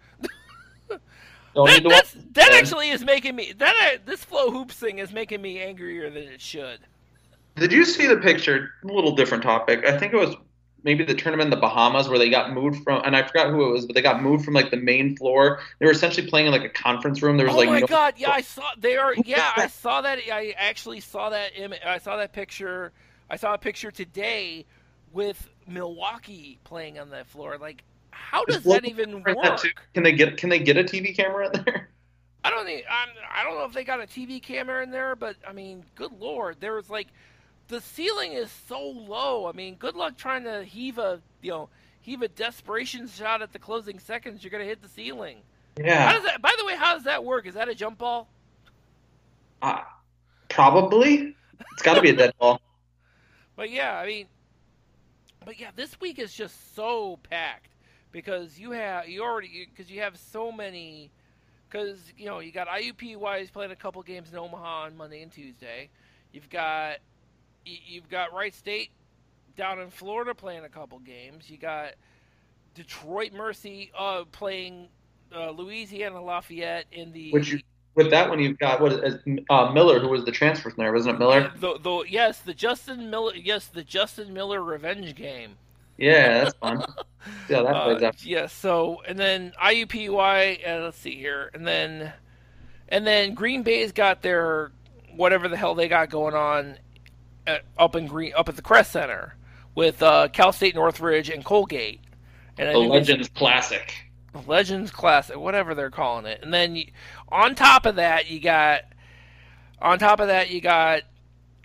that, 0.89 2.15
that 2.33 2.53
actually 2.53 2.89
is 2.89 3.03
making 3.03 3.35
me 3.35 3.53
that 3.57 3.75
uh, 3.95 3.97
this 4.05 4.25
FloHoops 4.25 4.73
thing 4.73 4.99
is 4.99 5.13
making 5.13 5.41
me 5.41 5.61
angrier 5.61 6.09
than 6.09 6.23
it 6.23 6.41
should. 6.41 6.79
Did 7.55 7.71
you 7.71 7.85
see 7.85 8.07
the 8.07 8.17
picture? 8.17 8.71
A 8.83 8.87
little 8.87 9.15
different 9.15 9.43
topic. 9.43 9.85
I 9.85 9.97
think 9.97 10.13
it 10.13 10.17
was 10.17 10.35
maybe 10.85 11.03
the 11.03 11.15
tournament 11.15 11.47
in 11.47 11.49
the 11.49 11.59
Bahamas 11.59 12.07
where 12.07 12.19
they 12.19 12.29
got 12.29 12.53
moved 12.53 12.83
from, 12.83 13.01
and 13.03 13.15
I 13.15 13.23
forgot 13.23 13.49
who 13.49 13.67
it 13.67 13.71
was, 13.71 13.85
but 13.85 13.95
they 13.95 14.01
got 14.01 14.21
moved 14.21 14.45
from 14.45 14.53
like 14.53 14.69
the 14.69 14.77
main 14.77 15.17
floor. 15.17 15.59
They 15.79 15.87
were 15.87 15.91
essentially 15.91 16.27
playing 16.27 16.45
in 16.45 16.53
like 16.53 16.63
a 16.63 16.69
conference 16.69 17.21
room. 17.21 17.35
There 17.35 17.47
was 17.47 17.55
oh 17.55 17.57
like 17.57 17.69
my 17.69 17.79
no, 17.81 17.87
god, 17.87 18.13
yeah, 18.17 18.29
oh. 18.29 18.33
I 18.33 18.41
saw 18.41 18.69
they 18.77 18.95
are. 18.95 19.13
Yeah, 19.25 19.51
I 19.57 19.67
saw 19.67 20.01
that. 20.01 20.19
I 20.31 20.53
actually 20.57 21.01
saw 21.01 21.29
that 21.31 21.51
image. 21.57 21.81
I 21.85 21.97
saw 21.97 22.15
that 22.17 22.31
picture. 22.31 22.93
I 23.29 23.35
saw 23.35 23.55
a 23.55 23.57
picture 23.57 23.89
today 23.89 24.65
with 25.11 25.49
Milwaukee 25.67 26.59
playing 26.63 26.99
on 26.99 27.09
that 27.09 27.25
floor. 27.25 27.57
Like, 27.57 27.83
how 28.11 28.45
does 28.45 28.63
that 28.63 28.85
even 28.85 29.23
work? 29.23 29.37
That 29.41 29.63
can 29.93 30.03
they 30.03 30.13
get 30.13 30.37
Can 30.37 30.49
they 30.49 30.59
get 30.59 30.77
a 30.77 30.83
TV 30.83 31.15
camera 31.15 31.47
in 31.47 31.63
there? 31.65 31.89
I 32.43 32.51
don't 32.51 32.63
think 32.63 32.85
I'm, 32.87 33.09
I 33.33 33.43
don't 33.43 33.57
know 33.57 33.65
if 33.65 33.73
they 33.73 33.83
got 33.83 33.99
a 33.99 34.05
TV 34.05 34.39
camera 34.39 34.83
in 34.83 34.91
there, 34.91 35.15
but 35.15 35.35
I 35.47 35.51
mean, 35.51 35.83
good 35.95 36.11
lord, 36.19 36.57
there 36.59 36.75
was 36.75 36.91
like 36.91 37.07
the 37.67 37.81
ceiling 37.81 38.33
is 38.33 38.51
so 38.67 38.79
low. 38.81 39.47
I 39.47 39.51
mean, 39.51 39.75
good 39.75 39.95
luck 39.95 40.17
trying 40.17 40.43
to 40.43 40.63
heave 40.63 40.97
a 40.97 41.21
you 41.41 41.51
know 41.51 41.69
heave 42.01 42.21
a 42.21 42.27
desperation 42.27 43.07
shot 43.07 43.41
at 43.41 43.53
the 43.53 43.59
closing 43.59 43.99
seconds. 43.99 44.43
You're 44.43 44.51
gonna 44.51 44.65
hit 44.65 44.81
the 44.81 44.89
ceiling. 44.89 45.37
Yeah. 45.77 46.07
How 46.07 46.13
does 46.13 46.23
that? 46.23 46.41
By 46.41 46.53
the 46.57 46.65
way, 46.65 46.75
how 46.75 46.93
does 46.95 47.03
that 47.03 47.23
work? 47.23 47.45
Is 47.47 47.55
that 47.55 47.67
a 47.67 47.75
jump 47.75 47.97
ball? 47.97 48.27
Uh, 49.61 49.81
probably. 50.49 51.35
It's 51.73 51.81
got 51.81 51.95
to 51.95 52.01
be 52.01 52.09
a 52.09 52.15
dead 52.15 52.33
ball. 52.39 52.61
But 53.55 53.71
yeah, 53.71 53.97
I 53.97 54.05
mean, 54.05 54.27
but 55.45 55.57
yeah, 55.57 55.69
this 55.77 55.97
week 56.01 56.19
is 56.19 56.33
just 56.33 56.75
so 56.75 57.19
packed 57.29 57.69
because 58.11 58.59
you 58.59 58.71
have 58.71 59.07
you 59.07 59.23
already 59.23 59.69
because 59.73 59.89
you 59.89 60.01
have 60.01 60.17
so 60.17 60.51
many 60.51 61.09
because 61.69 61.97
you 62.17 62.25
know 62.25 62.39
you 62.39 62.51
got 62.51 62.67
IUPUI 62.67 63.49
playing 63.53 63.71
a 63.71 63.75
couple 63.77 64.03
games 64.03 64.33
in 64.33 64.37
Omaha 64.37 64.83
on 64.83 64.97
Monday 64.97 65.21
and 65.21 65.31
Tuesday. 65.31 65.89
You've 66.33 66.49
got 66.49 66.97
you've 67.65 68.09
got 68.09 68.33
Wright 68.33 68.53
State 68.53 68.91
down 69.55 69.79
in 69.79 69.89
Florida 69.89 70.33
playing 70.33 70.63
a 70.63 70.69
couple 70.69 70.99
games. 70.99 71.49
You 71.49 71.57
got 71.57 71.93
Detroit 72.73 73.33
Mercy 73.33 73.91
uh, 73.97 74.25
playing 74.31 74.87
uh, 75.35 75.51
Louisiana 75.51 76.21
Lafayette 76.21 76.85
in 76.91 77.11
the. 77.11 77.31
Which 77.31 77.51
you, 77.51 77.59
with 77.95 78.09
that 78.11 78.29
one 78.29 78.39
you've 78.39 78.59
got 78.59 78.81
what 78.81 78.93
is 78.93 79.15
uh, 79.49 79.71
Miller, 79.71 79.99
who 79.99 80.09
was 80.09 80.25
the 80.25 80.31
transfer 80.31 80.69
from 80.69 80.83
there, 80.83 80.91
wasn't 80.91 81.15
it 81.15 81.19
Miller? 81.19 81.51
The, 81.59 81.79
the, 81.79 82.03
yes, 82.09 82.39
the 82.39 82.53
Justin 82.53 83.09
Miller. 83.09 83.33
Yes, 83.35 83.67
the 83.67 83.83
Justin 83.83 84.33
Miller 84.33 84.61
revenge 84.61 85.15
game. 85.15 85.55
Yeah, 85.97 86.43
that's 86.43 86.57
fun. 86.57 86.83
yeah, 87.49 87.61
that 87.61 87.83
plays 87.83 88.03
uh, 88.03 88.07
out. 88.07 88.25
Yeah, 88.25 88.47
so 88.47 89.01
and 89.07 89.17
then 89.17 89.53
IUPUI. 89.63 90.67
Uh, 90.67 90.83
let's 90.83 90.97
see 90.97 91.15
here, 91.15 91.49
and 91.53 91.65
then 91.65 92.11
and 92.89 93.07
then 93.07 93.33
Green 93.33 93.63
Bay's 93.63 93.93
got 93.93 94.21
their 94.21 94.71
whatever 95.15 95.47
the 95.47 95.55
hell 95.55 95.75
they 95.75 95.87
got 95.87 96.09
going 96.09 96.33
on 96.33 96.77
at, 97.47 97.63
up 97.77 97.95
in 97.95 98.07
Green 98.07 98.33
up 98.35 98.49
at 98.49 98.55
the 98.55 98.61
Kress 98.61 98.89
Center 98.89 99.35
with 99.73 100.01
uh, 100.01 100.27
Cal 100.29 100.51
State 100.51 100.75
Northridge 100.75 101.29
and 101.29 101.43
Colgate. 101.43 102.01
And 102.57 102.73
the 102.73 102.79
Legends 102.79 103.29
Classic. 103.29 103.93
Legends 104.47 104.91
Classic, 104.91 105.37
whatever 105.37 105.75
they're 105.75 105.89
calling 105.89 106.25
it. 106.25 106.39
And 106.41 106.53
then 106.53 106.75
you, 106.75 106.87
on 107.29 107.55
top 107.55 107.85
of 107.85 107.95
that, 107.95 108.29
you 108.29 108.39
got 108.39 108.81
on 109.81 109.99
top 109.99 110.19
of 110.19 110.27
that 110.27 110.49
you 110.49 110.61
got 110.61 111.01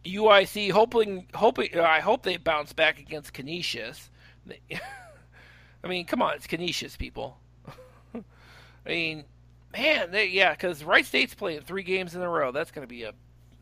UIC 0.05 0.71
hoping 0.71 1.27
hoping 1.35 1.79
I 1.79 2.01
hope 2.01 2.23
they 2.23 2.37
bounce 2.37 2.73
back 2.73 2.99
against 2.99 3.33
Canisius. 3.33 4.11
I 5.85 5.89
mean, 5.89 6.05
come 6.07 6.23
on, 6.23 6.35
it's 6.35 6.47
Canisius, 6.47 6.97
people. 6.97 7.39
I 8.15 8.23
mean, 8.89 9.25
man, 9.73 10.11
they, 10.11 10.27
yeah, 10.27 10.51
because 10.51 10.85
Wright 10.85 11.07
State's 11.07 11.35
playing 11.35 11.63
three 11.63 11.83
games 11.83 12.15
in 12.15 12.23
a 12.23 12.29
row. 12.29 12.53
That's 12.53 12.71
going 12.71 12.87
to 12.87 12.89
be 12.89 13.05
a 13.05 13.13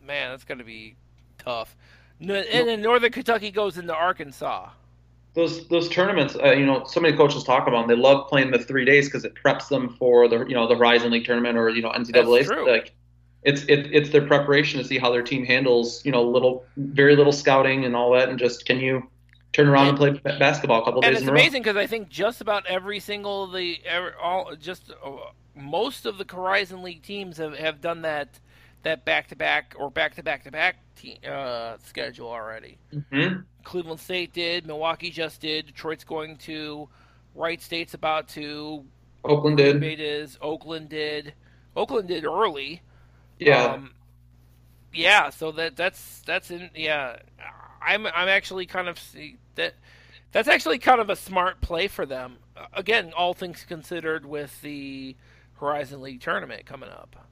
man. 0.04 0.30
That's 0.30 0.44
going 0.44 0.58
to 0.58 0.64
be 0.64 0.96
tough. 1.38 1.76
And 2.20 2.68
then 2.68 2.82
Northern 2.82 3.12
Kentucky 3.12 3.50
goes 3.50 3.78
into 3.78 3.94
Arkansas. 3.94 4.70
Those 5.34 5.68
those 5.68 5.88
tournaments, 5.88 6.36
uh, 6.42 6.52
you 6.52 6.66
know, 6.66 6.84
so 6.84 7.00
many 7.00 7.16
coaches 7.16 7.44
talk 7.44 7.68
about. 7.68 7.86
Them. 7.86 7.96
They 7.96 8.02
love 8.02 8.28
playing 8.28 8.50
the 8.50 8.58
three 8.58 8.84
days 8.84 9.06
because 9.06 9.24
it 9.24 9.34
preps 9.34 9.68
them 9.68 9.94
for 9.98 10.26
the 10.26 10.44
you 10.46 10.54
know 10.54 10.66
the 10.66 10.76
Horizon 10.76 11.12
League 11.12 11.26
tournament 11.26 11.56
or 11.56 11.68
you 11.68 11.82
know 11.82 11.90
NCAA. 11.90 12.12
That's 12.12 12.48
true. 12.48 12.68
Like, 12.68 12.92
it's 13.44 13.62
it, 13.64 13.90
it's 13.92 14.10
their 14.10 14.26
preparation 14.26 14.80
to 14.80 14.86
see 14.86 14.98
how 14.98 15.12
their 15.12 15.22
team 15.22 15.44
handles 15.44 16.04
you 16.04 16.10
know 16.10 16.22
little 16.22 16.64
very 16.76 17.14
little 17.14 17.32
scouting 17.32 17.84
and 17.84 17.94
all 17.94 18.12
that, 18.14 18.28
and 18.28 18.38
just 18.38 18.66
can 18.66 18.80
you 18.80 19.08
turn 19.52 19.68
around 19.68 19.88
and, 19.88 20.02
and 20.02 20.22
play 20.22 20.38
basketball 20.38 20.82
a 20.82 20.84
couple 20.84 21.00
days. 21.00 21.08
and 21.08 21.18
it's 21.18 21.28
amazing 21.28 21.62
because 21.62 21.76
I 21.76 21.86
think 21.86 22.08
just 22.08 22.40
about 22.40 22.66
every 22.66 22.98
single 22.98 23.46
the 23.46 23.78
every, 23.84 24.10
all 24.20 24.56
just 24.56 24.90
uh, 25.04 25.10
most 25.54 26.06
of 26.06 26.18
the 26.18 26.26
Horizon 26.28 26.82
League 26.82 27.02
teams 27.02 27.36
have, 27.36 27.56
have 27.56 27.80
done 27.80 28.02
that 28.02 28.40
that 28.82 29.04
back 29.04 29.28
to 29.28 29.36
back 29.36 29.74
or 29.78 29.90
back 29.90 30.14
to 30.16 30.22
back 30.22 30.44
to 30.44 30.50
back 30.50 30.76
uh, 31.28 31.76
schedule 31.84 32.28
already. 32.28 32.78
Mm-hmm. 32.92 33.40
Cleveland 33.64 34.00
State 34.00 34.32
did, 34.32 34.66
Milwaukee 34.66 35.10
just 35.10 35.40
did, 35.40 35.66
Detroit's 35.66 36.04
going 36.04 36.36
to, 36.38 36.88
Wright 37.34 37.60
State's 37.60 37.94
about 37.94 38.28
to, 38.28 38.84
Oakland 39.24 39.56
did. 39.56 39.82
It 39.82 40.00
is 40.00 40.38
Oakland 40.40 40.88
did. 40.88 41.34
Oakland 41.76 42.08
did 42.08 42.24
early. 42.24 42.82
Yeah. 43.38 43.64
Um, 43.64 43.94
yeah, 44.92 45.30
so 45.30 45.52
that 45.52 45.76
that's 45.76 46.22
that's 46.26 46.50
in 46.50 46.70
yeah. 46.74 47.16
I'm 47.80 48.06
I'm 48.06 48.28
actually 48.28 48.66
kind 48.66 48.88
of 48.88 48.98
that 49.54 49.74
that's 50.32 50.48
actually 50.48 50.78
kind 50.78 51.00
of 51.00 51.10
a 51.10 51.16
smart 51.16 51.60
play 51.60 51.88
for 51.88 52.06
them. 52.06 52.38
Again, 52.72 53.12
all 53.16 53.34
things 53.34 53.64
considered, 53.68 54.26
with 54.26 54.60
the 54.62 55.14
Horizon 55.54 56.00
League 56.02 56.20
tournament 56.20 56.66
coming 56.66 56.88
up. 56.88 57.27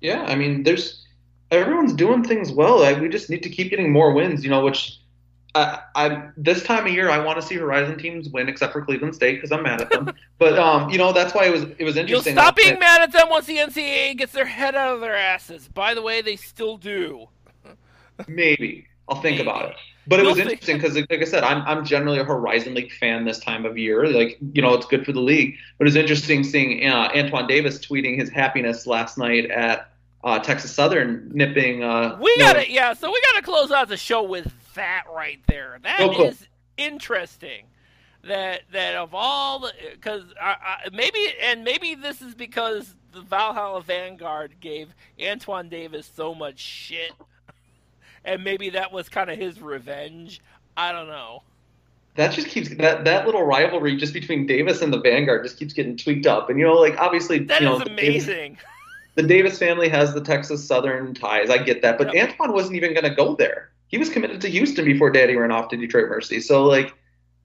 Yeah, 0.00 0.22
I 0.22 0.34
mean, 0.34 0.62
there's 0.62 1.04
everyone's 1.50 1.92
doing 1.92 2.22
things 2.24 2.52
well. 2.52 2.80
Like, 2.80 3.00
we 3.00 3.08
just 3.08 3.30
need 3.30 3.42
to 3.42 3.50
keep 3.50 3.70
getting 3.70 3.90
more 3.92 4.12
wins. 4.12 4.44
You 4.44 4.50
know, 4.50 4.64
which 4.64 4.98
I, 5.54 5.80
I 5.94 6.28
this 6.36 6.62
time 6.62 6.86
of 6.86 6.92
year 6.92 7.10
I 7.10 7.18
want 7.18 7.40
to 7.40 7.46
see 7.46 7.56
Horizon 7.56 7.98
teams 7.98 8.28
win, 8.28 8.48
except 8.48 8.72
for 8.72 8.82
Cleveland 8.82 9.14
State 9.14 9.36
because 9.36 9.50
I'm 9.50 9.62
mad 9.62 9.80
at 9.80 9.90
them. 9.90 10.12
but 10.38 10.58
um, 10.58 10.90
you 10.90 10.98
know 10.98 11.12
that's 11.12 11.34
why 11.34 11.46
it 11.46 11.52
was 11.52 11.62
it 11.62 11.84
was 11.84 11.96
interesting. 11.96 12.34
You'll 12.34 12.42
stop 12.42 12.56
being 12.56 12.78
mad 12.78 13.02
at 13.02 13.12
them 13.12 13.28
once 13.30 13.46
the 13.46 13.56
NCAA 13.56 14.16
gets 14.16 14.32
their 14.32 14.44
head 14.44 14.74
out 14.74 14.94
of 14.94 15.00
their 15.00 15.16
asses. 15.16 15.68
By 15.68 15.94
the 15.94 16.02
way, 16.02 16.20
they 16.20 16.36
still 16.36 16.76
do. 16.76 17.28
Maybe 18.26 18.86
I'll 19.08 19.20
think 19.20 19.38
Maybe. 19.38 19.48
about 19.48 19.70
it. 19.70 19.76
But 20.08 20.20
it 20.20 20.26
was 20.26 20.38
interesting 20.38 20.78
because, 20.78 20.96
like 20.96 21.20
I 21.20 21.24
said, 21.24 21.44
I'm 21.44 21.60
I'm 21.62 21.84
generally 21.84 22.18
a 22.18 22.24
Horizon 22.24 22.72
League 22.72 22.90
fan 22.90 23.26
this 23.26 23.38
time 23.38 23.66
of 23.66 23.76
year. 23.76 24.08
Like 24.08 24.38
you 24.54 24.62
know, 24.62 24.72
it's 24.72 24.86
good 24.86 25.04
for 25.04 25.12
the 25.12 25.20
league. 25.20 25.56
But 25.76 25.86
it's 25.86 25.96
interesting 25.96 26.44
seeing 26.44 26.88
uh, 26.88 27.10
Antoine 27.14 27.46
Davis 27.46 27.78
tweeting 27.78 28.18
his 28.18 28.30
happiness 28.30 28.86
last 28.86 29.18
night 29.18 29.50
at 29.50 29.90
uh, 30.24 30.38
Texas 30.38 30.72
Southern 30.72 31.30
nipping. 31.34 31.82
Uh, 31.84 32.16
we 32.22 32.34
gotta 32.38 32.70
yeah. 32.70 32.94
So 32.94 33.12
we 33.12 33.20
gotta 33.20 33.42
close 33.42 33.70
out 33.70 33.88
the 33.88 33.98
show 33.98 34.22
with 34.22 34.50
that 34.74 35.04
right 35.14 35.40
there. 35.46 35.78
That 35.82 36.00
oh, 36.00 36.14
cool. 36.14 36.26
is 36.28 36.48
interesting. 36.78 37.66
That 38.24 38.62
that 38.72 38.94
of 38.94 39.14
all 39.14 39.58
the 39.58 39.72
because 39.92 40.22
maybe 40.90 41.18
and 41.42 41.64
maybe 41.64 41.94
this 41.94 42.22
is 42.22 42.34
because 42.34 42.94
the 43.12 43.20
Valhalla 43.20 43.82
Vanguard 43.82 44.58
gave 44.58 44.94
Antoine 45.22 45.68
Davis 45.68 46.10
so 46.14 46.34
much 46.34 46.58
shit 46.58 47.12
and 48.24 48.44
maybe 48.44 48.70
that 48.70 48.92
was 48.92 49.08
kind 49.08 49.30
of 49.30 49.38
his 49.38 49.60
revenge. 49.60 50.40
I 50.76 50.92
don't 50.92 51.08
know. 51.08 51.42
That 52.14 52.32
just 52.32 52.48
keeps 52.48 52.68
that 52.76 53.04
that 53.04 53.26
little 53.26 53.44
rivalry 53.44 53.96
just 53.96 54.12
between 54.12 54.46
Davis 54.46 54.82
and 54.82 54.92
the 54.92 55.00
Vanguard 55.00 55.44
just 55.44 55.58
keeps 55.58 55.72
getting 55.72 55.96
tweaked 55.96 56.26
up, 56.26 56.50
and 56.50 56.58
you 56.58 56.66
know, 56.66 56.74
like 56.74 56.98
obviously, 56.98 57.38
that 57.44 57.60
you 57.60 57.72
is 57.72 57.78
know, 57.78 57.84
amazing. 57.84 58.54
Davis, 58.54 58.64
the 59.14 59.22
Davis 59.22 59.58
family 59.58 59.88
has 59.88 60.14
the 60.14 60.20
Texas 60.20 60.64
Southern 60.64 61.14
ties. 61.14 61.50
I 61.50 61.58
get 61.58 61.82
that, 61.82 61.98
but 61.98 62.14
yep. 62.14 62.30
Antoine 62.30 62.52
wasn't 62.52 62.76
even 62.76 62.92
going 62.92 63.04
to 63.04 63.14
go 63.14 63.34
there. 63.34 63.70
He 63.88 63.98
was 63.98 64.08
committed 64.08 64.40
to 64.42 64.48
Houston 64.48 64.84
before 64.84 65.10
Daddy 65.10 65.34
ran 65.34 65.50
off 65.50 65.68
to 65.70 65.76
Detroit 65.76 66.08
Mercy. 66.08 66.40
So, 66.40 66.64
like, 66.64 66.94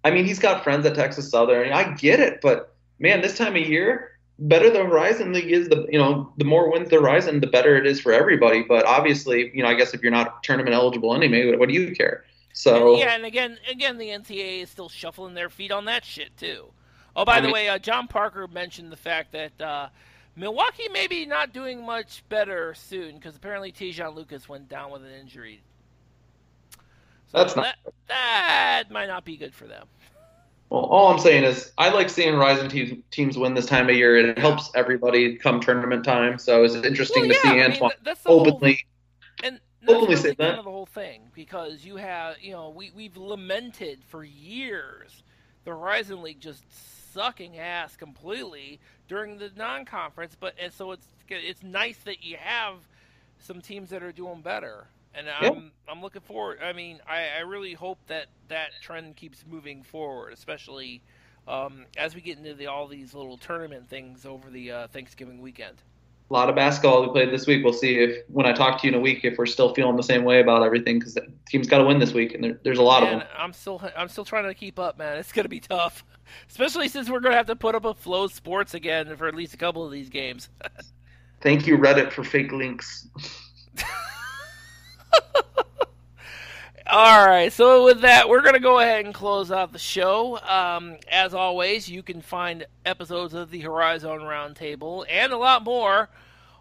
I 0.04 0.12
mean, 0.12 0.26
he's 0.26 0.40
got 0.40 0.64
friends 0.64 0.86
at 0.86 0.94
Texas 0.94 1.30
Southern. 1.30 1.72
I 1.72 1.94
get 1.94 2.20
it, 2.20 2.42
but 2.42 2.76
man, 3.00 3.22
this 3.22 3.38
time 3.38 3.56
of 3.56 3.62
year, 3.62 4.12
better 4.40 4.70
the 4.70 4.84
Horizon 4.84 5.34
League 5.34 5.52
is, 5.52 5.70
the 5.70 5.86
you 5.90 5.98
know 5.98 6.32
the 6.38 6.46
more 6.46 6.72
wins 6.72 6.90
the 6.90 6.98
Horizon, 6.98 7.40
the 7.40 7.48
better 7.48 7.78
it 7.78 7.86
is 7.86 8.00
for 8.00 8.12
everybody. 8.12 8.64
But 8.64 8.86
obviously, 8.86 9.52
you 9.54 9.64
know, 9.64 9.70
I 9.70 9.74
guess 9.74 9.94
if 9.94 10.02
you're 10.02 10.12
not 10.12 10.44
tournament 10.44 10.76
eligible 10.76 11.16
anyway, 11.16 11.56
what 11.56 11.70
do 11.70 11.76
you 11.76 11.96
care? 11.96 12.26
So 12.54 12.98
yeah, 12.98 13.16
and 13.16 13.26
again, 13.26 13.58
again, 13.70 13.98
the 13.98 14.10
NCAA 14.10 14.64
is 14.64 14.70
still 14.70 14.90
shuffling 14.90 15.34
their 15.34 15.50
feet 15.50 15.72
on 15.72 15.86
that 15.86 16.06
shit 16.06 16.36
too. 16.38 16.66
Oh, 17.16 17.26
by 17.26 17.38
I 17.38 17.42
the 17.42 17.48
mean, 17.48 17.54
way, 17.54 17.70
uh, 17.70 17.78
John 17.78 18.08
Parker 18.08 18.48
mentioned 18.48 18.92
the 18.92 18.98
fact 18.98 19.32
that 19.34 19.62
uh, 19.62 19.90
Milwaukee 20.36 20.90
may 20.90 21.08
be 21.08 21.26
not 21.26 21.54
doing 21.54 21.86
much 21.86 22.24
better 22.30 22.74
soon 22.74 23.16
because 23.16 23.36
apparently 23.36 23.72
Te'Jon 23.72 24.16
Lucas 24.16 24.50
went 24.50 24.68
down 24.68 24.92
with 24.92 25.04
an 25.04 25.12
injury. 25.12 25.62
So 27.28 27.40
that's 27.40 27.56
not 27.56 27.76
that, 27.86 27.94
that 28.08 28.92
might 28.92 29.08
not 29.08 29.26
be 29.26 29.38
good 29.38 29.54
for 29.54 29.68
them. 29.68 29.88
Well, 30.74 30.86
all 30.86 31.14
I'm 31.14 31.20
saying 31.20 31.44
is 31.44 31.72
I 31.78 31.90
like 31.90 32.10
seeing 32.10 32.34
Horizon 32.34 32.68
teams 32.68 33.04
teams 33.12 33.38
win 33.38 33.54
this 33.54 33.68
time 33.68 33.90
of 33.90 33.96
year. 33.96 34.18
And 34.18 34.28
it 34.30 34.40
helps 34.40 34.72
everybody 34.74 35.36
come 35.36 35.60
tournament 35.60 36.04
time. 36.04 36.40
So 36.40 36.64
it's 36.64 36.74
interesting 36.74 37.28
well, 37.28 37.32
yeah, 37.32 37.34
to 37.36 37.42
see 37.42 37.62
I 37.62 37.66
Antoine 37.66 37.92
mean, 38.04 38.16
openly. 38.26 38.84
Whole, 39.44 39.50
and 39.50 39.60
openly 39.88 40.16
say 40.16 40.34
that. 40.34 40.58
Of 40.58 40.66
the 40.66 40.72
whole 40.72 40.88
thing 40.88 41.30
because 41.36 41.86
you 41.86 41.98
have 41.98 42.38
you 42.42 42.54
know 42.54 42.70
we 42.70 42.90
we've 42.96 43.16
lamented 43.16 44.00
for 44.08 44.24
years 44.24 45.22
the 45.64 45.70
Horizon 45.70 46.24
League 46.24 46.40
just 46.40 46.64
sucking 47.14 47.60
ass 47.60 47.96
completely 47.96 48.80
during 49.08 49.38
the 49.38 49.52
non-conference, 49.56 50.36
but 50.40 50.56
and 50.60 50.74
so 50.74 50.92
it's 50.92 51.06
it's 51.30 51.62
nice 51.62 51.98
that 51.98 52.24
you 52.24 52.38
have 52.40 52.78
some 53.38 53.62
teams 53.62 53.92
that 53.92 54.02
are 54.02 54.12
doing 54.12 54.42
better. 54.42 54.88
And 55.16 55.28
I'm 55.30 55.72
I'm 55.88 56.02
looking 56.02 56.22
forward. 56.22 56.60
I 56.64 56.74
mean, 56.74 57.00
I, 57.08 57.28
I 57.38 57.42
really 57.42 57.74
hope 57.74 58.00
that 58.08 58.28
that 58.48 58.70
trend 58.82 59.16
keeps 59.16 59.44
moving 59.48 59.84
forward, 59.84 60.34
especially 60.34 61.04
um, 61.48 61.86
as 61.98 62.16
we 62.16 62.22
get 62.22 62.38
into 62.38 62.54
the, 62.54 62.68
all 62.68 62.88
these 62.88 63.14
little 63.14 63.38
tournament 63.38 63.90
things 63.90 64.26
over 64.26 64.50
the 64.50 64.72
uh, 64.72 64.88
Thanksgiving 64.88 65.42
weekend. 65.42 65.82
A 66.30 66.34
lot 66.34 66.50
of 66.50 66.56
basketball 66.56 67.04
we 67.04 67.10
played 67.10 67.32
this 67.32 67.46
week. 67.46 67.64
We'll 67.64 67.74
see 67.74 68.00
if 68.00 68.24
when 68.30 68.46
I 68.46 68.54
talk 68.54 68.82
to 68.82 68.88
you 68.88 68.94
in 68.94 68.98
a 68.98 69.02
week 69.02 69.24
if 69.24 69.38
we're 69.38 69.46
still 69.46 69.74
feeling 69.74 69.98
the 69.98 70.04
same 70.04 70.24
way 70.24 70.40
about 70.40 70.64
everything 70.64 70.98
because 70.98 71.14
the 71.14 71.28
team's 71.48 71.68
got 71.68 71.80
to 71.80 71.84
win 71.84 72.00
this 72.00 72.14
week, 72.14 72.34
and 72.34 72.44
there, 72.44 72.60
there's 72.64 72.80
a 72.80 72.84
lot 72.84 73.04
man, 73.04 73.16
of 73.16 73.20
them. 73.20 73.28
I'm 73.38 73.54
still 73.54 73.82
I'm 73.96 74.08
still 74.08 74.26
trying 74.26 74.46
to 74.46 74.54
keep 74.54 74.80
up, 74.80 74.98
man. 74.98 75.18
It's 75.18 75.32
gonna 75.32 75.50
be 75.50 75.60
tough, 75.60 76.04
especially 76.50 76.88
since 76.88 77.10
we're 77.10 77.20
gonna 77.20 77.36
have 77.36 77.48
to 77.48 77.56
put 77.56 77.76
up 77.76 77.86
a 77.86 77.94
FloSports 77.94 78.74
again 78.74 79.16
for 79.18 79.28
at 79.28 79.36
least 79.36 79.54
a 79.54 79.58
couple 79.58 79.86
of 79.86 79.92
these 79.92 80.10
games. 80.10 80.50
Thank 81.42 81.68
you, 81.68 81.78
Reddit, 81.78 82.12
for 82.14 82.24
fake 82.24 82.54
links. 82.54 83.10
All 86.88 87.26
right, 87.26 87.52
so 87.52 87.86
with 87.86 88.02
that, 88.02 88.28
we're 88.28 88.42
going 88.42 88.54
to 88.56 88.60
go 88.60 88.80
ahead 88.80 89.06
and 89.06 89.14
close 89.14 89.52
out 89.52 89.72
the 89.72 89.80
show. 89.80 90.38
Um, 90.40 90.98
as 91.10 91.34
always, 91.34 91.90
you 91.90 92.04
can 92.04 92.22
find 92.22 92.66
episodes 92.86 93.34
of 93.34 93.52
the 93.52 93.62
Horizon 93.62 94.20
Roundtable 94.20 95.06
and 95.10 95.32
a 95.32 95.38
lot 95.38 95.64
more 95.64 96.10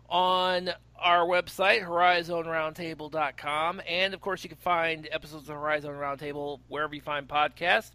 on 0.09 0.71
our 0.99 1.27
website, 1.27 1.85
horizonroundtable.com. 1.85 3.83
And 3.87 4.15
of 4.15 4.21
course, 4.21 4.45
you 4.45 4.49
can 4.49 4.59
find 4.59 5.09
episodes 5.11 5.49
of 5.49 5.57
Horizon 5.57 5.91
Roundtable 5.91 6.61
wherever 6.69 6.95
you 6.95 7.01
find 7.01 7.27
podcasts. 7.27 7.91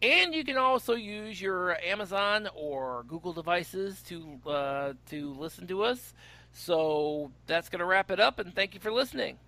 And 0.00 0.34
you 0.34 0.44
can 0.44 0.56
also 0.56 0.94
use 0.94 1.40
your 1.40 1.76
Amazon 1.82 2.48
or 2.54 3.04
Google 3.08 3.32
devices 3.32 4.02
to 4.02 4.38
uh, 4.46 4.92
to 5.10 5.34
listen 5.34 5.66
to 5.68 5.82
us. 5.82 6.14
So 6.52 7.32
that's 7.46 7.68
going 7.68 7.80
to 7.80 7.84
wrap 7.84 8.10
it 8.10 8.20
up, 8.20 8.38
and 8.38 8.54
thank 8.54 8.74
you 8.74 8.80
for 8.80 8.92
listening. 8.92 9.38